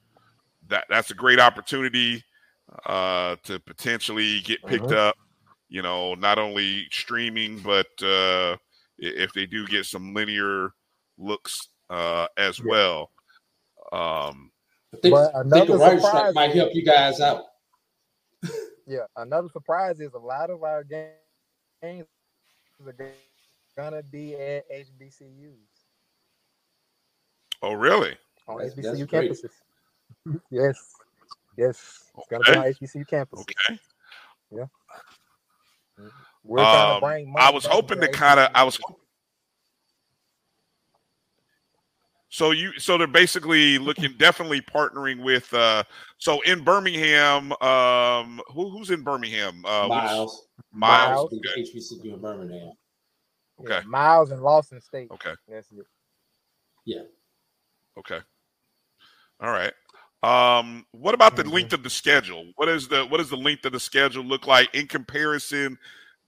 [0.67, 2.23] that that's a great opportunity
[2.85, 4.93] uh to potentially get picked Mhm.
[4.93, 5.15] up,
[5.69, 8.57] you know, not only streaming, but uh
[8.97, 10.71] if they do get some linear
[11.17, 13.11] looks uh as well.
[13.91, 14.51] Um
[14.93, 17.43] I think, But I think another the writer's surprise strike might help you guys out.
[18.89, 19.05] Yeah.
[19.17, 22.05] Another surprise is a lot of our games
[22.85, 22.93] are
[23.75, 25.57] gonna be at HBCUs
[27.63, 28.15] oh really?
[28.47, 29.31] on That's- that's HBCU great.
[29.31, 29.51] campuses.
[30.51, 30.93] yes.
[31.57, 32.03] Yes.
[32.17, 33.41] It's gonna be on HBCU campuses.
[33.41, 33.79] Okay.
[34.51, 34.65] Yeah.
[36.43, 38.79] We're trying Um, to bring I was hoping to into kind of I was
[42.29, 45.83] So you so they're basically looking definitely partnering with uh
[46.17, 49.63] so in Birmingham, um who, who's in Birmingham?
[49.65, 50.47] Uh which- Miles.
[50.71, 51.29] Miles.
[51.31, 51.33] Miles.
[51.33, 51.61] Okay.
[51.63, 52.71] HBCU in Birmingham.
[53.61, 53.79] Okay.
[53.87, 55.09] Miles and Lawson State.
[55.11, 55.33] Okay.
[55.47, 55.85] That's it.
[56.85, 57.01] Yeah.
[57.97, 58.19] Okay.
[59.41, 59.73] All right.
[60.23, 61.47] Um, what about Mm-hmm.
[61.49, 62.51] the length of the schedule?
[62.55, 65.77] What is the what does the length of the schedule look like in comparison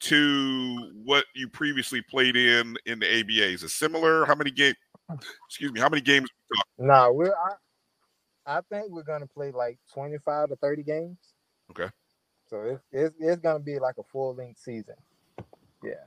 [0.01, 3.51] to what you previously played in in the ABA?
[3.53, 4.25] Is it similar?
[4.25, 4.73] How many game?
[5.47, 5.79] Excuse me.
[5.79, 6.29] How many games?
[6.77, 11.17] No, we're I, I think we're gonna play like twenty five to thirty games.
[11.71, 11.89] Okay.
[12.49, 14.95] So it's it's, it's gonna be like a full length season.
[15.83, 16.05] Yeah.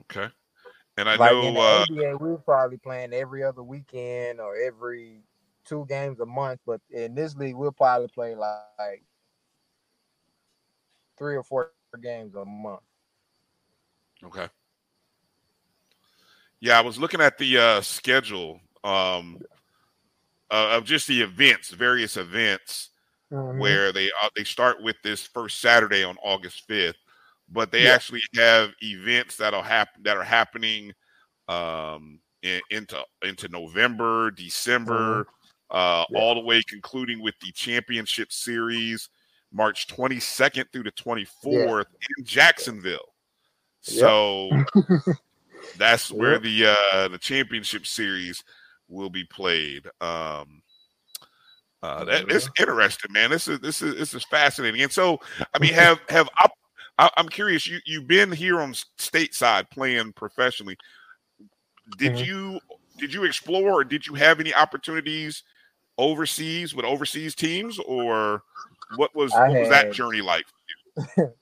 [0.00, 0.28] Okay.
[0.98, 5.22] And I like in the Uh, ABA, we're probably playing every other weekend or every
[5.64, 9.04] two games a month, but in this league, we'll probably play like, like
[11.18, 11.72] three or four
[12.02, 12.80] games a month.
[14.24, 14.48] okay.
[16.60, 19.38] Yeah, I was looking at the uh, schedule um,
[20.50, 22.90] uh, of just the events, various events.
[23.32, 23.58] Mhm.
[23.58, 26.94] where they uh, they start with this first Saturday on August fifth,
[27.48, 27.94] but they Yeah.
[27.94, 30.92] actually have events that'll happen that are happening
[31.48, 35.26] um, in, into into November, December,
[35.72, 39.08] uh, all the way concluding with the championship series,
[39.52, 43.12] March twenty second through the twenty fourth in Jacksonville.
[43.80, 44.50] So
[45.78, 46.42] that's where Yep.
[46.42, 48.42] the uh, the championship series
[48.88, 49.86] will be played.
[50.00, 50.62] Um,
[51.82, 53.30] uh, that it's interesting, man.
[53.30, 54.82] This is this is this is fascinating.
[54.82, 55.20] And so,
[55.54, 56.28] I mean, have have
[56.98, 57.66] I, I'm curious.
[57.66, 60.76] You you've been here on stateside playing professionally.
[61.98, 62.26] Did Mhm.
[62.26, 62.60] you
[62.98, 65.42] did you explore or did you have any opportunities
[65.98, 68.42] overseas with overseas teams, or
[68.96, 70.46] what was what was that journey like?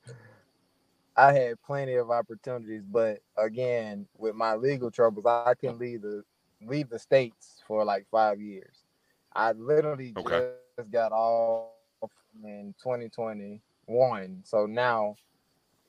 [1.16, 6.24] I had plenty of opportunities, but again, with my legal troubles, I couldn't leave the
[6.62, 8.85] leave the states for like five years.
[9.35, 10.53] I literally Okay.
[10.77, 11.70] just got off
[12.43, 15.16] in 2021, so now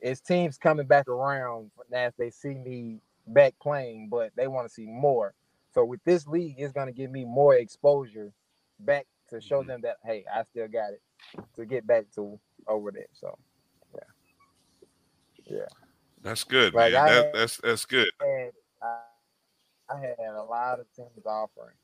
[0.02, 4.74] it's teams coming back around as they see me back playing, but they want to
[4.74, 5.34] see more.
[5.74, 8.32] So with this league, it's going to give me more exposure
[8.80, 9.70] back to show mm-hmm.
[9.70, 11.02] them that hey, I still got it
[11.56, 13.08] to get back to over there.
[13.14, 13.38] So
[15.48, 15.66] yeah.
[16.22, 17.06] That's good, Like, man.
[17.06, 18.10] That, had- that's that's good.
[18.20, 18.52] had
[18.82, 18.98] I,
[19.90, 21.76] I had a lot of teams offering.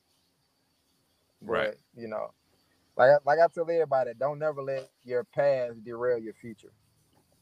[1.42, 1.76] But, Right.
[1.96, 2.32] You know,
[2.98, 6.72] like I- like I tell everybody, don't never let your past derail your future.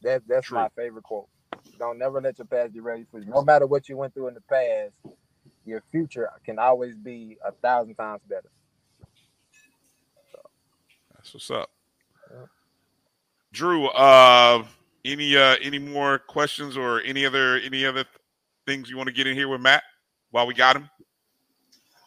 [0.02, 1.28] That that's my favorite quote.
[1.78, 3.30] Don't never let your past derail your future.
[3.30, 4.94] No matter what you went through in the past,
[5.66, 8.50] your future can always be a thousand times better.
[11.16, 11.70] That's what's up.
[13.52, 14.64] Drew, uh,
[15.06, 18.06] any uh, any more questions or any other any other
[18.66, 19.84] things you want to get in here with Matt
[20.32, 20.90] while we got him?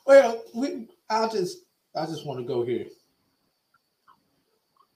[0.06, 1.58] Well, we, I'll just
[1.96, 2.86] I just want to go here.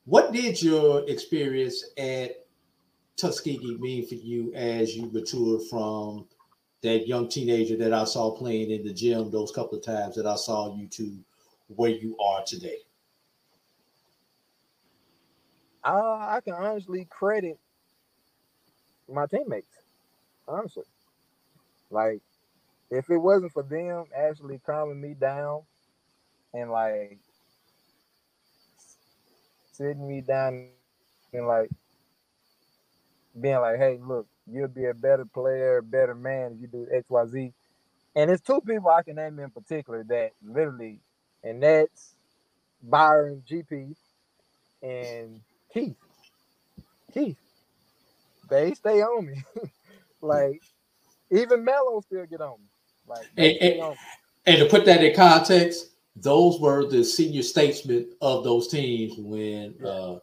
[0.04, 2.46] What did your experience at
[3.16, 6.26] Tuskegee mean for you as you matured from
[6.82, 10.26] that young teenager that I saw playing in the gym those couple of times that
[10.26, 11.18] I saw you to
[11.68, 12.78] where you are today?
[15.82, 17.58] Uh, I can honestly credit
[19.12, 19.68] my teammates.
[20.48, 20.84] Honestly,
[21.90, 22.20] like
[22.90, 25.62] if it wasn't for them actually calming me down
[26.54, 27.18] and like
[29.72, 30.70] sitting me down
[31.32, 31.70] and like
[33.40, 37.04] being like, "Hey, look, you'll be a better player, better man if you do X,
[37.08, 37.52] Y, Z."
[38.16, 41.00] And it's two people I can name in particular that literally,
[41.44, 42.14] and that's
[42.82, 43.94] Byron GP
[44.82, 45.40] and
[45.72, 45.96] Keith.
[47.12, 47.38] Keith.
[48.48, 49.42] They stay on me.
[50.20, 50.62] like
[51.30, 52.66] even Mello still get on me.
[53.06, 53.96] Like And, and, on me.
[54.46, 59.74] and to put that in context, those were the senior statesmen of those teams when
[59.84, 60.18] uh,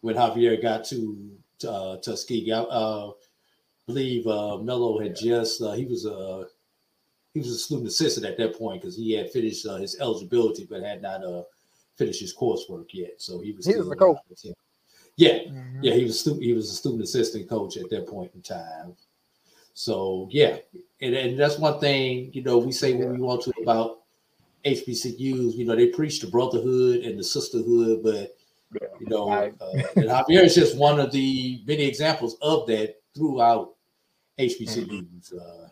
[0.00, 1.30] when Javier got to
[1.68, 2.52] uh, Tuskegee.
[2.52, 3.12] I uh,
[3.86, 6.46] believe uh, Mello had just uh, he was a
[7.34, 10.66] he was a student assistant at that point because he had finished uh, his eligibility
[10.68, 11.42] but had not uh,
[11.96, 13.14] finished his coursework yet.
[13.18, 14.18] So he was He was the coach.
[15.18, 15.48] Around with him.
[15.48, 15.84] Yeah, Mhm.
[15.84, 18.96] yeah, he was stu- he was a student assistant coach at that point in time.
[19.74, 20.58] So yeah,
[21.00, 24.02] and, and that's one thing you know we say what we want to about
[24.64, 25.54] HBCUs.
[25.54, 28.36] You know they preach the brotherhood and the sisterhood, but
[28.98, 33.74] you know uh, and Javier is just one of the many examples of that throughout
[34.38, 35.68] HBCUs uh,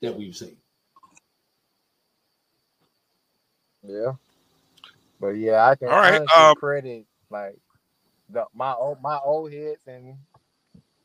[0.00, 0.56] that we've seen.
[3.82, 4.14] Yeah.
[5.20, 7.58] But yeah, I can All right, honestly um, credit like
[8.30, 10.16] the my old my old hits and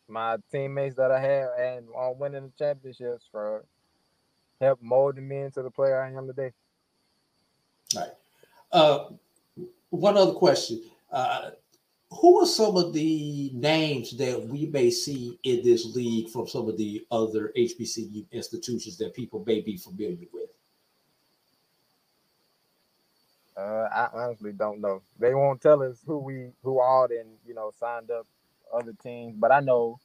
[0.08, 3.64] my teammates that I had and on winning the championships for
[4.60, 6.52] helped mold me into the player I am today.
[7.96, 8.12] Right.
[8.72, 9.10] Uh,
[9.90, 10.82] one other question.
[11.12, 11.52] Uh,
[12.12, 16.68] who are some of the names that we may see in this league from some
[16.68, 20.50] of the other HBCU institutions that people may be familiar with?
[23.58, 25.02] Uh, I honestly don't know.
[25.20, 28.28] They won't tell us who we who all then you know signed up
[28.74, 30.00] other teams, but I know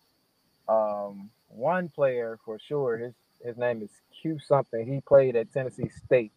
[0.68, 2.98] um, one player for sure.
[2.98, 3.14] His
[3.44, 3.90] his name is
[4.22, 4.86] Q something.
[4.86, 6.32] He played at Tennessee State,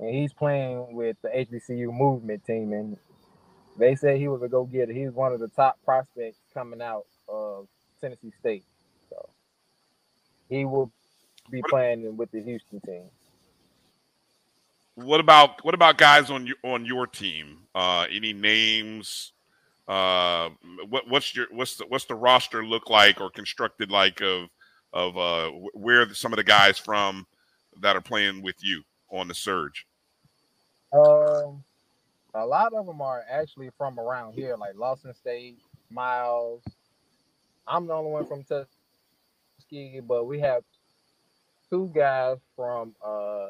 [0.00, 2.72] and he's playing with the HBCU movement team.
[2.72, 2.96] And
[3.78, 4.92] they say he was a go getter.
[4.92, 7.68] He's one of the top prospects coming out of
[8.00, 8.64] Tennessee State.
[9.10, 9.30] So
[10.48, 10.92] he will
[11.50, 13.10] be playing with the Houston team.
[15.04, 17.58] What about what about guys on your on your team?
[17.72, 19.32] Uh, any names?
[19.86, 20.50] Uh,
[20.88, 24.48] what what's your what's the what's the roster look like or constructed like of
[24.92, 27.28] of uh, where some of the guys from
[27.80, 29.86] that are playing with you on the surge?
[30.92, 31.62] Um,
[32.34, 35.58] a lot of them are actually from around here, like Lawson State,
[35.90, 36.64] Miles.
[37.68, 40.64] I'm the only one from Tuskegee, but we have
[41.70, 43.46] two guys from uh,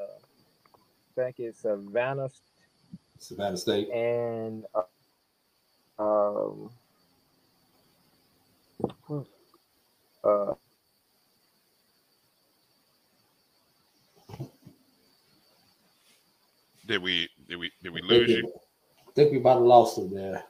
[1.18, 2.30] think it's Savannah,
[3.18, 4.82] Savannah State, and uh,
[5.98, 6.70] um,
[10.22, 10.54] uh,
[16.86, 18.50] Did we did we did we lose you?
[19.06, 20.42] I think we about to lost him there.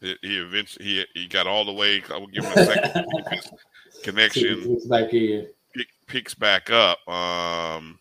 [0.00, 2.02] He, he eventually he, he got all the way.
[2.12, 3.06] I will give him a second.
[4.02, 5.46] connection Picks back in.
[5.72, 6.98] pick, picks back up.
[7.08, 8.00] Um,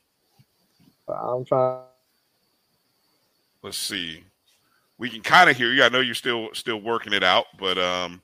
[1.07, 1.82] I'm trying.
[3.64, 4.23] let's see.
[4.98, 5.84] We can kind of hear you.
[5.84, 8.22] I know you're still still working it out, but um,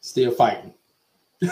[0.00, 0.72] Still fighting.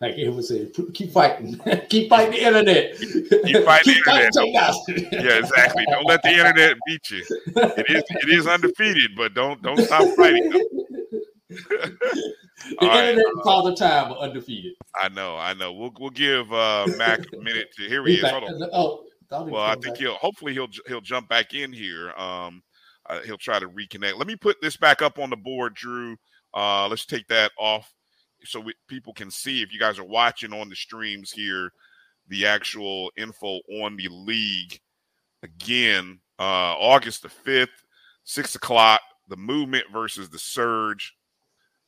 [0.00, 1.58] like it was said, keep fighting.
[1.88, 3.00] keep fighting the internet.
[3.00, 4.32] you fight the Keep fighting internet.
[4.32, 5.84] Joe yeah, exactly.
[5.90, 7.24] Don't let the internet beat you.
[7.56, 10.50] It is it is undefeated, but don't don't stop fighting.
[10.50, 10.62] them.
[11.48, 14.74] The All right, internet and Father Time are undefeated.
[15.00, 15.72] I know, I know.
[15.72, 18.22] We'll we'll give uh, Mac a minute to here he He's is.
[18.30, 18.34] back.
[18.42, 18.70] Hold on.
[18.72, 19.96] Oh, thought Well, I think back.
[19.98, 22.12] he'll hopefully he'll he'll jump back in here.
[22.12, 22.62] Um,
[23.06, 24.16] uh, he'll try to reconnect.
[24.18, 26.16] Let me put this back up on the board, Drew.
[26.54, 27.92] Uh, let's take that off
[28.44, 31.70] so we, people can see if you guys are watching on the streams here
[32.28, 34.78] the actual info on the league.
[35.42, 37.84] Again, uh, August the fifth,
[38.24, 39.00] six o'clock.
[39.28, 41.14] The movement versus the surge.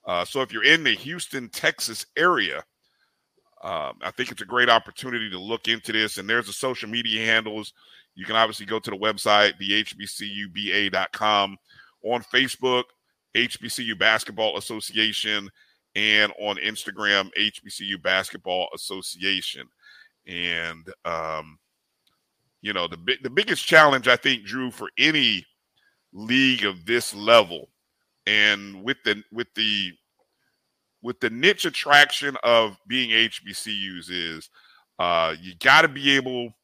[0.05, 2.63] Uh, so if you're in the Houston, Texas area,
[3.63, 6.17] um, I think it's a great opportunity to look into this.
[6.19, 7.75] And there's the social media handles.
[8.15, 11.57] You can obviously go to the website, thehbcuba.com,
[12.03, 12.85] on Facebook,
[13.37, 15.51] HBCU Basketball Association,
[15.95, 19.69] and on Instagram, HBCU Basketball Association.
[20.27, 21.59] And um,
[22.63, 25.47] you know, the the biggest challenge I think, Drew, for any
[26.13, 27.69] league of this level,
[28.27, 29.93] and with the with the
[31.03, 34.51] with the niche attraction of being HBCUs is
[34.99, 36.55] uh, you got to be able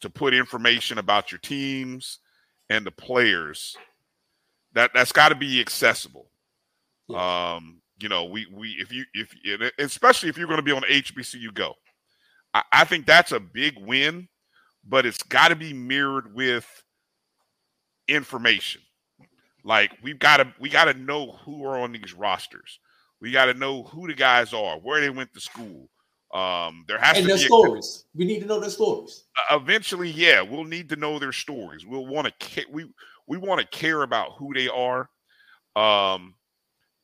[0.00, 2.18] to put information about your teams
[2.70, 3.76] and the players.
[4.74, 6.30] That that's got to be accessible.
[7.14, 9.34] Um, you know, we we if you if
[9.78, 11.74] especially if you're going to be on HBCU Go,
[12.52, 14.28] I, I think that's a big win,
[14.86, 16.66] but it's got to be mirrored with
[18.08, 18.82] information.
[19.64, 22.78] Like we've got to we got to know who are on these rosters.
[23.20, 25.88] We got to know who the guys are, where they went to school.
[26.34, 28.04] Um, there has and to their be a- stories.
[28.14, 29.24] We need to know their stories.
[29.50, 31.86] uh, eventually, yeah, we'll need to know their stories.
[31.86, 32.86] We'll want to we
[33.26, 35.08] we want to care about who they are.
[35.76, 36.34] Um,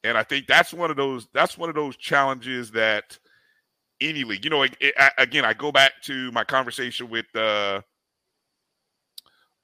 [0.04, 3.16] and I think that's one of those that's one of those challenges that
[4.00, 7.26] any league, you know, it, it- I- again, I go back to my conversation with
[7.36, 7.80] uh,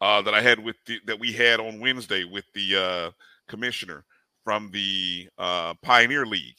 [0.00, 3.10] uh, that I had with the, that we had on Wednesday with the uh,
[3.48, 4.04] commissioner
[4.48, 6.56] from the uh, Pioneer League,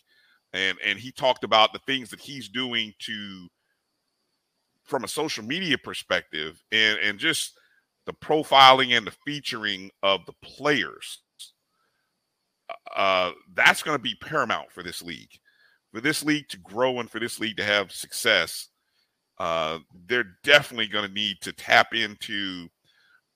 [0.54, 3.48] and and he talked about the things that he's doing to
[4.84, 7.58] from a social media perspective and and just
[8.06, 11.24] the profiling and the featuring of the players.
[12.96, 15.32] Uh that's going to be paramount for this league
[15.92, 18.70] for this league to grow and for this league to have success
[19.40, 22.68] uh they're definitely going to need to tap into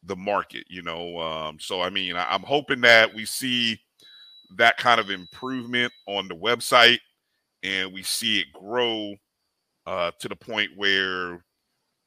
[0.04, 3.80] the market you know um so i mean I, i'm hoping that we see
[4.58, 7.00] that kind of improvement on the website
[7.64, 9.16] and we see it grow
[9.88, 11.44] uh, to the point where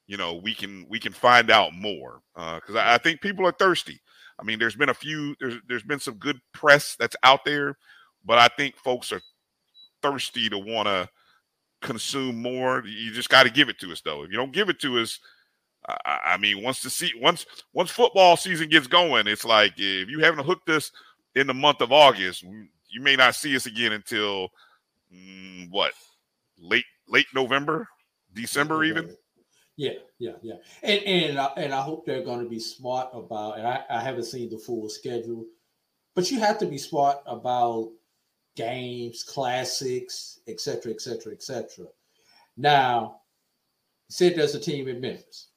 [0.07, 3.51] you know we can we can find out more because I, I think people are
[3.51, 3.99] thirsty.
[4.39, 7.77] I mean, there's been a few there's there's been some good press that's out there,
[8.23, 9.21] but I think folks are
[10.01, 11.09] thirsty to want to
[11.81, 12.83] consume more.
[12.85, 14.23] You just got to give it to us, though.
[14.23, 15.19] If you don't give it to us,
[16.05, 20.09] I, I mean, once the see once once football season gets going, it's like if
[20.09, 20.91] you haven't hooked us
[21.37, 24.49] in the month of August, you may not see us again until
[25.13, 25.93] mm, what
[26.59, 27.87] late late November,
[28.33, 29.15] December, even.
[29.75, 33.59] Yeah, yeah, yeah, and and I, and I hope they're going to be smart about.
[33.59, 35.45] And I, I haven't seen the full schedule,
[36.15, 37.91] but you have to be smart about
[38.55, 41.85] games, classics, etc., etc., etc.
[42.57, 43.21] Now,
[44.09, 45.49] said there's a team in Memphis.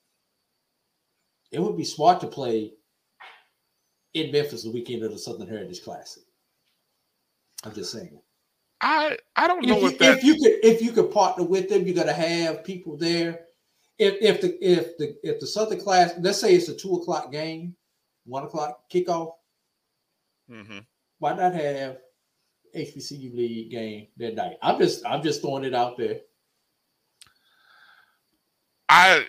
[1.51, 2.74] It would be smart to play
[4.15, 6.23] in Memphis the weekend of the Southern Heritage Classic.
[7.65, 8.20] I'm just saying.
[8.81, 11.69] I I don't know if you, that if you could if you could partner with
[11.69, 13.41] them, you got to have people there.
[13.99, 17.31] If if the if the if the Southern class, let's say it's a two o'clock
[17.31, 17.77] game,
[18.24, 19.32] one o'clock kickoff,
[20.51, 20.78] mm-hmm.
[21.19, 21.99] why not have
[22.74, 24.57] HBCU league game that night?
[24.62, 26.20] I'm just I'm just throwing it out there.
[28.91, 29.25] I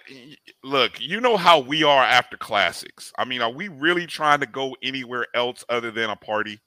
[0.63, 3.13] look, you know how we are after classics.
[3.15, 6.59] I mean, are we really trying to go anywhere else other than a party?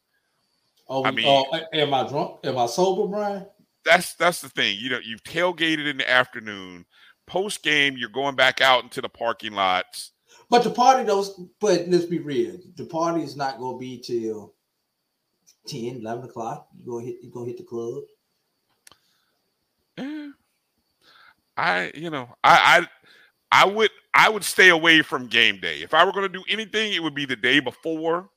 [0.89, 2.39] Oh, I mean, uh, am I drunk?
[2.45, 3.47] Am I sober, Bryan?
[3.85, 4.77] That's that's the thing.
[4.79, 6.87] You know, you've tailgated in the afternoon.
[7.27, 10.13] Post game, you're going back out into the parking lots.
[10.49, 12.59] But the party, those, but let's be real.
[12.77, 14.55] The party is not going to be till
[15.67, 16.69] 10, 11 o'clock.
[16.79, 18.05] You go hit, you go hit the club.
[19.97, 20.29] Eh,
[21.57, 22.87] I, you know, I,
[23.53, 25.83] I, I would, I would stay away from game day.
[25.83, 28.29] If I were going to do anything, it would be the day before.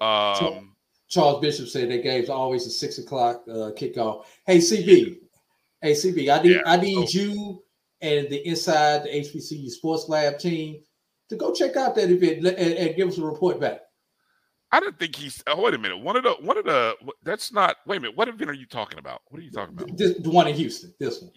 [0.00, 0.74] Um,
[1.08, 4.24] Charles Bishop said that game's always a six o'clock uh, kickoff.
[4.46, 5.18] Hey CB,
[5.82, 7.62] hey CB, I need Yeah, I need so- you
[8.00, 10.80] and the inside the HBCU Sports Lab team
[11.28, 13.80] to go check out that event and, and give us a report back.
[14.72, 15.42] I don't think he's.
[15.46, 15.98] Oh, wait a minute.
[15.98, 16.96] One of the, one of the.
[17.22, 17.76] That's not.
[17.86, 18.16] Wait a minute.
[18.16, 19.22] What event are you talking about?
[19.28, 19.96] What are you talking about?
[19.96, 21.30] This, the one in Houston, this one.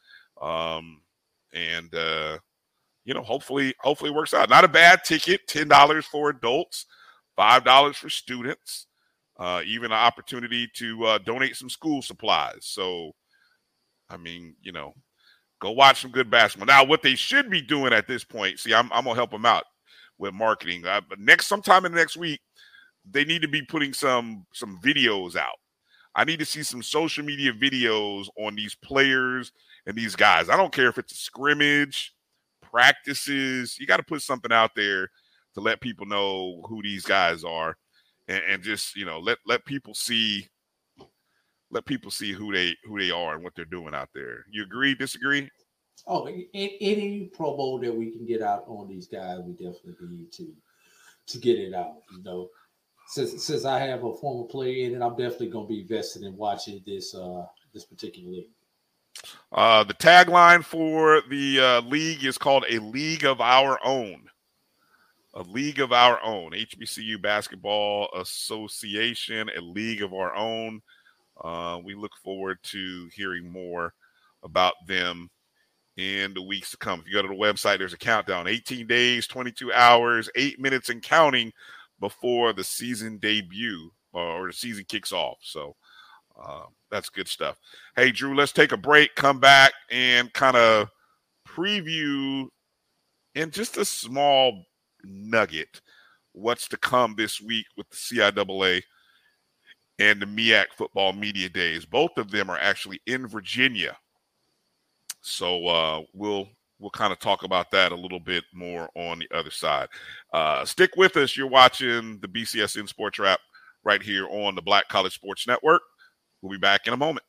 [0.41, 1.01] Um,
[1.53, 2.37] and uh
[3.09, 4.51] you know, hopefully, hopefully it works out.
[4.51, 5.47] Not a bad ticket.
[5.47, 6.85] Ten dollars for adults,
[7.35, 8.85] five dollars for students.
[9.35, 12.59] Uh, even an opportunity to uh, donate some school supplies.
[12.61, 13.13] So,
[14.11, 14.93] I mean, you know,
[15.59, 16.67] go watch some good basketball.
[16.67, 19.45] Now, what they should be doing at this point, see, I'm, I'm gonna help them
[19.45, 19.63] out
[20.19, 20.85] with marketing.
[20.85, 22.41] Uh, but next, sometime in the next week,
[23.09, 25.57] they need to be putting some some videos out.
[26.13, 29.51] I need to see some social media videos on these players
[29.87, 30.47] and these guys.
[30.47, 32.13] I don't care if it's a scrimmage,
[32.71, 33.77] practices.
[33.79, 35.09] You got to put something out there
[35.55, 37.75] to let people know who these guys are,
[38.27, 40.47] and, and just you know let let people see
[41.71, 44.45] let people see who they who they are and what they're doing out there.
[44.51, 44.95] You agree?
[44.95, 45.49] Disagree?
[46.07, 50.53] Oh, any promo that we can get out on these guys, we definitely need to
[51.27, 51.97] to get it out.
[52.11, 52.49] You know,
[53.07, 56.23] since since I have a former player in it, I'm definitely going to be invested
[56.23, 58.49] in watching this uh this particular league.
[59.51, 64.23] Uh, the tagline for the uh, league is called "A League of Our Own."
[65.35, 70.81] A league of our own, HBCU Basketball Association, a league of our own.
[71.39, 73.93] Uh, we look forward to hearing more
[74.43, 75.29] about them
[75.97, 76.99] in the weeks to come.
[76.99, 80.89] If you go to the website, there's a countdown 18 days, 22 hours, eight minutes,
[80.89, 81.51] and counting
[81.99, 85.37] before the season debut or the season kicks off.
[85.41, 85.75] So
[86.41, 87.57] uh, that's good stuff.
[87.95, 90.89] Hey, Drew, let's take a break, come back, and kind of
[91.47, 92.47] preview
[93.35, 94.63] in just a small
[95.03, 95.81] nugget
[96.33, 98.81] what's to come this week with the CIAA
[99.99, 101.85] and the MEAC football media days.
[101.85, 103.97] Both of them are actually in Virginia.
[105.21, 106.47] So uh, we'll
[106.79, 109.89] we'll kind of talk about that a little bit more on the other side.
[110.33, 111.35] Uh, stick with us.
[111.35, 113.39] You're watching the BCSN Sports Wrap
[113.83, 115.81] right here on the Black College Sports Network.
[116.41, 117.25] We'll be back in a moment.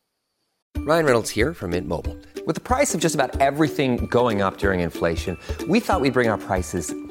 [0.78, 2.16] Ryan Reynolds here from Mint Mobile.
[2.46, 5.36] With the price of just about everything going up during inflation,
[5.68, 6.94] we thought we'd bring our prices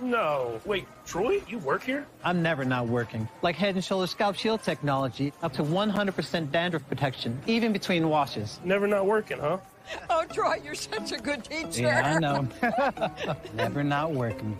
[0.00, 0.60] No.
[0.64, 2.06] Wait, Troy, you work here?
[2.24, 3.28] I'm never not working.
[3.42, 8.60] Like Head and Shoulders Scalp Shield technology, up to 100% dandruff protection, even between washes.
[8.64, 9.58] Never not working, huh?
[10.10, 11.82] Oh, Troy, you're such a good teacher.
[11.82, 12.48] Yeah, I know.
[13.54, 14.58] never not working.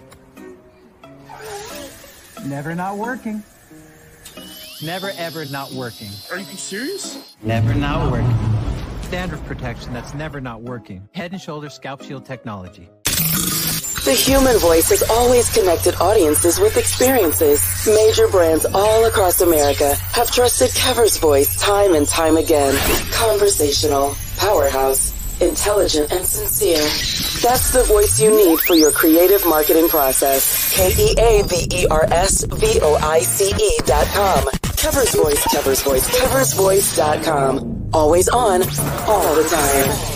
[2.45, 3.43] Never not working.
[4.83, 6.11] Never ever not working.
[6.31, 7.37] Are you serious?
[7.43, 8.37] Never not working.
[9.11, 11.09] Dandruff protection that's never not working.
[11.13, 12.89] Head and Shoulders Scalp Shield technology.
[14.07, 17.61] The human voice has always connected audiences with experiences.
[17.89, 22.79] Major brands all across America have trusted Keaver's voice time and time again.
[23.11, 26.79] Conversational, powerhouse, intelligent, and sincere.
[27.43, 30.73] That's the voice you need for your creative marketing process.
[30.77, 34.45] K-E-A-V-E-R-S-V-O-I-C-E dot com.
[34.77, 37.89] Keaver's Voice, Keaver's Voice, Keaver's dot com.
[37.93, 38.63] Always on,
[39.09, 40.16] all the time.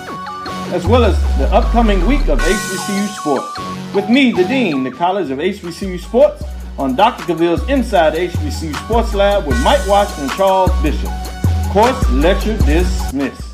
[0.71, 3.57] as well as the upcoming week of HBCU sports.
[3.93, 6.43] With me, the Dean, the College of HBCU Sports,
[6.77, 7.23] on Dr.
[7.23, 11.11] Cavill's Inside HBCU Sports Lab with Mike Washington and Charles Bishop.
[11.73, 13.51] Course lecture dismissed.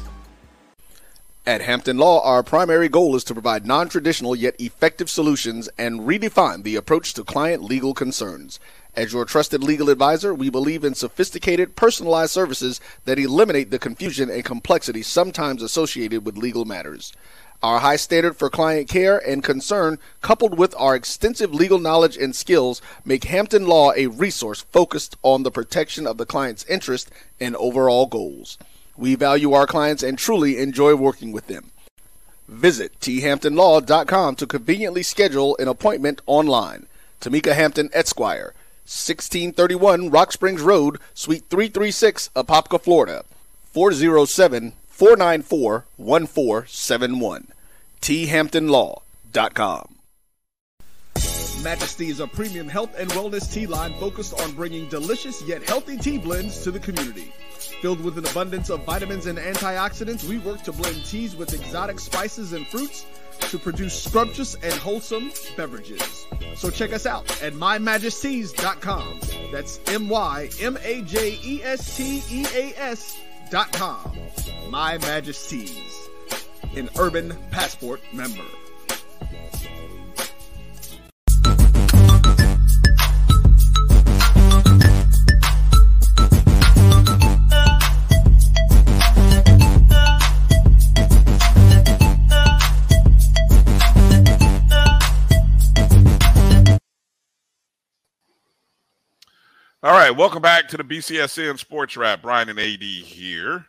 [1.48, 6.02] At Hampton Law, our primary goal is to provide non traditional yet effective solutions and
[6.02, 8.60] redefine the approach to client legal concerns.
[8.98, 14.28] As your trusted legal advisor, we believe in sophisticated, personalized services that eliminate the confusion
[14.28, 17.14] and complexity sometimes associated with legal matters.
[17.62, 22.36] Our high standard for client care and concern, coupled with our extensive legal knowledge and
[22.36, 27.56] skills, make Hampton Law a resource focused on the protection of the client's interest and
[27.58, 28.58] overall goals.
[28.98, 31.70] We value our clients and truly enjoy working with them.
[32.48, 36.88] Visit thamptonlaw.com to conveniently schedule an appointment online.
[37.22, 38.56] Tamika Hampton Esquire,
[38.88, 43.26] 1631 Rock Springs Road, Suite 336, Apopka, Florida.
[43.74, 47.48] 407 494 1471.
[48.00, 49.96] thamptonlaw.com.
[51.62, 55.98] Majesty is a premium health and wellness tea line focused on bringing delicious yet healthy
[55.98, 57.34] tea blends to the community.
[57.82, 62.00] Filled with an abundance of vitamins and antioxidants, we work to blend teas with exotic
[62.00, 63.06] spices and fruits
[63.38, 66.26] to produce scrumptious and wholesome beverages.
[66.56, 69.20] So check us out at mymajesteas.com.
[69.52, 73.18] That's M Y M A J E S T E A S
[73.50, 74.18] dot com.
[74.70, 76.10] My Majesteas,
[76.76, 78.44] an Urban Passport member.
[99.88, 102.22] All right, welcome back to the BCSN Sports Wrap.
[102.22, 103.66] Bryan and AD here,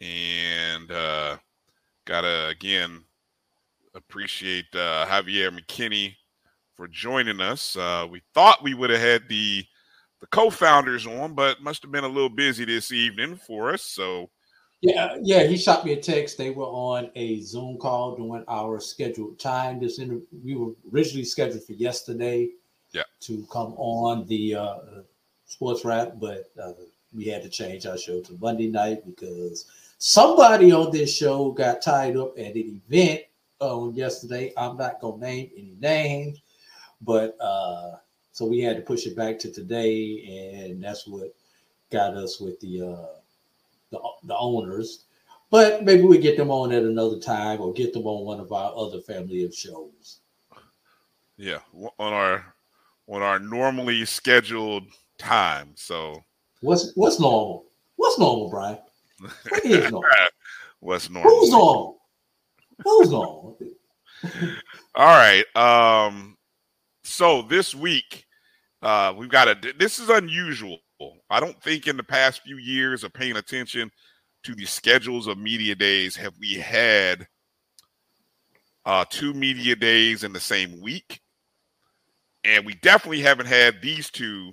[0.00, 1.36] and uh,
[2.06, 3.04] gotta again
[3.94, 6.14] appreciate uh, Javier McKinney
[6.74, 7.76] for joining us.
[7.76, 9.62] Uh, we thought we would have had the
[10.22, 13.82] the co-founders on, but must have been a little busy this evening for us.
[13.82, 14.30] So
[14.80, 16.38] Yeah, yeah, he shot me a text.
[16.38, 19.78] They were on a Zoom call during our scheduled time.
[19.78, 22.48] This inter- we were originally scheduled for yesterday.
[22.94, 23.02] Yeah.
[23.22, 24.76] To come on the uh,
[25.54, 26.72] sports wrap, but uh,
[27.14, 29.66] we had to change our show to Monday night because
[29.98, 33.20] somebody on this show got tied up at an event
[33.60, 34.52] on yesterday.
[34.56, 36.42] I'm not gonna name any names,
[37.02, 37.92] but uh,
[38.32, 41.32] so we had to push it back to today, and that's what
[41.90, 43.18] got us with the uh,
[43.90, 45.04] the, the owners.
[45.50, 48.50] But maybe we get them on at another time, or get them on one of
[48.50, 50.18] our other family of shows.
[51.36, 52.54] yeah, on our
[53.06, 54.84] on our normally scheduled
[55.18, 55.72] time.
[55.76, 56.22] So
[56.60, 57.66] What's what's normal?
[57.96, 58.78] What's normal, Bryan?
[59.48, 60.10] What is normal?
[60.80, 61.30] what's normal?
[61.30, 62.00] Who's normal?
[62.84, 63.58] Who's normal?
[64.94, 65.44] All right.
[65.56, 66.36] Um,
[67.02, 68.24] so this week,
[68.82, 69.56] Uh, we've got a.
[69.78, 70.78] This is unusual.
[71.30, 73.90] I don't think in the past few years of paying attention
[74.44, 77.26] to the schedules of media days have we had
[78.84, 81.20] uh, two media days in the same week,
[82.44, 84.52] and we definitely haven't had these two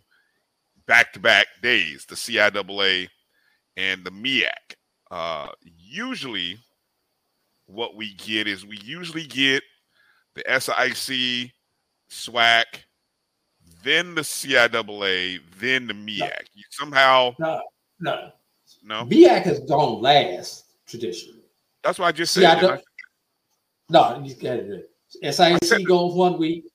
[0.87, 3.07] back-to-back days, the CIAA
[3.77, 4.75] and the MEAC.
[5.09, 6.57] Uh, usually,
[7.65, 9.63] what we get is we usually get
[10.35, 11.51] the SIAC,
[12.09, 12.63] SWAC,
[13.83, 16.43] then the CIAA, then the MEAC.
[16.53, 17.61] You somehow no,
[17.99, 18.31] no,
[18.83, 19.05] no.
[19.05, 21.39] MEAC has gone last traditionally.
[21.83, 22.59] That's why I just said.
[22.59, 22.81] didn't I?
[23.89, 24.89] no, you got it.
[25.23, 26.65] SIAC goes one week.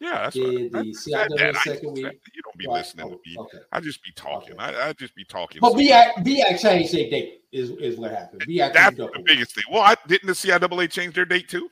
[0.00, 0.72] Yeah, that's Did right.
[0.72, 1.56] the I said CIAA that.
[1.56, 2.04] I second week.
[2.34, 2.74] You don't be Right.
[2.78, 3.36] listening to Oh, me.
[3.38, 3.58] okay.
[3.70, 4.54] I just be talking.
[4.58, 5.60] I, I just be talking.
[5.60, 8.42] But MEAC, MEAC changed their date is, is what happened.
[8.48, 9.64] MEAC That's the biggest thing.
[9.70, 11.70] Well, I, didn't the CIAA change their date too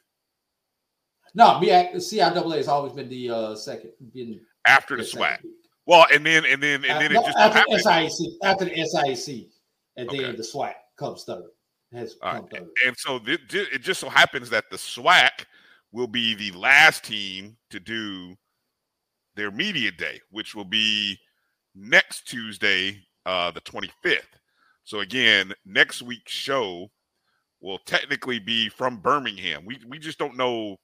[1.34, 3.92] No, MEAC, the CIAA has always been the uh, second.
[4.12, 5.38] Been after the the SWAC?
[5.86, 7.60] Well, and then and then and then No, it just after.
[7.70, 9.48] SIAC, after the SIAC,
[9.96, 11.44] and then the SWAC comes third.
[11.94, 12.68] Has All come.
[12.86, 15.46] And so it just so happens that the SWAC
[15.92, 18.34] will be the last team to do
[19.36, 21.18] their media day, which will be
[21.74, 24.22] next Tuesday, uh, the 25th.
[24.84, 26.90] So again, next week's show
[27.60, 29.64] will technically be from Birmingham.
[29.64, 30.76] We we just don't know.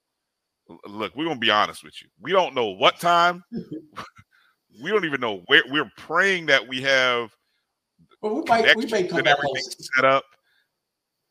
[0.86, 2.08] Look, we're gonna be honest with you.
[2.20, 3.42] We don't know what time.
[4.82, 5.62] we don't even know where.
[5.70, 7.30] We're praying that we have
[8.20, 9.44] But we might we may come and back on.
[9.50, 10.24] everything set up.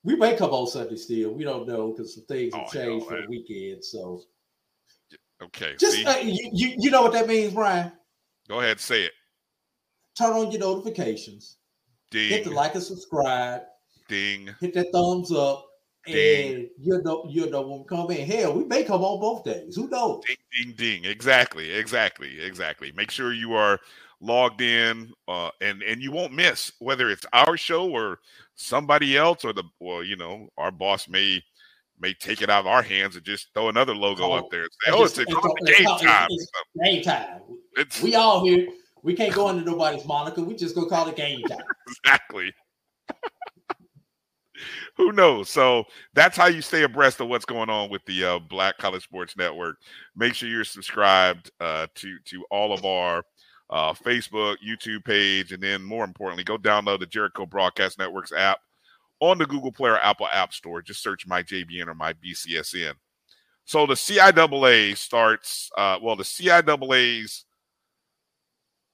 [0.03, 1.33] We may come on Sunday still.
[1.33, 3.83] We don't know because some things have Oh, changed for the weekend.
[3.83, 4.21] So
[5.41, 7.91] Okay, just uh, you, you you know what that means, Bryan?
[8.47, 9.11] go ahead, say it.
[10.17, 11.57] Turn on your notifications.
[12.11, 12.29] Ding.
[12.29, 13.63] Hit the like and subscribe.
[14.07, 14.49] ding.
[14.61, 15.65] Hit that thumbs up.
[16.05, 16.53] Ding.
[16.55, 18.25] And you know you know when we come in.
[18.27, 19.75] Hell, we may come on both days.
[19.75, 20.23] Who knows?
[20.25, 21.05] Ding, ding, ding.
[21.11, 22.91] Exactly, exactly, exactly.
[22.93, 23.79] Make sure you are
[24.21, 28.19] logged in, uh, and and you won't miss whether it's our show or
[28.55, 31.41] somebody else, or the well, you know our boss may
[31.99, 34.63] may take it out of our hands and just throw another logo Oh, up there
[34.63, 36.51] and say, "Oh, it's, it's- it's game time." it's
[36.83, 37.41] game time.
[38.03, 38.67] We all here.
[39.03, 40.41] We can't go into nobody's moniker.
[40.43, 41.59] We just go call it game time.
[41.87, 42.53] exactly.
[44.95, 45.49] Who knows?
[45.49, 49.03] So that's how you stay abreast of what's going on with the uh, Black College
[49.03, 49.77] Sports Network.
[50.15, 53.23] Make sure you're subscribed uh, to to all of our
[53.73, 58.59] uh, Facebook, YouTube page, and then more importantly, go download the Jericho Broadcast Networks app
[59.19, 60.83] on the Google Play or Apple App Store.
[60.83, 62.93] Just search my JBN or my BCSN.
[63.65, 65.71] So the CIAA starts.
[65.75, 67.45] Uh, well, the CIAA's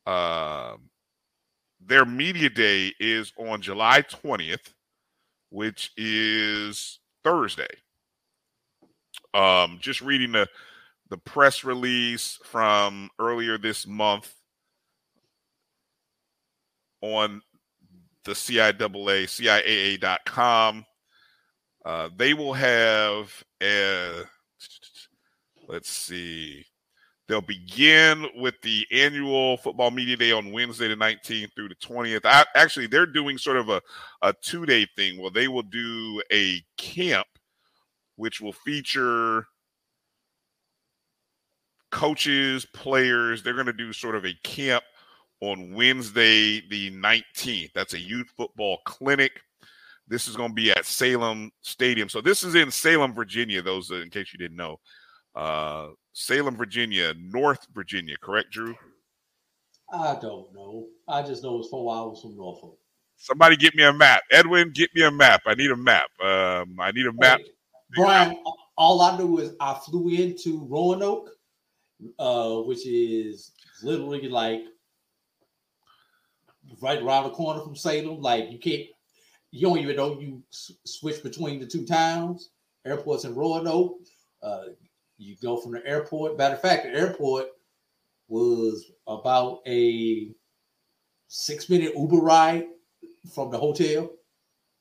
[0.07, 0.89] um
[1.85, 4.73] their media day is on July 20th,
[5.49, 7.67] which is Thursday.
[9.33, 10.47] Um, just reading the
[11.09, 14.38] the press release from earlier this month
[17.01, 17.41] on
[18.25, 19.25] the CIAA,
[19.99, 20.85] CIAA.com.
[21.85, 24.23] Uh, they will have a,
[25.67, 26.65] let's see,
[27.29, 32.21] They'll begin with the annual football media day on Wednesday the 19th through the 20th.
[32.25, 33.79] I, actually, they're doing sort of a,
[34.23, 37.27] a two day thing where they will do a camp,
[38.15, 39.45] which will feature
[41.91, 43.43] coaches, players.
[43.43, 44.83] They're going to do sort of a camp
[45.41, 47.71] on Wednesday the 19th.
[47.73, 49.31] That's a youth football clinic.
[50.07, 52.09] This is going to be at Salem Stadium.
[52.09, 53.61] So this is in Salem, Virginia.
[53.61, 54.79] Those, in case you didn't know,
[55.35, 58.15] uh, Salem, Virginia, North Virginia.
[58.21, 58.75] Correct, Drew?
[59.93, 60.87] I don't know.
[61.07, 62.77] I just know it's four hours from Norfolk.
[63.17, 64.21] Somebody get me a map.
[64.31, 65.41] Edwin, get me a map.
[65.45, 66.07] I need a map.
[66.23, 67.41] Um, I need a map.
[67.95, 68.37] Bryan,
[68.77, 71.31] all I knew is I flew into Roanoke,
[72.17, 73.51] uh, which is
[73.83, 74.61] literally like
[76.81, 78.21] right around the corner from Salem.
[78.21, 78.85] Like you can't,
[79.51, 82.49] you don't even know you s- switch between the two towns.
[82.85, 83.97] Airport's in Roanoke.
[84.41, 84.65] Uh,
[85.17, 86.37] you go from the airport.
[86.37, 87.47] Matter of fact, the airport
[88.27, 90.31] was about a
[91.27, 92.65] six minute Uber ride
[93.33, 94.11] from the hotel.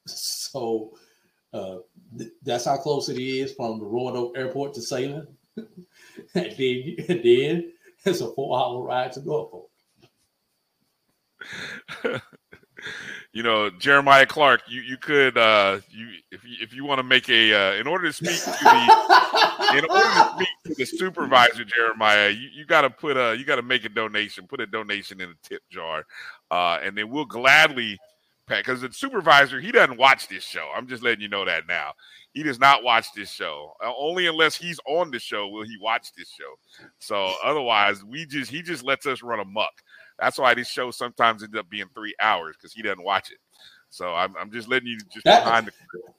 [0.06, 0.96] So
[1.52, 1.78] uh,
[2.16, 5.28] th- that's how close it is from the Roanoke Airport to Salem.
[5.56, 5.66] and
[6.34, 7.72] then, and then
[8.04, 9.67] it's a four hour ride to Norfolk.
[13.32, 17.02] you know, Jeremiah Clark, you you could uh you if you if you want to
[17.02, 20.84] make a uh, in order to speak to the in order to speak to the
[20.84, 25.20] supervisor, Jeremiah, you, you gotta put a you gotta make a donation, put a donation
[25.20, 26.04] in a tip jar,
[26.50, 27.98] uh, and then we'll gladly
[28.46, 30.70] because the supervisor he doesn't watch this show.
[30.74, 31.92] I'm just letting you know that now.
[32.32, 33.72] He does not watch this show.
[33.84, 36.86] Uh, only unless he's on the show will he watch this show.
[36.98, 39.72] So otherwise, we just he just lets us run amok.
[40.18, 43.38] That's why this show sometimes ends up being three hours because he doesn't watch it.
[43.90, 45.72] So I'm, I'm just letting you just That- behind the.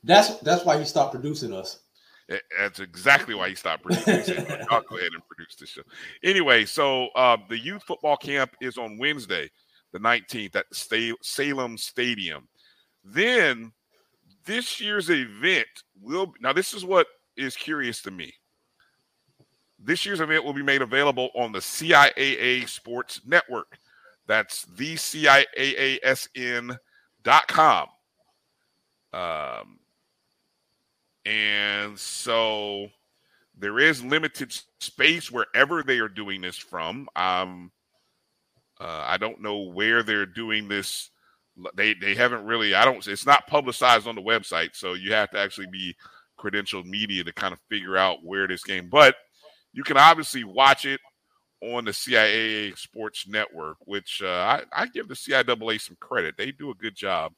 [0.04, 1.80] That's that's why you stopped producing us.
[2.30, 4.46] Eh, That's exactly why he stopped producing.
[4.70, 5.82] I'll go ahead and produce the show.
[6.24, 9.50] Anyway, so uh, the youth football camp is on Wednesday,
[9.92, 12.48] the 19th at Sta- Salem Stadium.
[13.04, 13.72] Then
[14.46, 15.68] this year's event
[16.02, 18.34] will now this is what is curious to me.
[19.82, 23.78] This year's event will be made available on the CIAA Sports Network.
[24.30, 26.78] That's the CIAASN.com.
[29.12, 29.80] Um,
[31.26, 32.90] and so
[33.58, 37.10] there is limited space wherever they are doing this from.
[37.16, 37.72] Um,
[38.80, 41.10] uh, I don't know where they're doing this.
[41.76, 42.76] They they haven't really.
[42.76, 43.06] I don't.
[43.08, 45.96] It's not publicized on the website, so you have to actually be
[46.38, 48.90] credentialed media to kind of figure out where this game.
[48.90, 49.16] But
[49.74, 51.02] you can obviously watch it
[51.62, 56.36] on the CIAA Sports Network, which uh, I, I give the CIAA some credit.
[56.38, 57.34] They do a good job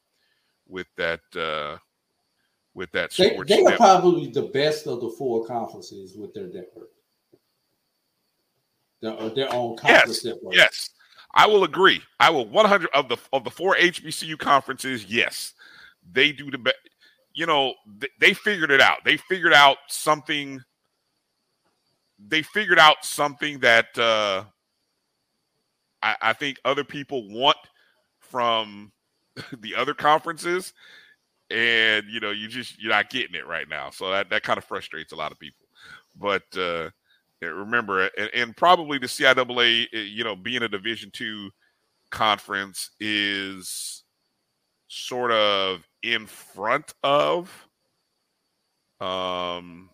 [0.67, 1.21] with that.
[1.35, 1.77] Uh,
[2.73, 3.77] with that They, sports they are network.
[3.77, 6.89] probably the best of the four conferences with their network.
[9.01, 10.55] Their, their own conference yes, network.
[10.55, 10.89] yes,
[11.33, 12.01] I will agree.
[12.19, 15.05] I will 100 of the of the four HBCU conferences.
[15.05, 15.53] Yes,
[16.13, 16.77] they do the best.
[17.33, 18.99] You know, they, they figured it out.
[19.03, 20.61] They figured out something.
[22.27, 24.43] They figured out something that uh,
[26.01, 27.57] I, I think other people want
[28.19, 28.91] from
[29.59, 30.73] the other conferences,
[31.49, 33.89] and you know, you just you're not getting it right now.
[33.89, 35.65] So that that kind of frustrates a lot of people.
[36.15, 36.89] But uh,
[37.41, 41.49] remember, and, and probably the CIAA, eh, you know, being a Division two
[42.11, 44.03] conference is
[44.87, 47.49] sort of in front of
[48.99, 49.89] um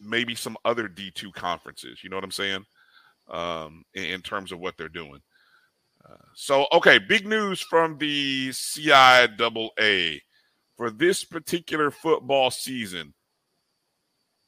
[0.00, 2.02] maybe some other D2 conferences.
[2.02, 2.64] You know what I'm saying?
[3.28, 5.20] Um, in, in terms of what they're doing.
[6.08, 10.20] Uh, so, okay, big news from the CIAA
[10.76, 13.12] for this particular football season.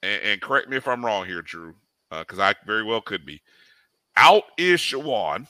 [0.02, 1.74] And, and correct me if I'm wrong here, Drew,
[2.10, 3.42] because I very well could be.
[4.16, 5.46] Out is Chowan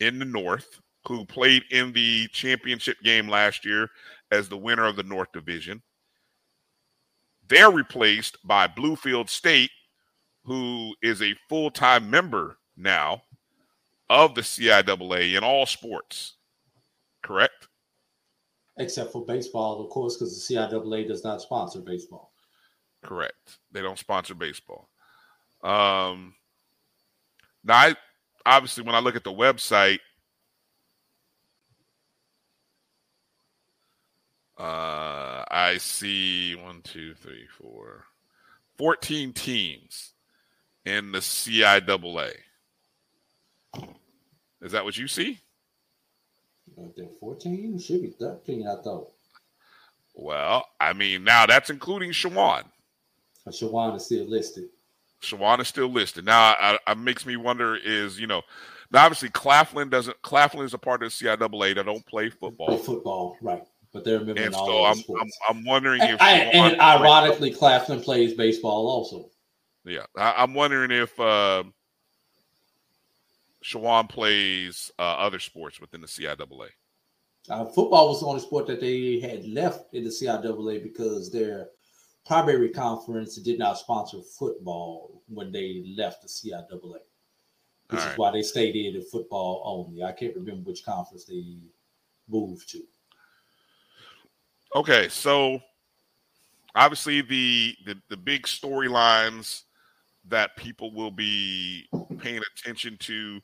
[0.00, 3.88] in the North, who played in the championship game last year
[4.30, 5.82] as the winner of the North Division.
[7.48, 9.70] They're replaced by Bluefield State,
[10.44, 13.22] who is a full time member now
[14.10, 16.34] of the CIAA in all sports.
[17.22, 17.68] Correct?
[18.78, 22.32] Except for baseball, of course, because the CIAA does not sponsor baseball.
[23.02, 23.58] Correct.
[23.72, 24.88] They don't sponsor baseball.
[25.62, 26.34] Um,
[27.64, 27.96] now, I,
[28.46, 29.98] obviously, when I look at the website,
[34.58, 38.04] uh, I see one, two, three, four,
[38.76, 40.12] 14 teams
[40.84, 42.32] in the CIAA.
[44.60, 45.38] Is that what you see?
[46.76, 49.10] I think 14 should be 13, I thought.
[50.14, 52.64] Well, I mean, now that's including Chowan.
[53.48, 54.68] Chowan is still listed.
[55.22, 56.24] Chowan is still listed.
[56.24, 58.42] Now, I, I makes me wonder is you know,
[58.90, 60.20] now obviously Claflin doesn't.
[60.22, 62.66] Claflin is a part of the CIAA that don't play football.
[62.66, 63.64] Play football, right?
[63.98, 65.20] But they're and all so I'm.
[65.20, 69.30] I'm I'm wondering if and, Chowan and play- ironically, Claflin plays baseball also.
[69.84, 71.64] yeah, I, I'm wondering if uh,
[73.64, 76.68] Chowan plays uh, other sports within the CIAA.
[77.50, 81.70] Uh, football was the only sport that they had left in the CIAA because their
[82.24, 87.00] primary conference did not sponsor football when they left the CIAA, which
[87.90, 88.18] is Alright.
[88.18, 90.04] why they stayed in the football only.
[90.04, 91.56] I can't remember which conference they
[92.28, 92.82] moved to.
[94.74, 95.60] Okay, so
[96.74, 99.62] obviously the the, the big storylines
[100.28, 101.86] that people will be
[102.18, 103.40] paying attention to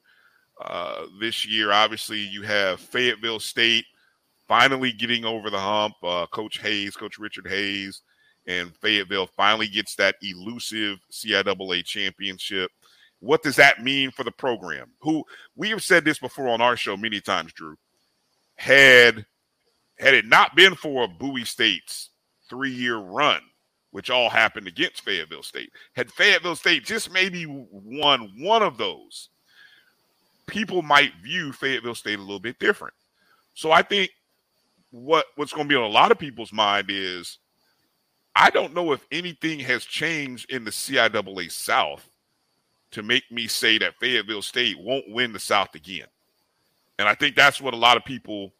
[0.62, 1.72] uh, this year.
[1.72, 3.86] Obviously, you have Fayetteville State
[4.46, 5.94] finally getting over the hump.
[6.02, 8.02] Uh, Coach Hayes, Coach Richard Hayes,
[8.46, 12.70] and Fayetteville finally gets that elusive CIAA championship.
[13.20, 14.92] What does that mean for the program?
[15.00, 15.24] Who
[15.56, 17.76] we have said this before on our show many times, Drew.
[18.56, 19.24] Had
[19.98, 22.10] had it not been for Bowie State's
[22.48, 23.40] three-year run,
[23.90, 29.28] which all happened against Fayetteville State, had Fayetteville State just maybe won one of those,
[30.46, 32.94] people might view Fayetteville State a little bit different.
[33.54, 34.10] So I think
[34.90, 37.38] what what's going to be on a lot of people's mind is
[38.36, 42.08] I don't know if anything has changed in the CIAA South
[42.90, 46.06] to make me say that Fayetteville State won't win the South again.
[46.98, 48.52] And I think that's what a lot of people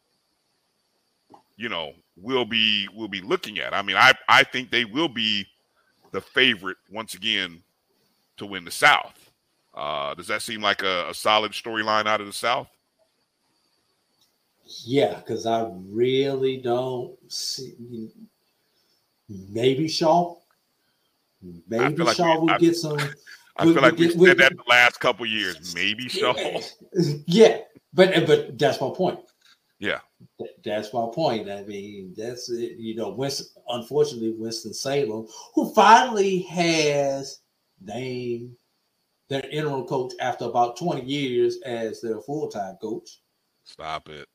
[1.56, 3.74] you know, will be will be looking at.
[3.74, 5.46] I mean, I I think they will be
[6.12, 7.62] the favorite once again
[8.36, 9.30] to win the South.
[9.74, 12.68] Uh, does that seem like a, a solid storyline out of the South?
[14.84, 17.74] Yeah, because I really don't see.
[19.28, 20.36] Maybe Shaw.
[21.68, 22.98] Maybe like Shaw we- will I- get some.
[23.56, 25.74] I feel like will we've said that the last couple years.
[25.74, 26.34] Maybe Shaw.
[27.26, 27.58] Yeah,
[27.92, 29.18] but but that's my point.
[29.78, 30.00] Yeah.
[30.64, 31.50] That's my point.
[31.50, 32.78] I mean, that's it.
[32.78, 37.40] You know, Winston, unfortunately, Winston Salem, who finally has
[37.80, 38.54] named
[39.28, 43.20] their interim coach after about 20 years as their full time coach.
[43.64, 44.28] Stop it.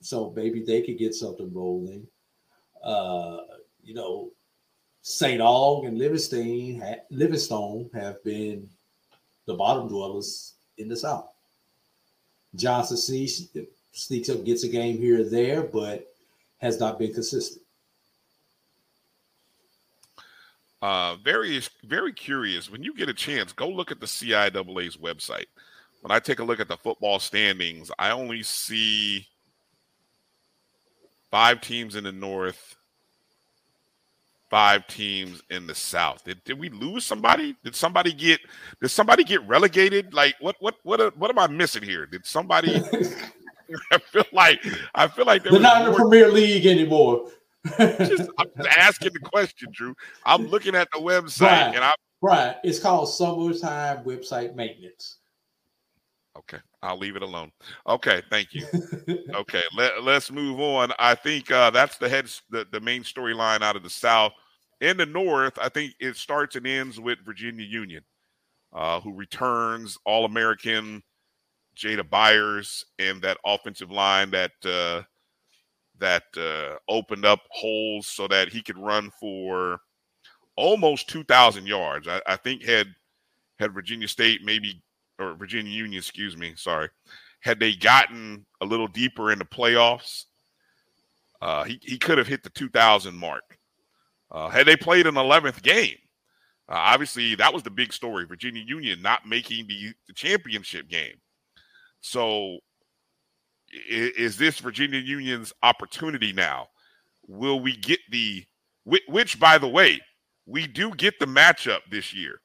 [0.00, 2.06] So maybe they could get something rolling.
[2.82, 3.38] Uh,
[3.82, 4.32] you know,
[5.02, 5.40] St.
[5.40, 8.68] Aug and Livingston, Livingstone have been
[9.46, 11.28] the bottom dwellers in the South.
[12.54, 13.42] Johnson sneaks,
[13.92, 16.12] sneaks up, gets a game here or there, but
[16.58, 17.62] has not been consistent.
[20.80, 22.68] Uh, very, very curious.
[22.68, 25.46] When you get a chance, go look at the CIAA's website.
[26.00, 29.28] When I take a look at the football standings, I only see
[31.30, 32.74] five teams in the North,
[34.50, 36.24] five teams in the South.
[36.24, 37.54] Did, did we lose somebody?
[37.62, 38.40] Did somebody get?
[38.80, 40.12] Did somebody get relegated?
[40.12, 40.56] Like what?
[40.58, 40.74] What?
[40.82, 41.16] What?
[41.16, 42.06] What am I missing here?
[42.06, 42.82] Did somebody?
[43.92, 47.28] I feel like I feel like They're not in the Premier League anymore.
[47.78, 49.94] just, I'm asking the question, Drew.
[50.26, 55.18] I'm looking at the website Bryan, and I Bryan, it's called summertime website maintenance.
[56.36, 57.52] okay, I'll leave it alone.
[57.86, 58.66] Okay, thank you.
[59.34, 60.92] okay, let, let's move on.
[60.98, 64.32] I think uh, that's the head the, the main storyline out of the South.
[64.80, 68.02] In the North, I think it starts and ends with Virginia Union,
[68.72, 71.04] uh, who returns All American
[71.76, 75.02] Jada Byers and that offensive line that uh,
[75.98, 79.78] that uh, opened up holes so that he could run for
[80.56, 82.08] almost 2,000 yards.
[82.08, 82.88] I, I think had
[83.58, 84.82] had Virginia State maybe
[85.18, 86.88] or Virginia Union, excuse me, sorry,
[87.40, 90.24] had they gotten a little deeper in the playoffs,
[91.40, 93.58] uh, he he could have hit the 2,000 mark.
[94.30, 95.96] Uh, had they played an 11th game,
[96.68, 98.24] uh, obviously that was the big story.
[98.24, 101.14] Virginia Union not making the, the championship game.
[102.02, 102.58] So
[103.72, 106.68] i- is this Virginia Union's opportunity now?
[107.26, 108.44] Will we get the
[108.84, 110.00] which, which by the way,
[110.44, 112.40] we do get the matchup this year.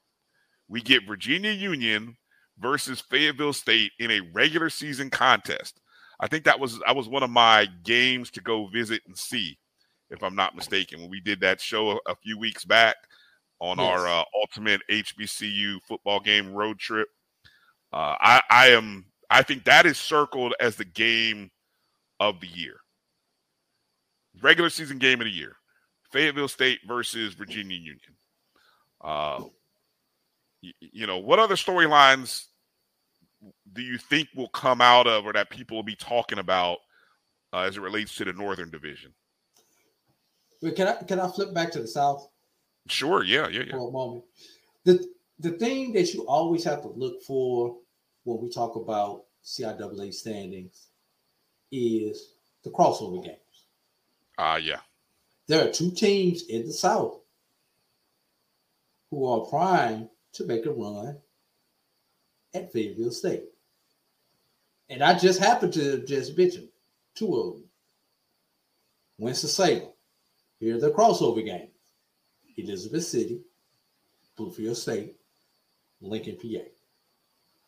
[0.68, 2.16] We get Virginia Union
[2.60, 5.82] versus Fayetteville State in a regular season contest.
[6.20, 9.58] I think that was I was one of my games to go visit and see,
[10.12, 12.96] if I'm not mistaken, when we did that show a, a few weeks back
[13.60, 13.88] on Yes.
[13.88, 17.08] our uh, ultimate HBCU football game road trip.
[17.92, 21.52] Uh, I, I am I think that is circled as the game
[22.20, 22.78] of the year.
[24.42, 25.56] Regular season game of the year.
[26.12, 28.00] Fayetteville State versus Virginia Union.
[29.02, 29.44] Uh,
[30.64, 32.46] y- you know, what other storylines
[33.74, 36.78] do you think will come out of or that people will be talking about
[37.54, 39.14] uh, as it relates to the Northern Division?
[40.62, 42.28] But can I can I flip back to the South
[42.88, 43.72] Sure, yeah, yeah, yeah.
[43.72, 44.24] for a moment?
[44.86, 45.06] The
[45.40, 47.78] the thing that you always have to look for
[48.28, 50.88] when we talk about CIAA standings
[51.72, 52.34] is
[52.64, 53.38] the crossover games.
[54.38, 54.82] Ah, yeah.
[55.48, 57.22] There are two teams in the South
[59.10, 61.18] who are primed to make a run
[62.54, 63.46] at Fayetteville State.
[64.90, 66.68] And I just happened to just mention
[67.16, 67.64] two of them.
[69.20, 69.90] Winston-Salem.
[70.60, 71.72] Here are the crossover games.
[72.58, 73.40] Elizabeth City,
[74.38, 75.16] Bluefield State,
[76.02, 76.77] Lincoln, PA.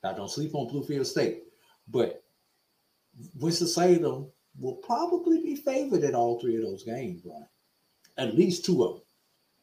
[0.03, 1.43] Now, don't sleep on Bluefield State,
[1.87, 2.23] but
[3.39, 4.27] Winston-Salem
[4.59, 7.47] will probably be favored in all three of those games, Bryan.
[8.17, 9.01] At least two of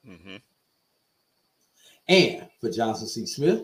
[0.05, 0.17] them.
[0.17, 0.37] Mm-hmm.
[2.09, 3.27] And for Johnson C.
[3.27, 3.63] Smith,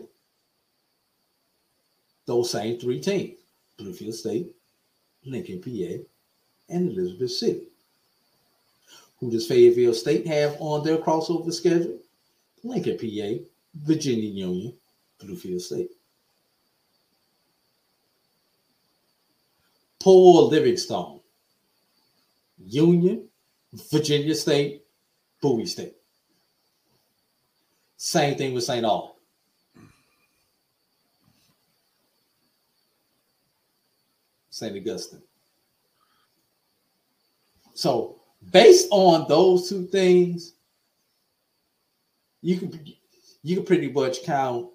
[2.25, 3.39] those same three teams
[3.79, 4.55] Bluefield State,
[5.25, 6.03] Lincoln, PA,
[6.69, 7.67] and Elizabeth City.
[9.19, 11.99] Who does Fayetteville State have on their crossover schedule?
[12.63, 13.43] Lincoln, PA,
[13.75, 14.73] Virginia Union,
[15.21, 15.91] Bluefield State.
[20.03, 21.21] Poor Livingstone,
[22.57, 23.25] Union,
[23.89, 24.83] Virginia State,
[25.41, 25.93] Bowie State.
[27.95, 28.85] Same thing with St.
[28.85, 29.11] Aug.
[34.49, 34.75] St.
[34.75, 35.21] Augustine.
[37.73, 38.19] So,
[38.51, 40.55] based on those two things,
[42.41, 42.93] you can
[43.41, 44.67] you can pretty much count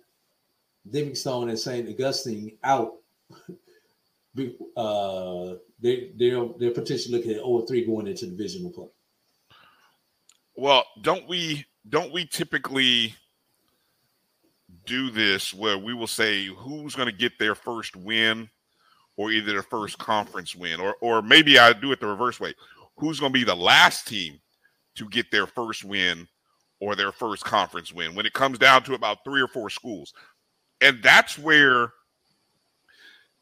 [0.90, 1.86] Livingstone and St.
[1.86, 2.94] Augustine out
[4.76, 8.88] uh, they they're they're potentially looking at 0 3 going into divisional play.
[10.56, 13.14] Well, don't we don't we typically
[14.86, 18.48] do this where we will say who's going to get their first win
[19.16, 22.54] or either their first conference win or or maybe I do it the reverse way.
[22.96, 24.40] Who's going to be the last team
[24.96, 26.26] to get their first win
[26.80, 30.12] or their first conference win when it comes down to about 3 or 4 schools.
[30.80, 31.92] And that's where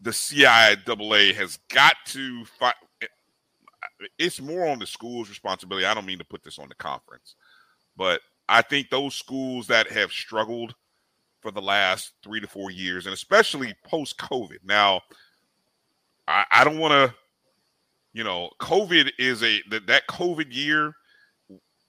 [0.01, 2.75] the CIAA has got to fight
[4.19, 5.87] it's more on the school's responsibility.
[5.87, 7.35] I don't mean to put this on the conference,
[7.97, 10.75] but I think those schools that have struggled
[11.41, 14.59] for the last three to four years, and especially post COVID.
[14.65, 15.01] Now,
[16.29, 17.15] I, I don't want to,
[18.13, 20.93] you know, COVID is a that that COVID year,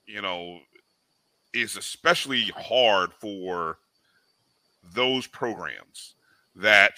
[0.06, 0.60] you know,
[1.54, 3.80] is especially hard for
[4.94, 6.16] those programs
[6.56, 6.94] that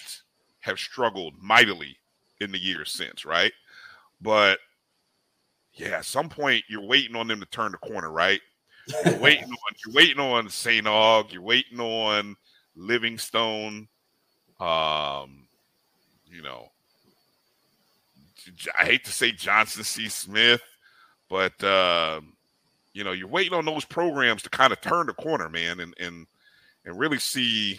[0.60, 1.96] have struggled mightily
[2.40, 3.52] in the years since, right?
[4.20, 4.58] But
[5.74, 8.40] yeah, at some point you're waiting on them to turn the corner, right?
[9.04, 10.86] You're waiting on you're waiting on St.
[10.86, 12.36] Aug, you're waiting on
[12.76, 13.88] Livingstone,
[14.60, 15.46] um,
[16.26, 16.70] you know,
[18.78, 20.08] I hate to say Johnson C.
[20.08, 20.62] Smith,
[21.28, 22.20] but uh,
[22.92, 25.94] you know, you're waiting on those programs to kind of turn the corner, man, and
[25.98, 26.26] and
[26.84, 27.78] and really see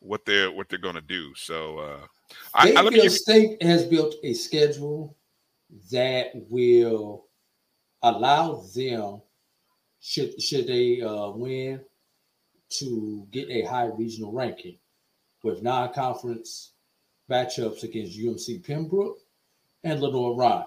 [0.00, 1.34] what they're what they're going to do.
[1.34, 2.06] So, uh,
[2.54, 5.16] I, I, let me Fayetteville give you, State has built a schedule
[5.90, 7.26] that will
[8.02, 9.20] allow them,
[10.00, 11.80] should should they uh, win,
[12.70, 14.78] to get a high regional ranking
[15.42, 16.72] with non-conference
[17.30, 19.18] matchups against UNC Pembroke
[19.84, 20.64] and Lenoir-Rhyne.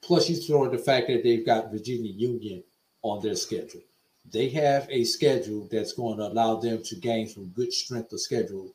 [0.00, 2.62] Plus, you throw in the fact that they've got Virginia Union
[3.02, 3.82] on their schedule.
[4.30, 8.20] They have a schedule that's going to allow them to gain some good strength of
[8.20, 8.74] schedule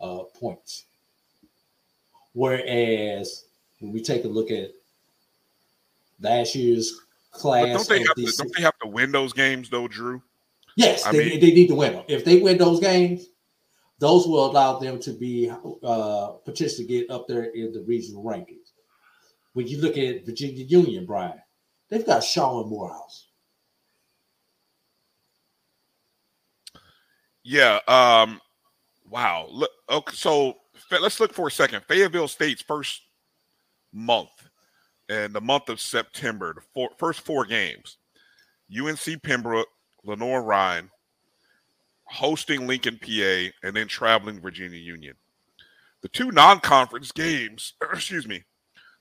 [0.00, 0.84] uh, points.
[2.32, 3.44] Whereas
[3.80, 4.70] when we take a look at
[6.20, 7.00] last year's
[7.32, 10.22] but class, don't they have to, don't they have to win those games though, Drew?
[10.76, 12.04] Yes, I they, mean- they need to win them.
[12.08, 13.26] If they win those games,
[13.98, 15.50] those will allow them to be
[15.82, 18.72] uh, potentially get up there in the regional rankings.
[19.52, 21.40] When you look at Virginia Union, Bryan,
[21.88, 23.28] they've got Shaw and Morehouse.
[27.44, 27.78] Yeah.
[27.86, 28.40] Um.
[29.08, 29.46] Wow.
[29.50, 29.70] Look.
[29.88, 30.14] Okay.
[30.16, 30.56] So
[30.90, 31.84] let's look for a second.
[31.86, 33.02] Fayetteville State's first
[33.92, 34.48] month,
[35.08, 37.98] and the month of September, the four, first four games:
[38.74, 39.68] UNC Pembroke,
[40.04, 40.90] Lenoir-Rhyne,
[42.04, 45.14] hosting Lincoln, PA, and then traveling Virginia Union.
[46.02, 47.74] The two non-conference games.
[47.92, 48.44] excuse me.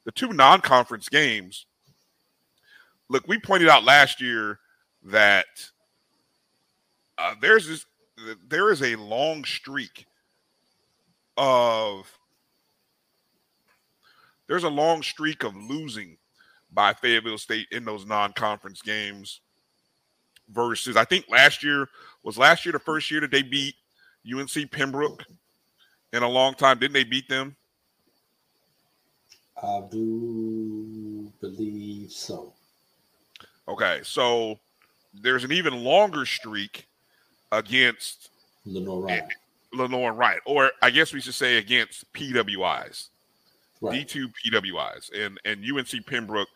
[0.05, 1.65] The two non-conference games.
[3.09, 4.59] Look, we pointed out last year
[5.03, 5.45] that
[7.17, 7.85] uh, there's this
[8.47, 10.05] there is a long streak
[11.37, 12.11] of
[14.47, 16.17] there's a long streak of losing
[16.71, 19.41] by Fayetteville State in those non-conference games
[20.49, 21.87] versus I think last year
[22.23, 23.75] was last year the first year that they beat
[24.31, 25.23] UNC Pembroke
[26.11, 26.79] in a long time.
[26.79, 27.55] Didn't they beat them?
[29.61, 32.53] I do believe so.
[33.67, 34.59] Okay, so
[35.13, 36.87] there's an even longer streak
[37.57, 38.29] against
[38.65, 39.29] Lenoir-Rhyne.
[39.73, 43.09] Lenore Wright, or I guess we should say against PWIs,
[43.81, 44.07] Right.
[44.07, 46.47] D2 PWIs, and and UNC Pembroke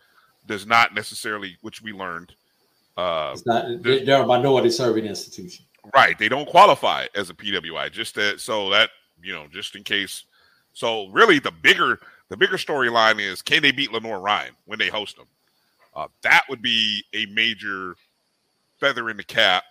[0.45, 2.33] does not necessarily, which we learned,
[2.95, 5.65] uh, It's not, they're, they're a minority serving institution.
[5.93, 6.17] right?
[6.17, 7.91] They don't qualify as a PWI.
[7.91, 8.91] Just that, so that
[9.21, 10.23] you know, just in case.
[10.73, 11.99] So really, the bigger
[12.29, 15.27] the bigger storyline is can they beat Lenoir-Rhyne when they host them?
[15.95, 17.95] Uh, that would be a major
[18.79, 19.63] feather in the cap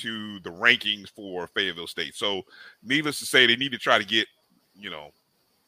[0.00, 2.14] to the rankings for Fayetteville State.
[2.14, 2.42] So,
[2.82, 4.26] needless to say, they need to try to get,
[4.78, 5.10] you know,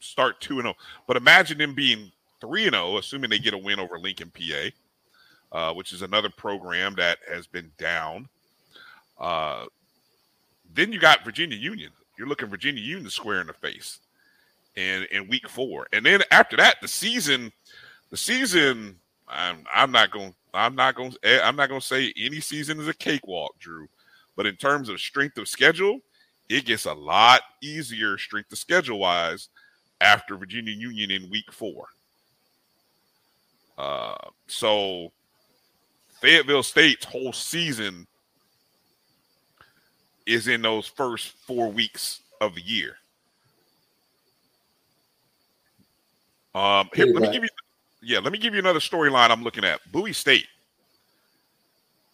[0.00, 0.74] start 2 and 0.
[1.06, 2.10] But imagine them being
[2.40, 4.70] 3 and 0, assuming they get a win over Lincoln, PA,
[5.56, 8.28] uh, which is another program that has been down.
[9.18, 9.66] Uh,
[10.74, 11.90] then you got Virginia Union.
[12.18, 14.00] You're looking Virginia Union square in the face
[14.76, 15.88] in in week 4.
[15.92, 17.52] And then after that, the season
[18.10, 18.96] the season
[19.28, 22.88] I'm I'm not going I'm not going I'm not going to say any season is
[22.88, 23.88] a cakewalk, Drew.
[24.36, 26.00] But in terms of strength of schedule,
[26.48, 29.48] it gets a lot easier strength of schedule wise
[30.00, 31.86] after Virginia Union in week 4.
[33.78, 34.14] Uh,
[34.46, 35.12] so
[36.20, 38.06] Fayetteville State's whole season
[40.26, 42.96] is in those first four weeks of the year.
[46.54, 47.48] Um, here, let me give you,
[48.02, 49.80] yeah, let me give you another storyline I'm looking at.
[49.90, 50.46] Bowie State.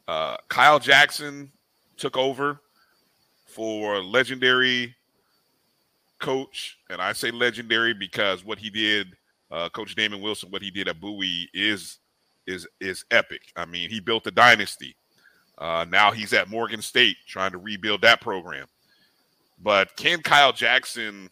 [0.06, 1.50] Uh, Kyle Jackson
[1.98, 2.60] took over
[3.46, 4.94] for legendary
[6.18, 9.16] coach, and I say legendary because what he did,
[9.50, 11.98] uh, Coach Damon Wilson, what he did at Bowie is
[12.46, 13.42] is is epic.
[13.56, 14.96] I mean, he built a dynasty.
[15.58, 18.66] Uh, now he's at Morgan State trying to rebuild that program.
[19.60, 21.30] But can Kyle Jackson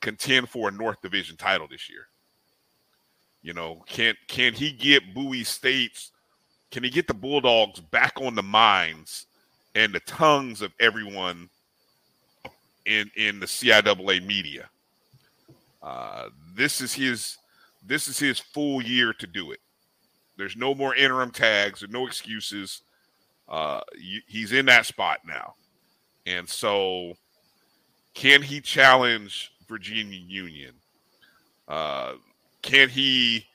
[0.00, 2.06] contend for a North Division title this year?
[3.42, 6.12] You know, can can he get Bowie State's
[6.70, 9.26] can he get the Bulldogs back on the minds
[9.78, 11.48] and the tongues of everyone
[12.84, 14.68] in in the CIAA media?
[15.80, 17.38] Uh, this is his
[17.86, 19.60] this is his full year to do it.
[20.36, 22.82] There's no more interim tags or no excuses.
[23.48, 23.80] Uh,
[24.26, 25.54] he's in that spot now,
[26.26, 27.14] and so
[28.14, 30.74] can he challenge Virginia Union?
[31.68, 32.14] Uh,
[32.62, 33.46] can he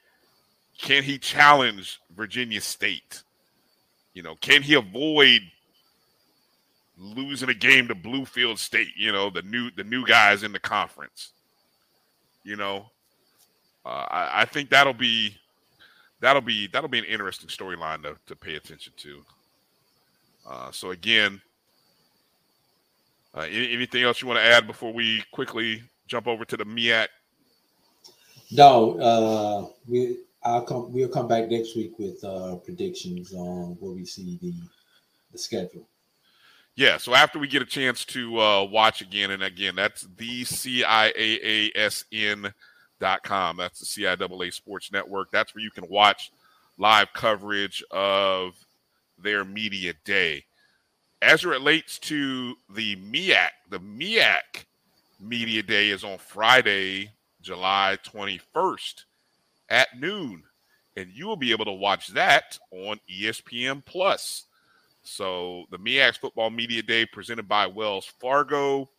[0.78, 3.24] can he challenge Virginia State?
[4.14, 5.42] You know, can he avoid
[7.04, 8.90] losing a game to Bluefield State?
[8.98, 11.32] You know, the new the new guys in the conference.
[12.44, 12.86] You know,
[13.86, 15.36] uh, I, I think that'll be
[16.20, 19.22] that'll be that'll be an interesting storyline to, to pay attention to.
[20.50, 21.42] Uh, so again,
[23.36, 26.66] uh, any, anything else you want to add before we quickly jump over to the
[26.66, 27.08] MEAC?
[28.52, 30.92] No, uh, we I'll come.
[30.92, 34.54] We'll come back next week with uh, predictions on where we see the
[35.32, 35.88] the schedule.
[36.76, 40.44] Yeah, so after we get a chance to uh, watch again, and again, that's the
[40.44, 40.92] CIAASN
[43.00, 43.58] dot com.
[43.58, 45.30] That's the CIAA Sports Network.
[45.32, 46.32] That's where you can watch
[46.80, 48.56] live coverage of
[49.20, 50.46] their media day.
[51.22, 54.66] As it relates to the MEAC, the MEAC
[55.20, 59.04] media day is on Friday, July 21st
[59.70, 60.44] at noon.
[60.98, 64.46] And you will be able to watch that on ESPN Plus.
[65.04, 68.90] So the MEAC's Football Media Day presented by Wells Fargo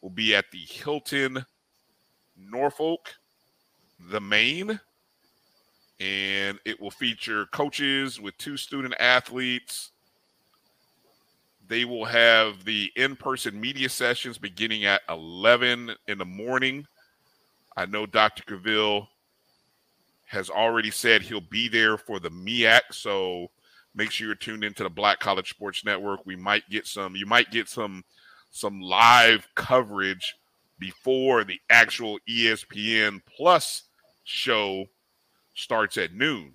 [0.00, 1.44] will be at the Hilton
[2.36, 3.14] Norfolk,
[4.10, 4.80] the Main.
[6.00, 9.92] And it will feature coaches with two student athletes.
[11.68, 16.86] They will have the in person media sessions beginning at 11 in the morning.
[17.76, 18.42] I know Dr.
[18.42, 19.06] Cavill
[20.26, 22.80] has already said he'll be there for the MEAC.
[22.90, 23.50] So
[23.94, 26.24] make sure you're tuned into the Black College Sports Network.
[26.24, 28.04] We might get some, you might get some
[28.50, 30.34] some live coverage
[30.78, 33.84] before the actual ESPN Plus
[34.24, 34.84] show
[35.54, 36.52] starts at noon.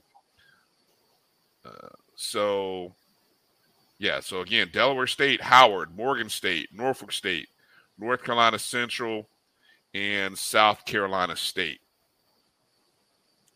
[1.65, 2.93] Uh, so,
[3.97, 4.19] yeah.
[4.19, 7.47] So again, Delaware State, Howard, Morgan State, Norfolk State,
[7.97, 9.27] North Carolina Central,
[9.93, 11.79] and South Carolina State.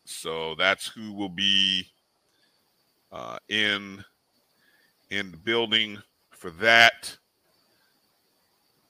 [0.05, 1.85] So that's who will be
[3.11, 4.03] uh, in
[5.09, 7.15] in the building for that.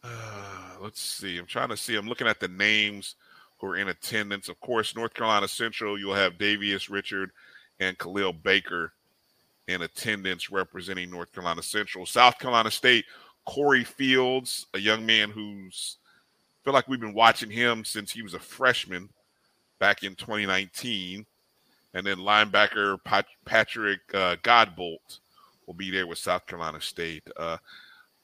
[0.04, 1.38] Uh, let's see.
[1.38, 1.96] I'm trying to see.
[1.96, 3.16] I'm looking at the names
[3.60, 4.50] who are in attendance.
[4.50, 7.32] Of course, North Carolina Central, you'll have Davius Richard
[7.80, 8.94] and Khalil Baker
[9.68, 12.06] in attendance representing North Carolina Central.
[12.06, 13.06] South Carolina State,
[13.46, 15.98] Corey Fields, a young man who's
[16.64, 19.10] feel like we've been watching him since he was a freshman
[19.80, 21.26] back in 2019.
[21.94, 25.20] And then linebacker Pat- Patrick uh, Godbolt
[25.66, 27.24] will be there with South Carolina State.
[27.38, 27.58] Uh,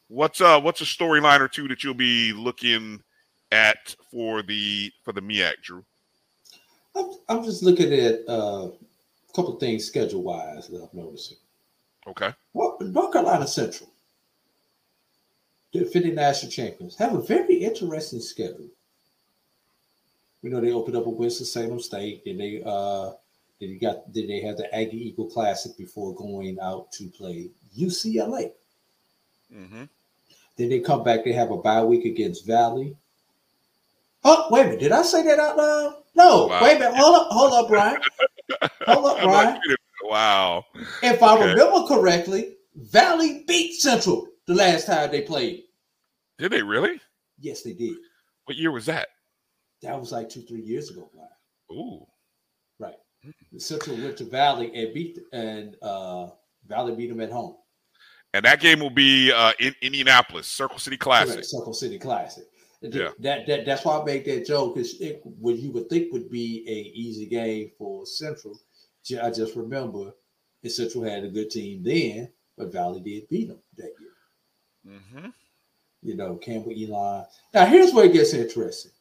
[0.07, 3.01] what's uh what's a storyline or two that you'll be looking
[3.51, 5.83] at for the for the MEAC, Drew?
[6.95, 11.37] I'm, I'm just looking at uh, a couple of things schedule wise that I'm noticing.
[12.07, 12.33] Okay.
[12.53, 13.89] Well, North Carolina Central,
[15.73, 18.69] the defending national champions, have a very interesting schedule.
[20.41, 23.11] We know they opened up with Winston Salem State, and they uh
[23.59, 27.49] then you got then they had the Aggie Eagle Classic before going out to play
[27.77, 28.51] UCLA.
[29.53, 29.83] Mm-hmm.
[30.57, 31.23] Then they come back.
[31.23, 32.95] They have a bye week against Valley.
[34.23, 34.79] Oh, wait a minute.
[34.79, 35.95] Did I say that out loud?
[36.15, 36.47] No.
[36.47, 36.63] Wow.
[36.63, 36.95] Wait a minute.
[36.95, 37.27] Hold up.
[37.31, 38.01] Hold up, Bryan.
[38.87, 39.61] Hold up, Bryan.
[40.03, 40.65] wow.
[41.03, 41.49] If I Okay.
[41.51, 45.63] remember correctly, Valley beat Central the last time they played.
[46.37, 46.99] Did they really?
[47.39, 47.95] Yes, they did.
[48.45, 49.07] What year was that?
[49.83, 51.29] That was like two, three years ago, Bryan.
[51.71, 52.05] Ooh.
[53.57, 56.27] Central went to Valley and beat and uh
[56.67, 57.55] Valley beat them at home.
[58.33, 61.35] And that game will be uh, in Indianapolis, Circle City Classic.
[61.35, 62.43] Correct, Circle City Classic.
[62.81, 63.09] Yeah.
[63.19, 66.63] That, that that's why I make that joke because what you would think would be
[66.67, 68.59] a easy game for Central.
[69.21, 70.11] I just remember
[70.61, 74.99] that Central had a good team then, but Valley did beat them that year.
[74.99, 75.29] Mm-hmm.
[76.03, 77.25] You know, Campbell, Elon.
[77.53, 78.91] Now here's where it gets interesting.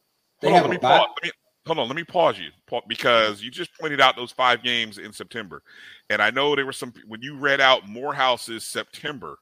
[0.41, 1.07] They Hold on, have let a me pause.
[1.21, 1.31] Let me,
[1.67, 2.49] hold on, let me pause you
[2.87, 5.61] because you just pointed out those five games in September,
[6.09, 9.37] and I know there were some when you read out Morehouse's September.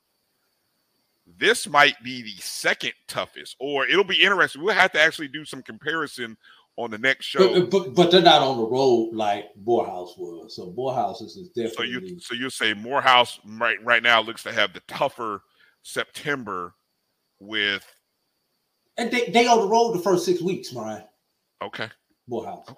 [1.39, 4.61] this might be the second toughest, or it'll be interesting.
[4.63, 6.37] We'll have to actually do some comparison
[6.77, 7.61] on the next show.
[7.61, 10.55] But, but, but they're not on the road like Morehouse was.
[10.55, 11.89] So Morehouse is so definitely.
[11.89, 15.41] you so you say Morehouse right right now looks to have the tougher
[15.83, 16.73] September
[17.39, 17.85] with
[18.97, 21.03] and they, they on the road the first six weeks, Mariah.
[21.61, 21.89] okay
[22.27, 22.65] Morehouse.
[22.69, 22.77] Okay.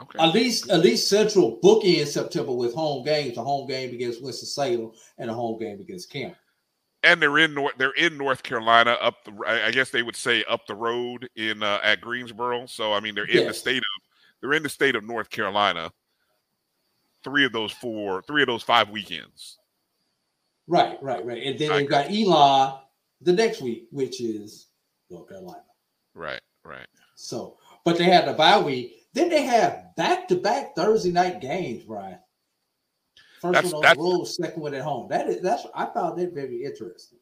[0.00, 0.18] Okay.
[0.18, 3.36] At least at least Central book in September with home games.
[3.36, 6.34] A home game against Winston Salem and a home game against Camp.
[7.02, 10.16] and they're in North they're in North Carolina up the I I guess they would
[10.16, 12.64] say up the road in uh, at Greensboro.
[12.66, 13.84] So I mean they're in the state of
[14.40, 15.92] they're in the state of North Carolina.
[17.22, 19.58] Three of those four, three of those five weekends.
[20.66, 21.42] Right, right, right.
[21.42, 22.78] And then they've got Elon
[23.20, 24.68] the next week, which is
[25.10, 25.64] North Carolina.
[26.14, 26.86] Right, right.
[27.16, 28.94] So, but they had the bye week.
[29.12, 32.18] Then they have back to back Thursday night games, Bryan.
[33.40, 35.08] First That's- one on that's- the road, second one at home.
[35.08, 37.18] That is that's I found that very interesting.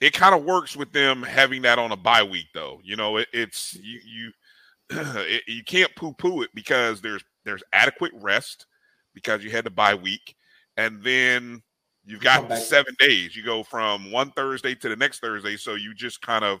[0.00, 2.80] It kind of works with them having that on a bye week, though.
[2.84, 4.32] You know, it, it's you you
[4.90, 8.66] it, you can't poo poo it because there's there's adequate rest
[9.14, 10.36] because you had the bye week,
[10.76, 11.62] and then
[12.04, 13.34] you've got seven days.
[13.36, 16.60] You go from one Thursday to the next Thursday, so you just kind of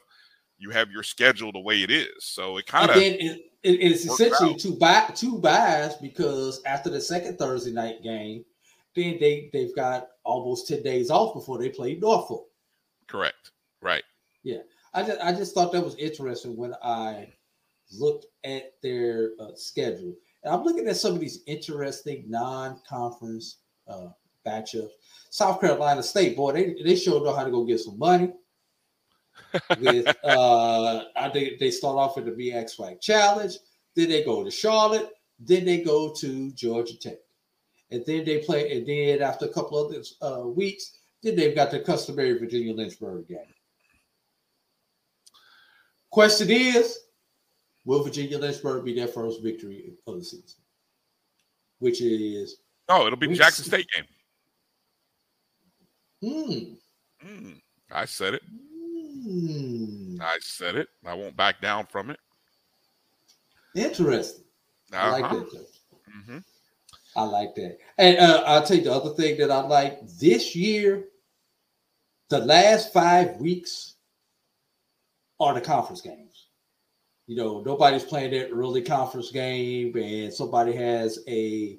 [0.58, 2.08] you have your schedule the way it is.
[2.24, 4.58] So it kind of it, it- it's essentially out.
[4.60, 8.44] two buy two buys because after the second Thursday night game,
[8.94, 12.46] then they they've got almost ten days off before they play Norfolk.
[13.08, 13.50] correct,
[13.82, 14.04] right?
[14.44, 14.58] Yeah,
[14.94, 17.32] I just I just thought that was interesting when I
[17.92, 20.14] looked at their uh, schedule,
[20.44, 23.56] and I'm looking at some of these interesting non-conference
[23.88, 24.08] uh,
[24.46, 24.90] matchups.
[25.30, 28.30] South Carolina State, boy, they they sure know how to go get some money.
[29.80, 33.54] With uh, I think they start off with the VX Flag Challenge,
[33.96, 37.18] then they go to Charlotte, then they go to Georgia Tech,
[37.90, 41.54] and then they play, and then after a couple of this, uh, weeks, then they've
[41.54, 43.38] got the customary Virginia Lynchburg game.
[46.10, 46.98] Question is,
[47.84, 50.60] will Virginia Lynchburg be their first victory of the season?
[51.80, 52.56] Which is
[52.88, 54.04] No, it'll be the Jackson State game.
[56.22, 56.74] hmm,
[57.26, 57.60] Mm,
[57.90, 58.42] I said it.
[59.28, 60.88] Hmm, I said it.
[61.04, 62.18] I won't back down from it.
[63.74, 64.44] interesting.
[64.92, 65.44] I like Uh-huh.
[65.52, 65.66] that.
[66.10, 66.44] Mhm.
[67.14, 67.78] I like that.
[67.98, 71.08] And uh, I'll tell you the other thing that I like this year,
[72.28, 73.96] the last five weeks
[75.38, 76.48] are the conference games.
[77.26, 81.78] You know, nobody's playing that early conference game, and somebody has a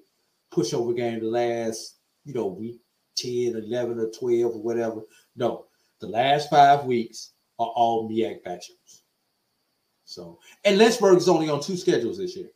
[0.52, 2.80] pushover game the last, you know, week
[3.16, 5.02] 10, 11, or 12, or whatever.
[5.36, 5.66] No,
[6.00, 9.02] the last five weeks are all MEAC matchups.
[10.06, 12.50] So, and Lynchburg is only on two schedules this year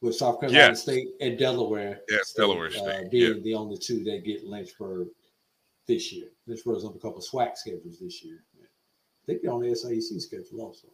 [0.00, 0.82] with South Carolina Yes.
[0.82, 2.00] State and Delaware.
[2.10, 5.08] Yes, State, Delaware uh, State, being the only two that get Lynchburg
[5.86, 6.28] this year.
[6.46, 8.42] Lynchburg's on a couple of SWAC schedules this year.
[8.60, 10.88] I think they're on the SAEC schedule also.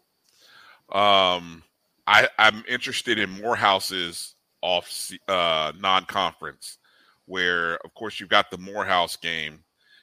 [0.91, 1.63] Um,
[2.07, 6.79] I I'm interested in Morehouse's off uh non-conference,
[7.27, 9.61] where of course you've got the Morehouse game.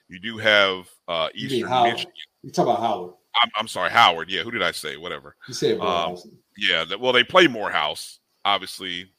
[0.08, 2.11] You do have uh Eastern Michigan.
[2.45, 3.14] You talk about Howard.
[3.41, 4.30] I'm, I'm sorry, Howard.
[4.30, 4.98] Yeah, who did I say?
[4.98, 5.35] Whatever.
[5.48, 6.27] You said Um, Morehouse.
[6.57, 9.09] yeah, that, well, they play Morehouse, obviously.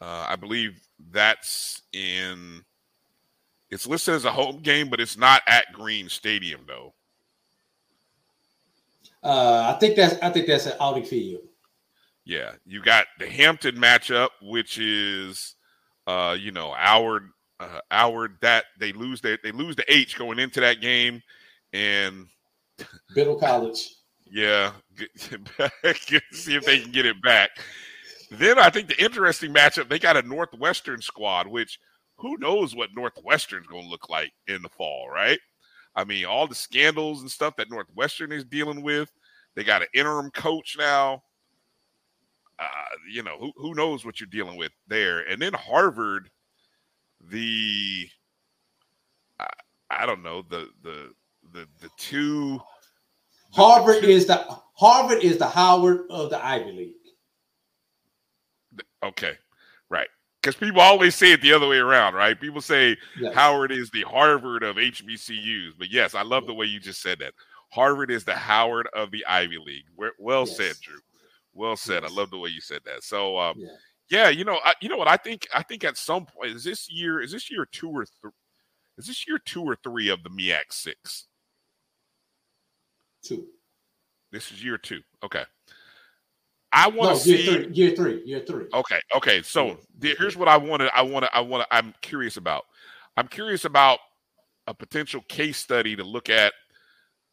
[0.00, 2.62] Uh, I believe that's in.
[3.70, 6.94] It's listed as a home game, but it's not at Greene Stadium, though.
[9.22, 11.42] Uh, I think that's I think that's at Audi Field.
[12.24, 15.56] Yeah, you got the Hampton matchup, which is,
[16.06, 17.28] uh, you know, Howard,
[17.58, 18.36] uh, Howard.
[18.42, 21.22] That they lose their they lose the H going into that game,
[21.72, 22.26] and
[23.14, 23.94] Biddle College.
[24.30, 24.72] yeah,
[26.32, 27.50] see if they can get it back.
[28.30, 31.78] Then I think the interesting matchup they got a Northwestern squad, which
[32.16, 35.38] who knows what Northwestern's going to look like in the fall, right?
[35.94, 39.12] I mean, all the scandals and stuff that Northwestern is dealing with.
[39.54, 41.22] They got an interim coach now.
[42.58, 45.20] Uh, you know, who who knows what you're dealing with there.
[45.20, 46.30] And then Harvard,
[47.30, 48.08] the
[49.40, 49.48] I,
[49.90, 51.12] I don't know the the
[51.52, 52.60] the the two
[53.52, 54.44] Harvard is the
[54.76, 56.94] Harvard is the Howard of the Ivy League.
[59.04, 59.32] Okay,
[59.90, 60.08] right.
[60.40, 62.40] Because people always say it the other way around, right?
[62.40, 63.34] People say Yes.
[63.34, 65.72] Howard is the Harvard of HBCUs.
[65.78, 67.34] But yes, I love the way you just said that.
[67.70, 69.84] Harvard is the Howard of the Ivy League.
[69.96, 70.98] Well, well said, Drew.
[71.54, 72.04] Well said.
[72.04, 73.02] I love the way you said that.
[73.04, 73.68] So, um, Yeah.
[74.10, 75.46] yeah, you know, I, you know what I think.
[75.54, 77.20] I think at some point is this year.
[77.20, 78.30] Is this year two or three?
[78.98, 81.28] Is this year two or three of the MEAC six?
[83.22, 83.46] Two.
[84.30, 85.00] This is year two.
[85.22, 85.44] Okay.
[86.72, 87.42] I want No, to see.
[87.42, 88.64] year three, year three, year three.
[88.72, 89.42] Okay, okay.
[89.42, 90.90] So the- here's what I wanted.
[90.94, 91.34] I want to.
[91.36, 91.74] I want to.
[91.76, 92.64] I'm curious about.
[93.16, 93.98] I'm curious about
[94.66, 96.52] a potential case study to look at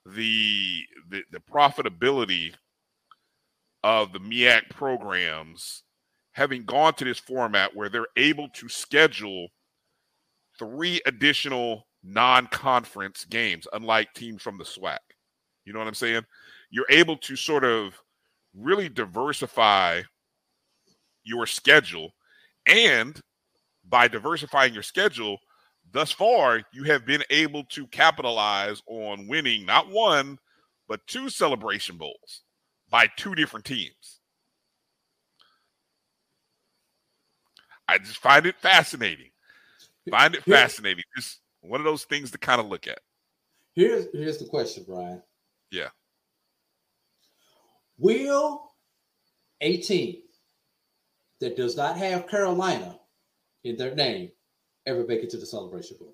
[0.06, 2.54] the the, the profitability
[3.84, 5.84] of the MEAC programs
[6.34, 9.48] having gone to this format where they're able to schedule
[10.58, 14.98] three additional non-conference games, unlike teams from the SWAC.
[15.70, 16.26] You know what I'm saying?
[16.72, 17.94] You're able to sort of
[18.56, 20.02] really diversify
[21.24, 22.16] your schedule.
[22.66, 23.22] And
[23.88, 25.38] by diversifying your schedule,
[25.92, 30.40] thus far, you have been able to capitalize on winning not one,
[30.88, 32.42] but two celebration bowls
[32.90, 34.22] by two different teams.
[37.88, 39.30] I just find it fascinating.
[40.10, 41.04] Find it fascinating.
[41.16, 43.02] Just one of those things to kind of look at.
[43.76, 45.22] Here's here's the question, Bryan.
[45.72, 45.90] Yeah.
[47.98, 48.72] Will
[49.62, 50.18] a team
[51.42, 53.00] that does not have Carolina
[53.64, 54.32] in their name
[54.86, 56.14] ever make it to the Celebration Bowl?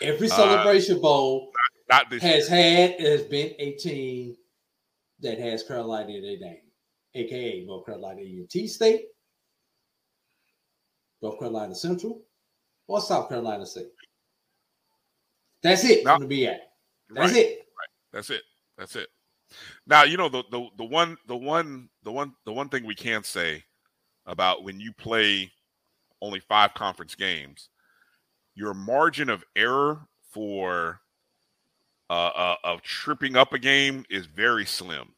[0.00, 1.52] Every Uh, Celebration Bowl
[1.90, 2.58] Not this has year.
[2.58, 4.36] had has been a team
[5.20, 6.62] that has Carolina in their name,
[7.14, 9.06] aka North Carolina A&T State,
[11.22, 12.22] North Carolina Central,
[12.86, 13.88] or South Carolina State.
[15.64, 16.58] That's it from the BA.
[17.08, 17.48] That's Right, it.
[17.48, 17.88] Right.
[18.12, 18.42] That's it.
[18.76, 19.08] That's it.
[19.86, 22.94] Now, you know the, the the one the one the one the one thing we
[22.94, 23.64] can't say
[24.26, 25.50] about when you play
[26.20, 27.70] only five conference games,
[28.54, 31.00] your margin of error for
[32.10, 35.14] uh, uh of tripping up a game is very slim.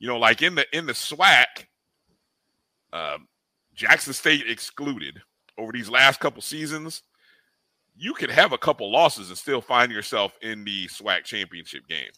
[0.00, 1.66] You know, like in the in the SWAC,
[2.92, 3.28] um,
[3.74, 5.20] Jackson State excluded
[5.58, 7.02] over these last couple seasons,
[7.96, 12.10] you could have a couple losses and still find yourself in the SWAC championship game.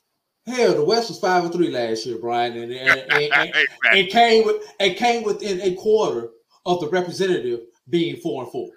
[0.47, 3.53] Hell, the West was five and three last year, Bryan, and and, and, and,
[3.93, 6.31] and came with and came within a quarter
[6.65, 8.71] of the representative being four and four.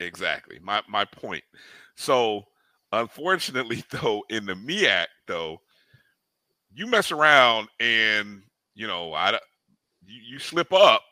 [0.00, 0.58] Exactly.
[0.62, 1.44] My my point.
[1.96, 2.44] So
[2.92, 5.60] unfortunately, though, in the MEAC, though,
[6.72, 8.42] you mess around and
[8.74, 9.32] you know, I
[10.06, 11.02] you, you slip up,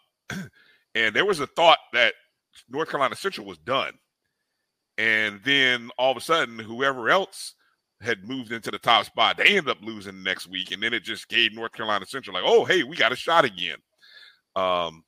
[0.95, 2.15] and there was a thought that
[2.71, 3.93] North Carolina Central was done,
[4.99, 7.55] and then all of a sudden, whoever else
[8.03, 10.93] had moved into the top spot, they ended up losing the next week, and then
[10.93, 13.79] it just gave North Carolina Central like, oh, hey, we got a shot again.
[14.57, 15.05] Um,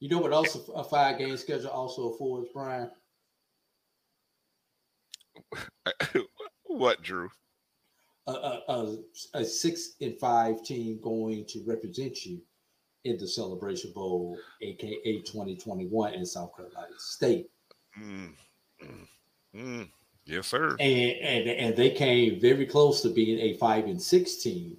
[0.00, 2.90] You know what else a five game schedule also affords, Bryan?
[6.64, 7.28] what, Drew?
[8.26, 8.96] A, a, a,
[9.34, 12.40] a six and five team going to represent you
[13.04, 17.48] in the Celebration Bowl, aka 2021 in South Carolina State.
[17.98, 18.34] Mm,
[19.54, 19.88] mm.
[20.26, 20.76] Yes, sir.
[20.78, 24.76] And, and and they came very close to being a five and six team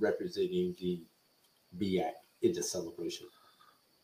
[0.00, 1.02] representing the
[1.72, 3.26] BAC in the celebration.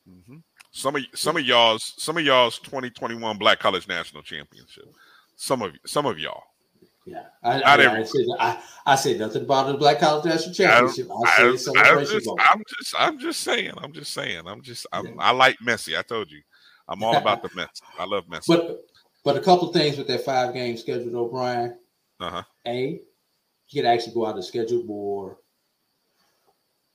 [0.09, 0.37] Mm-hmm.
[0.71, 4.85] Some of some of y'all's some of y'all's 2021 Black College National Championship.
[5.37, 6.43] Some of some of y'all.
[7.05, 10.55] Yeah, I, I, I, every- said, I, I said nothing about the Black College National
[10.55, 11.09] Championship.
[11.11, 12.29] I, I, I celebration just.
[12.39, 15.99] I'm just, I'm just saying, I'm just saying, I'm just, I'm, I like Messi.
[15.99, 16.43] I told you,
[16.87, 17.81] I'm all about the Messi.
[17.99, 18.49] I love Messi.
[18.49, 18.85] But
[19.29, 21.77] but a couple things with that five game schedule, though, Bryan.
[22.19, 22.43] Uh huh.
[22.67, 23.03] A,
[23.69, 25.37] you can actually go out and schedule more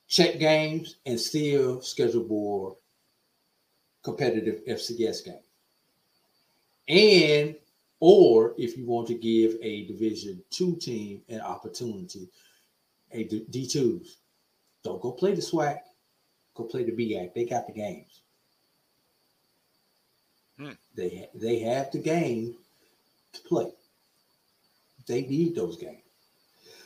[0.08, 2.76] check games and still schedule more
[4.04, 5.46] competitive FCS games.
[6.88, 7.56] And
[8.00, 12.32] or if you want to give a division two team an opportunity,
[13.12, 14.18] a D twos,
[14.84, 15.82] don't go play the SWAC,
[16.56, 17.36] go play the BAC.
[17.36, 18.23] They got the games.
[20.58, 20.72] Hmm.
[20.96, 22.56] They they have the game
[23.34, 23.72] to play.
[25.08, 26.00] They need those games.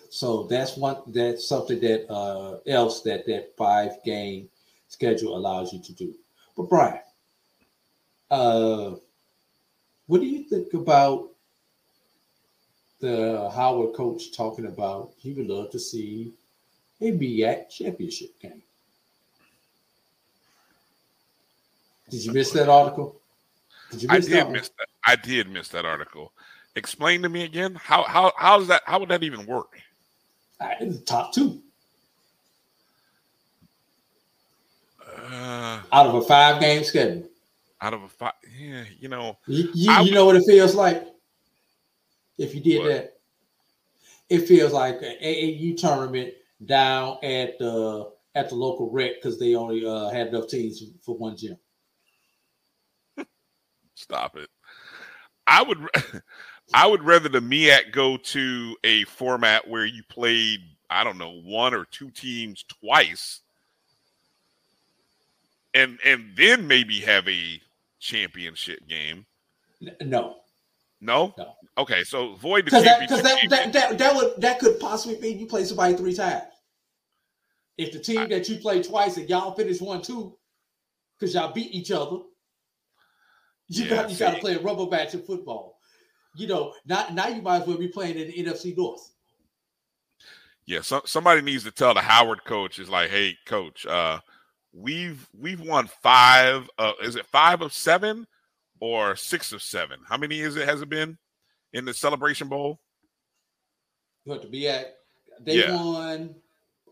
[0.09, 4.49] So that's one that's something that uh else that that five game
[4.87, 6.13] schedule allows you to do.
[6.55, 7.01] But Bryan,
[8.31, 8.95] uh
[10.07, 11.29] what do you think about
[12.99, 16.33] the Howard coach talking about he would love to see
[17.01, 18.63] a BAC championship game?
[22.09, 23.19] Did you miss that article?
[23.91, 24.87] Did I did that miss that.
[25.05, 26.33] I did miss that article.
[26.75, 27.75] Explain to me again.
[27.75, 28.81] How how how does that?
[28.85, 29.79] How would that even work?
[30.59, 30.73] Uh,
[31.05, 31.61] top two
[35.31, 37.27] Uh, out of a five game schedule.
[37.81, 40.75] out of a five, yeah, you know, You, you, I you know what it feels
[40.75, 41.07] like
[42.37, 42.87] if you did What?
[42.89, 43.13] that.
[44.29, 46.33] It feels like an AAU tournament
[46.65, 51.17] down at the at the local rec because they only uh, had enough teams for
[51.17, 51.57] one gym.
[53.97, 54.49] Stop it.
[55.47, 55.79] I would
[56.73, 60.59] I would rather the MEAC go to a format where you played,
[60.89, 63.41] I don't know, one or two teams twice.
[65.73, 67.59] And and then maybe have a
[67.99, 69.25] championship game.
[70.01, 70.37] No.
[71.01, 71.33] No?
[71.37, 71.55] No.
[71.77, 74.79] Okay, so void the Because that, championship cause that, that, that, that, would, that could
[74.79, 76.43] possibly mean you play somebody three times.
[77.77, 80.35] If the team that you play twice and y'all finish one, two,
[81.13, 82.17] because y'all beat each other,
[83.67, 85.79] you Yeah, got you got to play a rubber match in football.
[86.35, 89.11] You know, not now you might as well be playing in the NFC North.
[90.65, 94.19] Yeah, so, somebody needs to tell the Howard coach is like, hey, coach, uh,
[94.73, 96.69] we've we've won five.
[96.77, 98.27] Uh, is it five of seven
[98.79, 99.99] or six of seven?
[100.07, 100.67] How many is it?
[100.67, 101.17] Has it been
[101.73, 102.79] in the Celebration Bowl?
[104.25, 104.97] You have to be at.
[105.39, 105.75] They Yeah.
[105.75, 106.35] won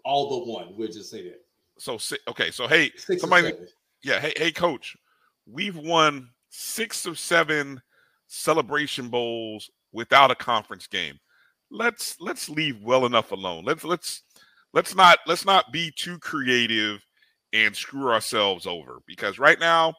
[0.03, 0.77] all but one.
[0.77, 1.41] We'll just say that.
[1.77, 3.51] So okay, so hey, Six somebody,
[4.03, 4.95] yeah, hey, hey, coach,
[5.45, 7.81] we've won six of seven
[8.27, 11.19] Celebration Bowls without a conference game.
[11.69, 13.65] Let's let's leave well enough alone.
[13.65, 14.23] Let's let's
[14.73, 17.05] let's not let's not be too creative
[17.53, 19.93] and screw ourselves over because right now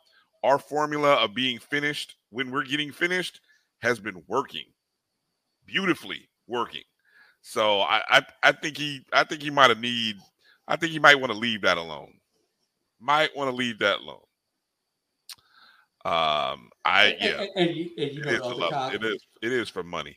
[0.45, 3.41] our formula of being finished when we're getting finished
[3.81, 4.65] has been working
[5.67, 6.85] beautifully working.
[7.43, 10.17] So I I, I think he I think he might have need
[10.69, 12.15] I think he might want to leave that alone.
[13.01, 14.26] Might want to leave that alone.
[16.07, 18.95] Um, I yeah, and, and you, and you know is the for other love.
[18.95, 20.17] It is it is for money.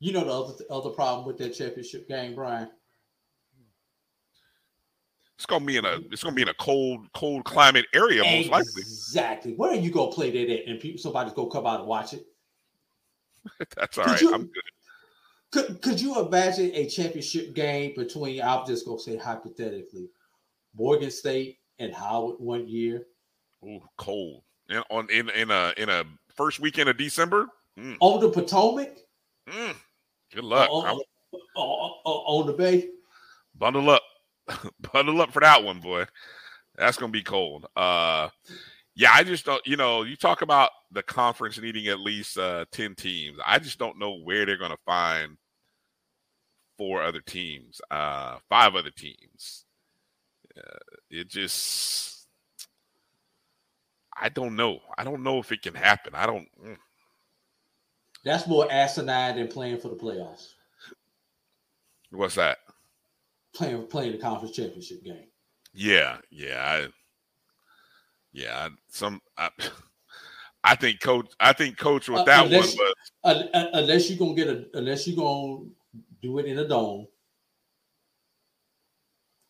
[0.00, 2.70] You know the other other problem with that championship game, Bryan.
[5.36, 8.48] It's gonna be in a it's gonna be in a cold cold climate area most
[8.48, 8.80] likely.
[8.80, 9.52] Exactly.
[9.52, 10.68] Where are you gonna play that at?
[10.68, 12.24] And people, somebody's gonna come out and watch it.
[13.76, 14.20] That's all Could right.
[14.22, 14.62] you- I'm good.
[15.52, 18.40] Could Could you imagine a championship game between?
[18.40, 20.08] I'm just gonna say hypothetically,
[20.74, 23.06] Morgan State and Howard one year
[23.62, 24.42] Ooh, cold.
[24.68, 26.04] And on in in a in a
[26.34, 27.46] first weekend of December.
[27.78, 28.96] Mm, on the Potomac,
[29.48, 29.74] mm.
[30.34, 30.68] Good luck.
[30.70, 31.00] on, on-
[31.54, 32.88] on- on the Bay.
[33.54, 34.02] bundle up
[34.92, 36.04] bundle up for that one boy
[36.76, 38.28] that's gonna be cold uh
[38.94, 42.64] yeah i just don't you know you talk about the conference needing at least uh
[42.72, 45.36] 10 teams i just don't know where they're gonna find
[46.78, 49.64] four other teams uh five other teams
[50.56, 50.78] uh,
[51.10, 52.15] it just
[54.20, 56.76] i don't know i don't know if it can happen i don't mm.
[58.26, 60.54] That's more asinine than playing for the playoffs.
[62.10, 62.58] what's that
[63.54, 65.28] Playing playing the conference championship game.
[65.72, 66.88] Yeah, yeah, I,
[68.32, 68.66] yeah.
[68.66, 69.48] I, some, I,
[70.64, 71.30] I think coach.
[71.38, 74.48] I think coach with Uh, that one unless, was uh, uh, unless you're gonna get
[74.48, 75.66] a unless you're gonna
[76.20, 77.06] do it in a dome,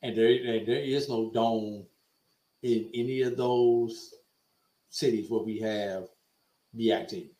[0.02, 1.86] and there and there is no dome
[2.62, 4.14] in any of those
[4.90, 6.04] cities where we have
[6.74, 7.30] BAC teams.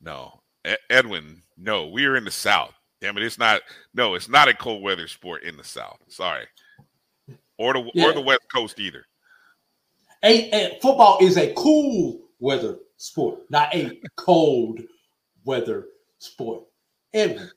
[0.00, 0.40] no
[0.88, 1.42] Edwin.
[1.58, 2.72] No, we are in the South.
[3.02, 3.60] Damn it, it's not.
[3.92, 5.98] No, it's not a cold weather sport in the South.
[6.08, 6.46] Sorry,
[7.58, 8.06] or the Yeah.
[8.08, 9.04] or the West Coast either.
[10.22, 14.80] A, a- football is a cool weather sport, not a cold
[15.44, 16.64] weather sport.
[17.12, 17.50] Edwin,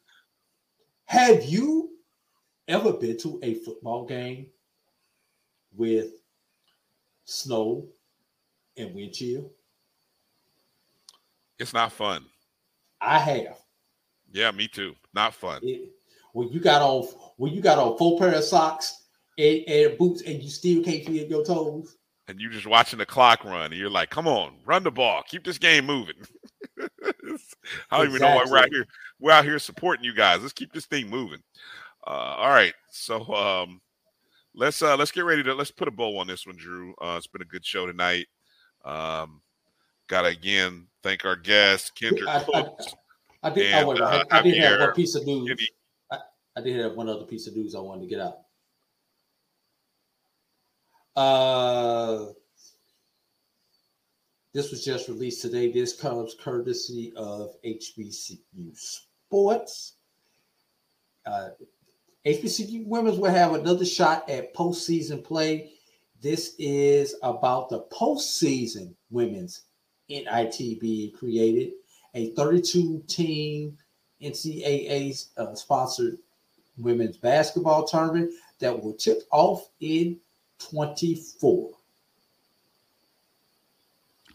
[1.06, 1.92] have you
[2.68, 4.48] ever been to a football game
[5.74, 6.10] with
[7.24, 7.88] snow
[8.78, 9.52] and wind chill?
[11.60, 12.26] It's not fun.
[13.02, 13.58] I have.
[14.32, 14.96] Yeah, me too.
[15.14, 15.62] Not fun.
[15.64, 15.92] It,
[16.34, 17.08] when you got on
[17.38, 19.06] when you got on full pair of socks
[19.38, 21.98] and, and boots and you still can't feel your toes.
[22.28, 25.24] And you're just watching the clock run, and you're like, "Come on, run the ball,
[25.28, 26.16] keep this game moving."
[27.90, 28.86] I don't even know why we're out here.
[29.20, 30.42] We're out here supporting you guys.
[30.42, 31.40] Let's keep this thing moving.
[32.06, 33.82] Uh, all right, so um,
[34.54, 36.94] let's uh, let's get ready to let's put a bow on this one, Drew.
[37.02, 38.28] Uh, it's been a good show tonight.
[38.88, 39.42] Um,
[40.08, 42.96] gotta again thank our guest Kendrick I, I, Hooks.
[43.44, 43.74] I did.
[43.74, 45.68] and, oh, wait, I, uh, I did have one piece of news.
[46.12, 46.18] I,
[46.56, 48.38] I did have one other piece of news I wanted to get out.
[51.18, 52.32] Uh,
[54.54, 55.72] this was just released today.
[55.72, 58.40] This comes courtesy of HBCU
[58.74, 59.96] Sports.
[61.26, 61.50] Uh,
[62.26, 65.72] HBCU women's will have another shot at postseason play.
[66.22, 69.62] This is about the postseason women's
[70.10, 71.74] NIT being created,
[72.16, 73.78] a 32 team
[74.22, 76.18] NCAA uh, sponsored
[76.78, 80.18] women's basketball tournament that will tip off in
[80.60, 81.72] 24.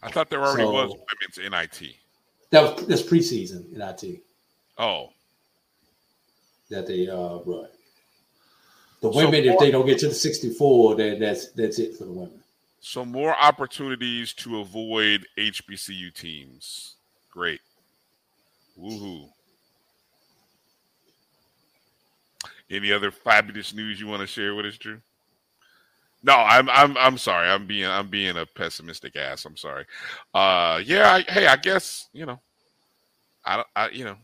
[0.01, 1.95] I thought there already So- was women's NIT.
[2.51, 4.21] That was that's preseason NIT
[4.77, 5.09] Oh,
[6.69, 7.67] that they uh run.
[9.03, 12.05] The So women, if they don't get to the 64, then that's that's it for
[12.05, 12.43] the women.
[12.81, 16.97] so more opportunities to avoid HBCU teams.
[17.31, 17.61] Great.
[18.79, 19.29] Woohoo.
[22.69, 25.01] Any other fabulous news you want to share with us, Drew?
[26.23, 27.49] No, I'm I'm I'm sorry.
[27.49, 29.45] I'm being I'm being a pessimistic ass.
[29.45, 29.85] I'm sorry.
[30.33, 31.11] Uh, yeah.
[31.13, 32.39] I, hey, I guess you know.
[33.45, 33.67] I don't.
[33.75, 34.17] I you know.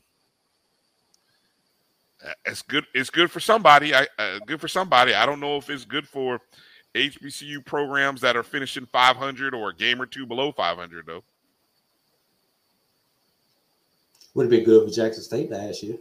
[2.45, 2.85] It's good.
[2.93, 3.95] It's good for somebody.
[3.95, 5.13] I uh, good for somebody.
[5.13, 6.41] I don't know if it's good for
[6.95, 11.23] HBCU programs that are finishing 500 or a game or two below 500 though.
[14.33, 15.97] Would have been good for Jackson State last year.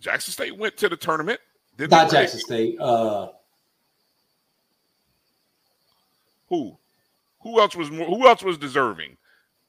[0.00, 1.40] Jackson State went to the tournament.
[1.76, 2.78] Did Not Jackson State.
[2.80, 3.28] Uh,
[6.48, 6.76] Who?
[7.42, 9.16] Who else was more, who else was deserving?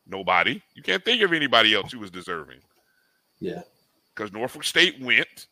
[0.08, 0.61] Nobody.
[0.74, 2.60] You can't think of anybody else who was deserving.
[3.40, 3.61] yeah.
[4.22, 5.48] Because Norfolk State went.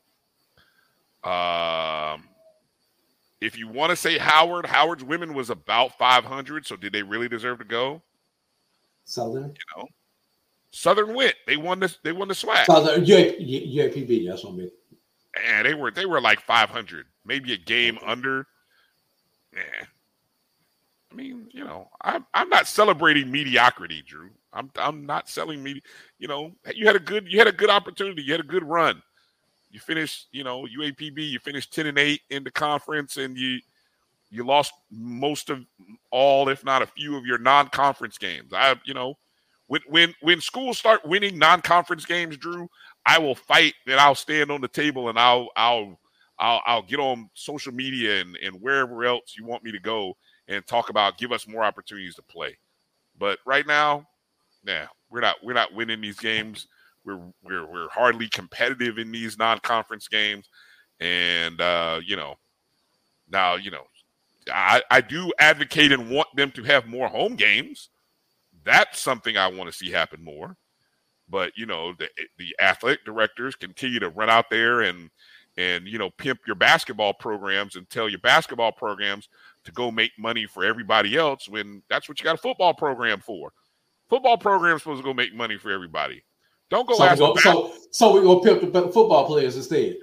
[1.23, 2.25] Um,
[3.41, 6.67] if you want to say Howard, Howard's women was about 500.
[6.67, 8.03] So did they really deserve to go?
[9.05, 9.45] Southern.
[9.45, 9.87] You know,
[10.69, 11.33] Southern went.
[11.47, 12.65] They won the they won the SWAC.
[12.65, 13.03] Southern.
[13.05, 14.27] UAPB.
[14.27, 14.71] That's what I mean.
[15.47, 18.45] and they were they were like 500, maybe a game under.
[19.51, 19.85] Yeah.
[21.11, 24.29] I mean, you know, I'm I'm not celebrating mediocrity, Drew.
[24.53, 25.81] I'm I'm not selling me.
[26.19, 28.21] You know, you had a good you had a good opportunity.
[28.21, 29.01] You had a good run.
[29.71, 31.29] You finished, you know, UAPB.
[31.29, 33.59] You finished 10 and eight in the conference, and you
[34.31, 35.65] you lost most of
[36.11, 38.53] all, if not a few, of your non-conference games.
[38.53, 39.15] I, you know,
[39.67, 42.69] when when when schools start winning non-conference games, Drew,
[43.05, 45.99] I will fight and I'll stand on the table and I'll I'll
[46.37, 50.15] I'll, I'll get on social media and, and wherever else you want me to go
[50.49, 52.57] and talk about give us more opportunities to play.
[53.17, 54.07] But right now,
[54.65, 56.67] nah, we're not we're not winning these games.
[57.05, 60.49] We're we're we're hardly competitive in these non-conference games.
[60.99, 62.35] And uh, you know,
[63.29, 63.83] now, you know,
[64.51, 67.89] I, I do advocate and want them to have more home games.
[68.65, 70.57] That's something I want to see happen more.
[71.29, 75.09] But you know, the the athletic directors continue to run out there and
[75.57, 79.29] and you know pimp your basketball programs and tell your basketball programs
[79.69, 83.19] to go make money for everybody else when that's what you got a football program
[83.19, 83.51] for.
[84.09, 86.23] Football program's supposed to go make money for everybody.
[86.69, 89.97] Don't go So, we ask go, so, so we're gonna pimp the football players instead.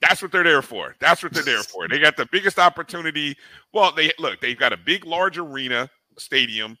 [0.00, 0.94] That's what they're there for.
[1.00, 1.86] That's what they're there for.
[1.88, 3.36] They got the biggest opportunity.
[3.72, 6.78] Well, they look, they've got a big, large arena, stadium,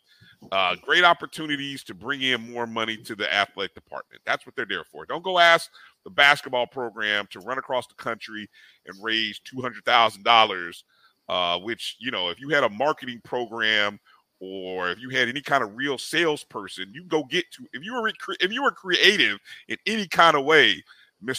[0.52, 4.22] uh, great opportunities to bring in more money to the athletic department.
[4.24, 5.04] That's what they're there for.
[5.04, 5.70] Don't go ask
[6.04, 8.48] the basketball program to run across the country
[8.86, 10.84] and raise two hundred thousand dollars.
[11.30, 14.00] Uh, which you know, if you had a marketing program
[14.40, 17.64] or if you had any kind of real salesperson, you go get to.
[17.72, 18.10] If you were
[18.40, 20.82] if you were creative in any kind of way,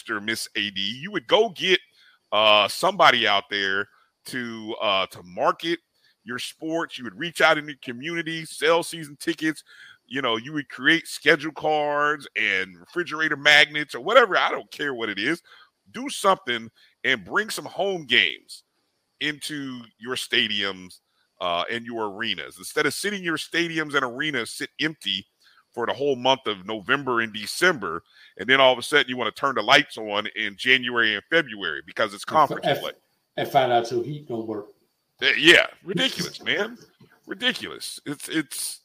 [0.09, 1.77] or Miss AD, you would go get
[2.31, 3.85] uh, somebody out there
[4.27, 5.79] to uh, to market
[6.23, 6.97] your sports.
[6.97, 9.61] You would reach out in the community, sell season tickets.
[10.05, 14.37] You know, you would create schedule cards and refrigerator magnets or whatever.
[14.37, 15.41] I don't care what it is.
[15.91, 16.69] Do something
[17.03, 18.63] and bring some home games
[19.21, 20.99] into your stadiums
[21.39, 25.25] uh, and your arenas instead of sitting your stadiums and arenas sit empty
[25.73, 28.03] for the whole month of November and December,
[28.37, 31.15] and then all of a sudden you want to turn the lights on in January
[31.15, 32.91] and February because it's conference and, play.
[33.37, 34.67] and find out your heat don't work.
[35.21, 36.77] Uh, Yeah, ridiculous, man.
[37.25, 37.99] Ridiculous.
[38.05, 38.80] It's it's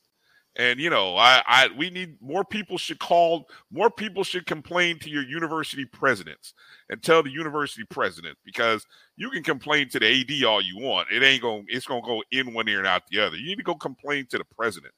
[0.58, 4.98] and you know, I I we need more people should call more people should complain
[5.00, 6.54] to your university presidents
[6.90, 8.86] and tell the university president because
[9.16, 11.08] you can complain to the AD all you want.
[11.10, 13.36] It ain't going to it's going to go in one ear and out the other.
[13.36, 14.92] You need to go complain to the president.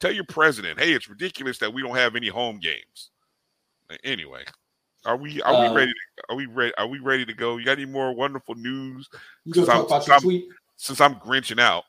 [0.00, 3.10] Tell your president, "Hey, it's ridiculous that we don't have any home games."
[4.04, 4.42] Anyway,
[5.04, 7.56] are we are Uh, we ready to, are we ready are we ready to go?
[7.58, 9.08] You got any more wonderful news?
[9.44, 10.48] You gonna Since I'm- since your I'm- tweet?
[10.76, 11.84] Since I'm grinching out.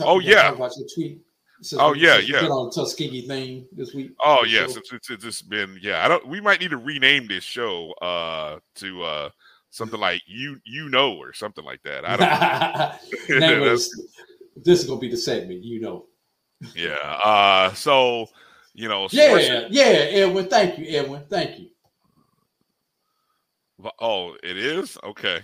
[0.00, 0.52] Oh yeah.
[0.52, 1.22] about your tweet.
[1.60, 2.40] Since Oh we- yeah, since yeah.
[2.42, 4.12] Been on the Tuskegee thing this week.
[4.24, 4.78] Oh yes, show.
[4.78, 6.04] it's, it's it's just been yeah.
[6.04, 6.26] I don't.
[6.26, 9.30] We might need to rename this show uh to uh
[9.70, 12.04] something like you you know or something like that.
[12.04, 12.98] I don't.
[13.64, 14.10] This,
[14.56, 16.06] this is gonna be the segment, you know.
[16.74, 16.94] yeah.
[16.94, 17.72] Uh.
[17.74, 18.26] So
[18.74, 19.08] you know.
[19.10, 20.46] Yeah, sports- yeah, Edwin.
[20.48, 21.24] Thank you, Edwin.
[21.28, 21.68] Thank you.
[24.00, 25.40] Oh, it is okay.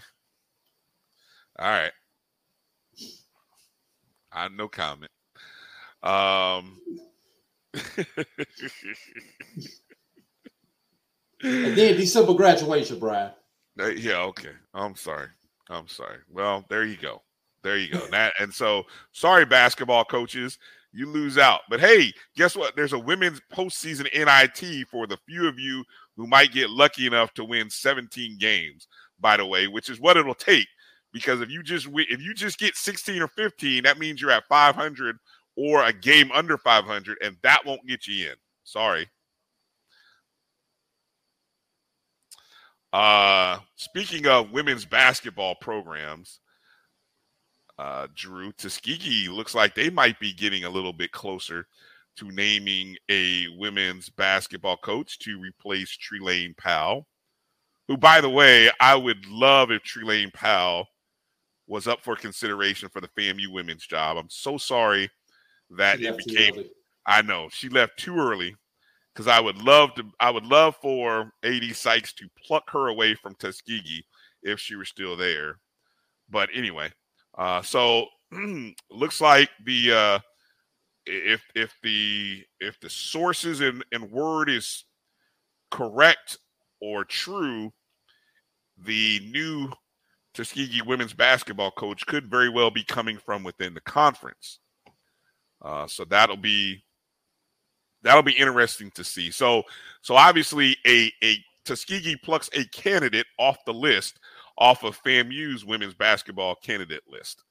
[1.58, 1.92] All right.
[4.32, 5.12] I no comment.
[6.04, 6.78] Um.
[11.42, 13.32] And then December graduation, Bryan.
[13.76, 14.52] Yeah, okay.
[14.72, 15.28] I'm sorry.
[15.68, 16.18] I'm sorry.
[16.30, 17.22] Well, there you go.
[17.62, 18.06] There you go.
[18.10, 20.58] That and so sorry, basketball coaches,
[20.92, 21.60] you lose out.
[21.68, 22.76] But hey, guess what?
[22.76, 25.84] There's a women's postseason NIT for the few of you
[26.16, 28.86] who might get lucky enough to win 17 games.
[29.20, 30.68] By the way, which is what it'll take.
[31.12, 34.48] Because if you just if you just get 16 or 15, that means you're at
[34.48, 35.16] 500
[35.56, 38.34] or a game under 500, and that won't get you in.
[38.64, 39.08] Sorry.
[42.92, 46.40] Uh, speaking of women's basketball programs,
[47.78, 51.66] uh, Drew Tuskegee looks like they might be getting a little bit closer
[52.16, 57.06] to naming a women's basketball coach to replace Trelane Powell,
[57.88, 60.86] who, by the way, I would love if Trelane Powell
[61.66, 64.16] was up for consideration for the FAMU women's job.
[64.16, 65.10] I'm so sorry
[65.70, 66.64] that it became.
[67.06, 68.56] I know she left too early
[69.14, 70.04] because I would love to.
[70.20, 74.04] I would love for AD Sykes to pluck her away from Tuskegee
[74.42, 75.58] if she were still there.
[76.30, 76.90] But anyway,
[77.36, 78.06] uh, so
[78.90, 80.18] looks like the uh,
[81.06, 84.84] if if the if the sources and and word is
[85.70, 86.38] correct
[86.80, 87.72] or true,
[88.78, 89.70] the new
[90.34, 94.58] Tuskegee women's basketball coach could very well be coming from within the conference.
[95.64, 96.84] Uh, so that'll be
[98.02, 99.30] that'll be interesting to see.
[99.30, 99.62] So
[100.02, 104.20] so obviously a a Tuskegee plucks a candidate off the list
[104.58, 107.42] off of FAMU's women's basketball candidate list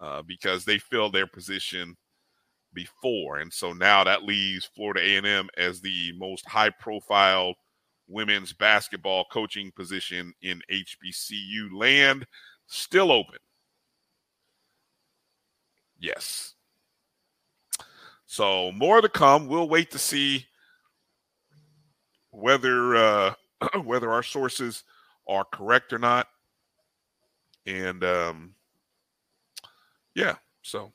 [0.00, 1.96] uh, because they filled their position
[2.72, 7.54] before, and so now that leaves Florida A&M as the most high profile
[8.08, 12.26] women's basketball coaching position in HBCU land
[12.68, 13.38] still open.
[15.98, 16.54] Yes.
[18.30, 19.48] So more to come.
[19.48, 20.46] We'll wait to see
[22.30, 23.34] whether uh,
[23.82, 24.84] whether our sources
[25.26, 26.28] are correct or not.
[27.66, 28.54] And um,
[30.14, 30.92] yeah, so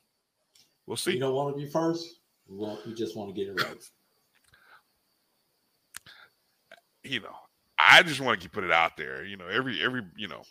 [0.88, 1.16] we'll see.
[1.16, 2.22] You don't want to be first.
[2.48, 3.84] Want, you just want to get it right.
[7.04, 7.36] you know,
[7.78, 9.26] I just want to put it out there.
[9.26, 10.44] You know, every every you know,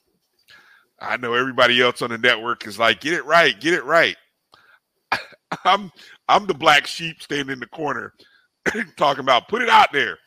[1.01, 4.19] I know everybody else on the network is like, get it right, get it right.
[5.65, 5.91] I'm
[6.29, 8.13] I'm the black sheep standing in the corner
[8.97, 10.19] talking about put it out there,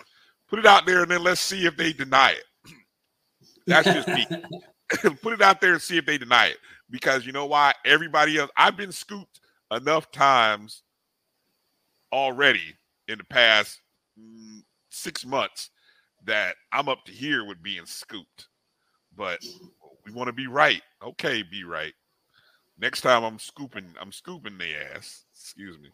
[0.50, 2.74] put it out there, and then let's see if they deny it.
[3.68, 4.26] That's just me.
[5.22, 6.58] put it out there and see if they deny it.
[6.90, 7.74] Because you know why?
[7.86, 9.42] Everybody else, I've been scooped
[9.72, 10.84] enough times
[12.14, 12.74] already
[13.08, 13.82] in the past
[14.18, 15.70] mm, six months
[16.26, 18.48] that I'm up to here with being scooped.
[19.16, 19.40] But
[20.06, 20.82] we want to be right.
[21.04, 21.94] Okay, be right.
[22.80, 25.24] Next time I'm scooping, I'm scooping the ass.
[25.34, 25.90] Excuse me.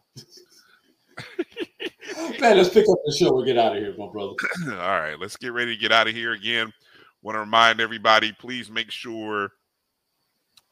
[2.40, 4.34] Man, let's pick up the show and get out of here, my brother.
[4.68, 6.72] All right, let's get ready to get out of here again.
[7.22, 9.50] Want to remind everybody, please make sure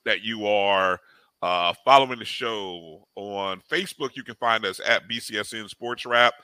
[0.05, 0.99] that you are
[1.41, 4.17] uh, following the show on Facebook.
[4.17, 6.35] You can find us at BCSN Sports Wrap.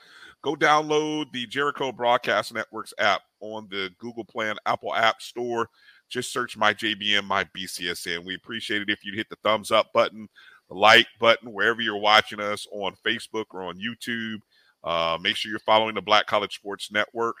[0.41, 5.69] Go download the Jericho Broadcast Networks app on the Google Play and Apple App Store.
[6.09, 8.25] Just search my JBN, my BCSN.
[8.25, 10.27] We appreciate it if you hit the thumbs up button,
[10.69, 14.39] the like button, wherever you're watching us on Facebook or on YouTube.
[14.83, 17.35] Uh, make sure you're following the Black College Sports Network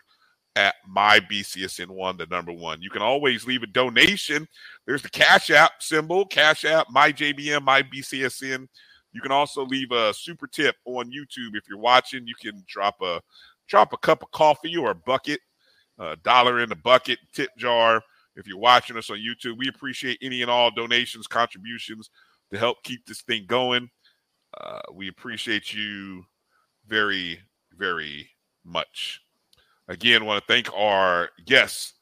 [0.55, 2.81] at my BCSN one, the number one.
[2.81, 4.47] You can always leave a donation.
[4.85, 8.67] There's the Cash App symbol, Cash App, my JBN, my BCSN.
[9.13, 12.27] You can also leave a super tip on YouTube if you're watching.
[12.27, 13.21] You can drop a
[13.67, 15.39] drop a cup of coffee or a bucket,
[15.97, 18.01] a dollar in the bucket tip jar.
[18.39, 22.09] If you're watching us on YouTube, we appreciate any and all donations, contributions
[22.51, 23.89] to help keep this thing going.
[24.59, 26.23] Uh, we appreciate you
[26.87, 27.39] very,
[27.77, 28.29] very
[28.63, 29.21] much.
[29.89, 31.93] Again, want to thank our guests,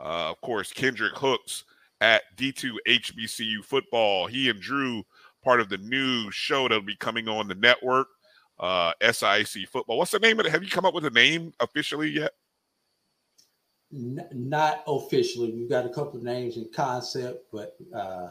[0.00, 1.64] uh, of course, Kendrick Hooks
[2.00, 4.26] at D2 HBCU Football.
[4.26, 5.04] He and Drew,
[5.44, 8.08] part of the new show that'll be coming on the network,
[8.58, 9.98] uh, SIAC Football.
[9.98, 10.52] What's the name of it?
[10.52, 12.32] Have you come up with a name officially yet?
[13.96, 15.52] N- not officially.
[15.52, 18.28] We've got a couple of names in concept, but uh,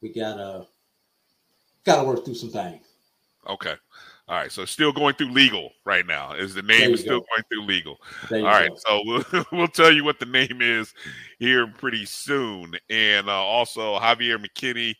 [0.00, 0.66] we gotta
[1.84, 2.86] gotta work through some things.
[3.48, 3.74] Okay.
[4.28, 4.52] All right.
[4.52, 6.34] So still going through legal right now.
[6.34, 7.26] Is the name is still go.
[7.32, 7.98] going through legal?
[8.30, 8.70] All right.
[8.70, 8.76] go.
[8.76, 10.94] So we'll, we'll tell you what the name is
[11.40, 12.76] here pretty soon.
[12.88, 14.94] And uh, also Javier McKinney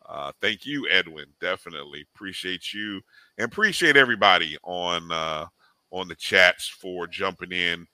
[0.08, 1.26] Uh, thank you, Edwin.
[1.40, 3.02] Definitely appreciate you
[3.38, 5.46] and appreciate everybody on uh,
[5.92, 7.88] on the chats for jumping in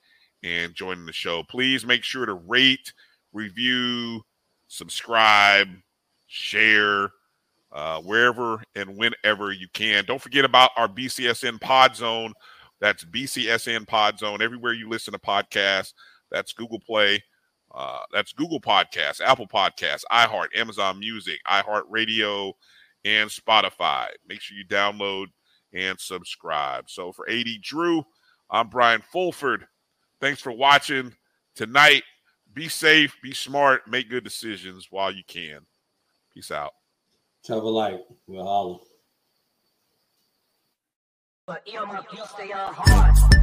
[0.43, 1.43] and joining the show.
[1.43, 2.91] Please make sure to rate,
[3.33, 4.21] review,
[4.67, 5.67] subscribe,
[6.25, 7.11] share
[7.73, 10.05] uh, wherever and whenever you can.
[10.05, 12.33] Don't forget about our BCSN Pod Zone.
[12.79, 14.41] That's BCSN Pod Zone.
[14.41, 15.93] Everywhere you listen to podcasts,
[16.31, 17.23] that's Google Play.
[17.73, 22.53] Uh, that's Google Podcasts, Apple Podcasts, iHeart, Amazon Music, iHeart Radio,
[23.03, 24.09] and Spotify.
[24.27, 25.27] Make sure you download
[25.73, 26.89] and subscribe.
[26.89, 28.03] So for AD Drew,
[28.51, 29.65] I'm Bryan Fulford.
[30.21, 31.13] Thanks for watching
[31.55, 32.03] tonight.
[32.53, 35.61] Be safe, be smart, make good decisions while you can.
[36.31, 36.73] Peace out.
[37.45, 38.79] Trevor Light, we'll holler.
[41.45, 41.67] But
[42.25, 43.42] stay on hard.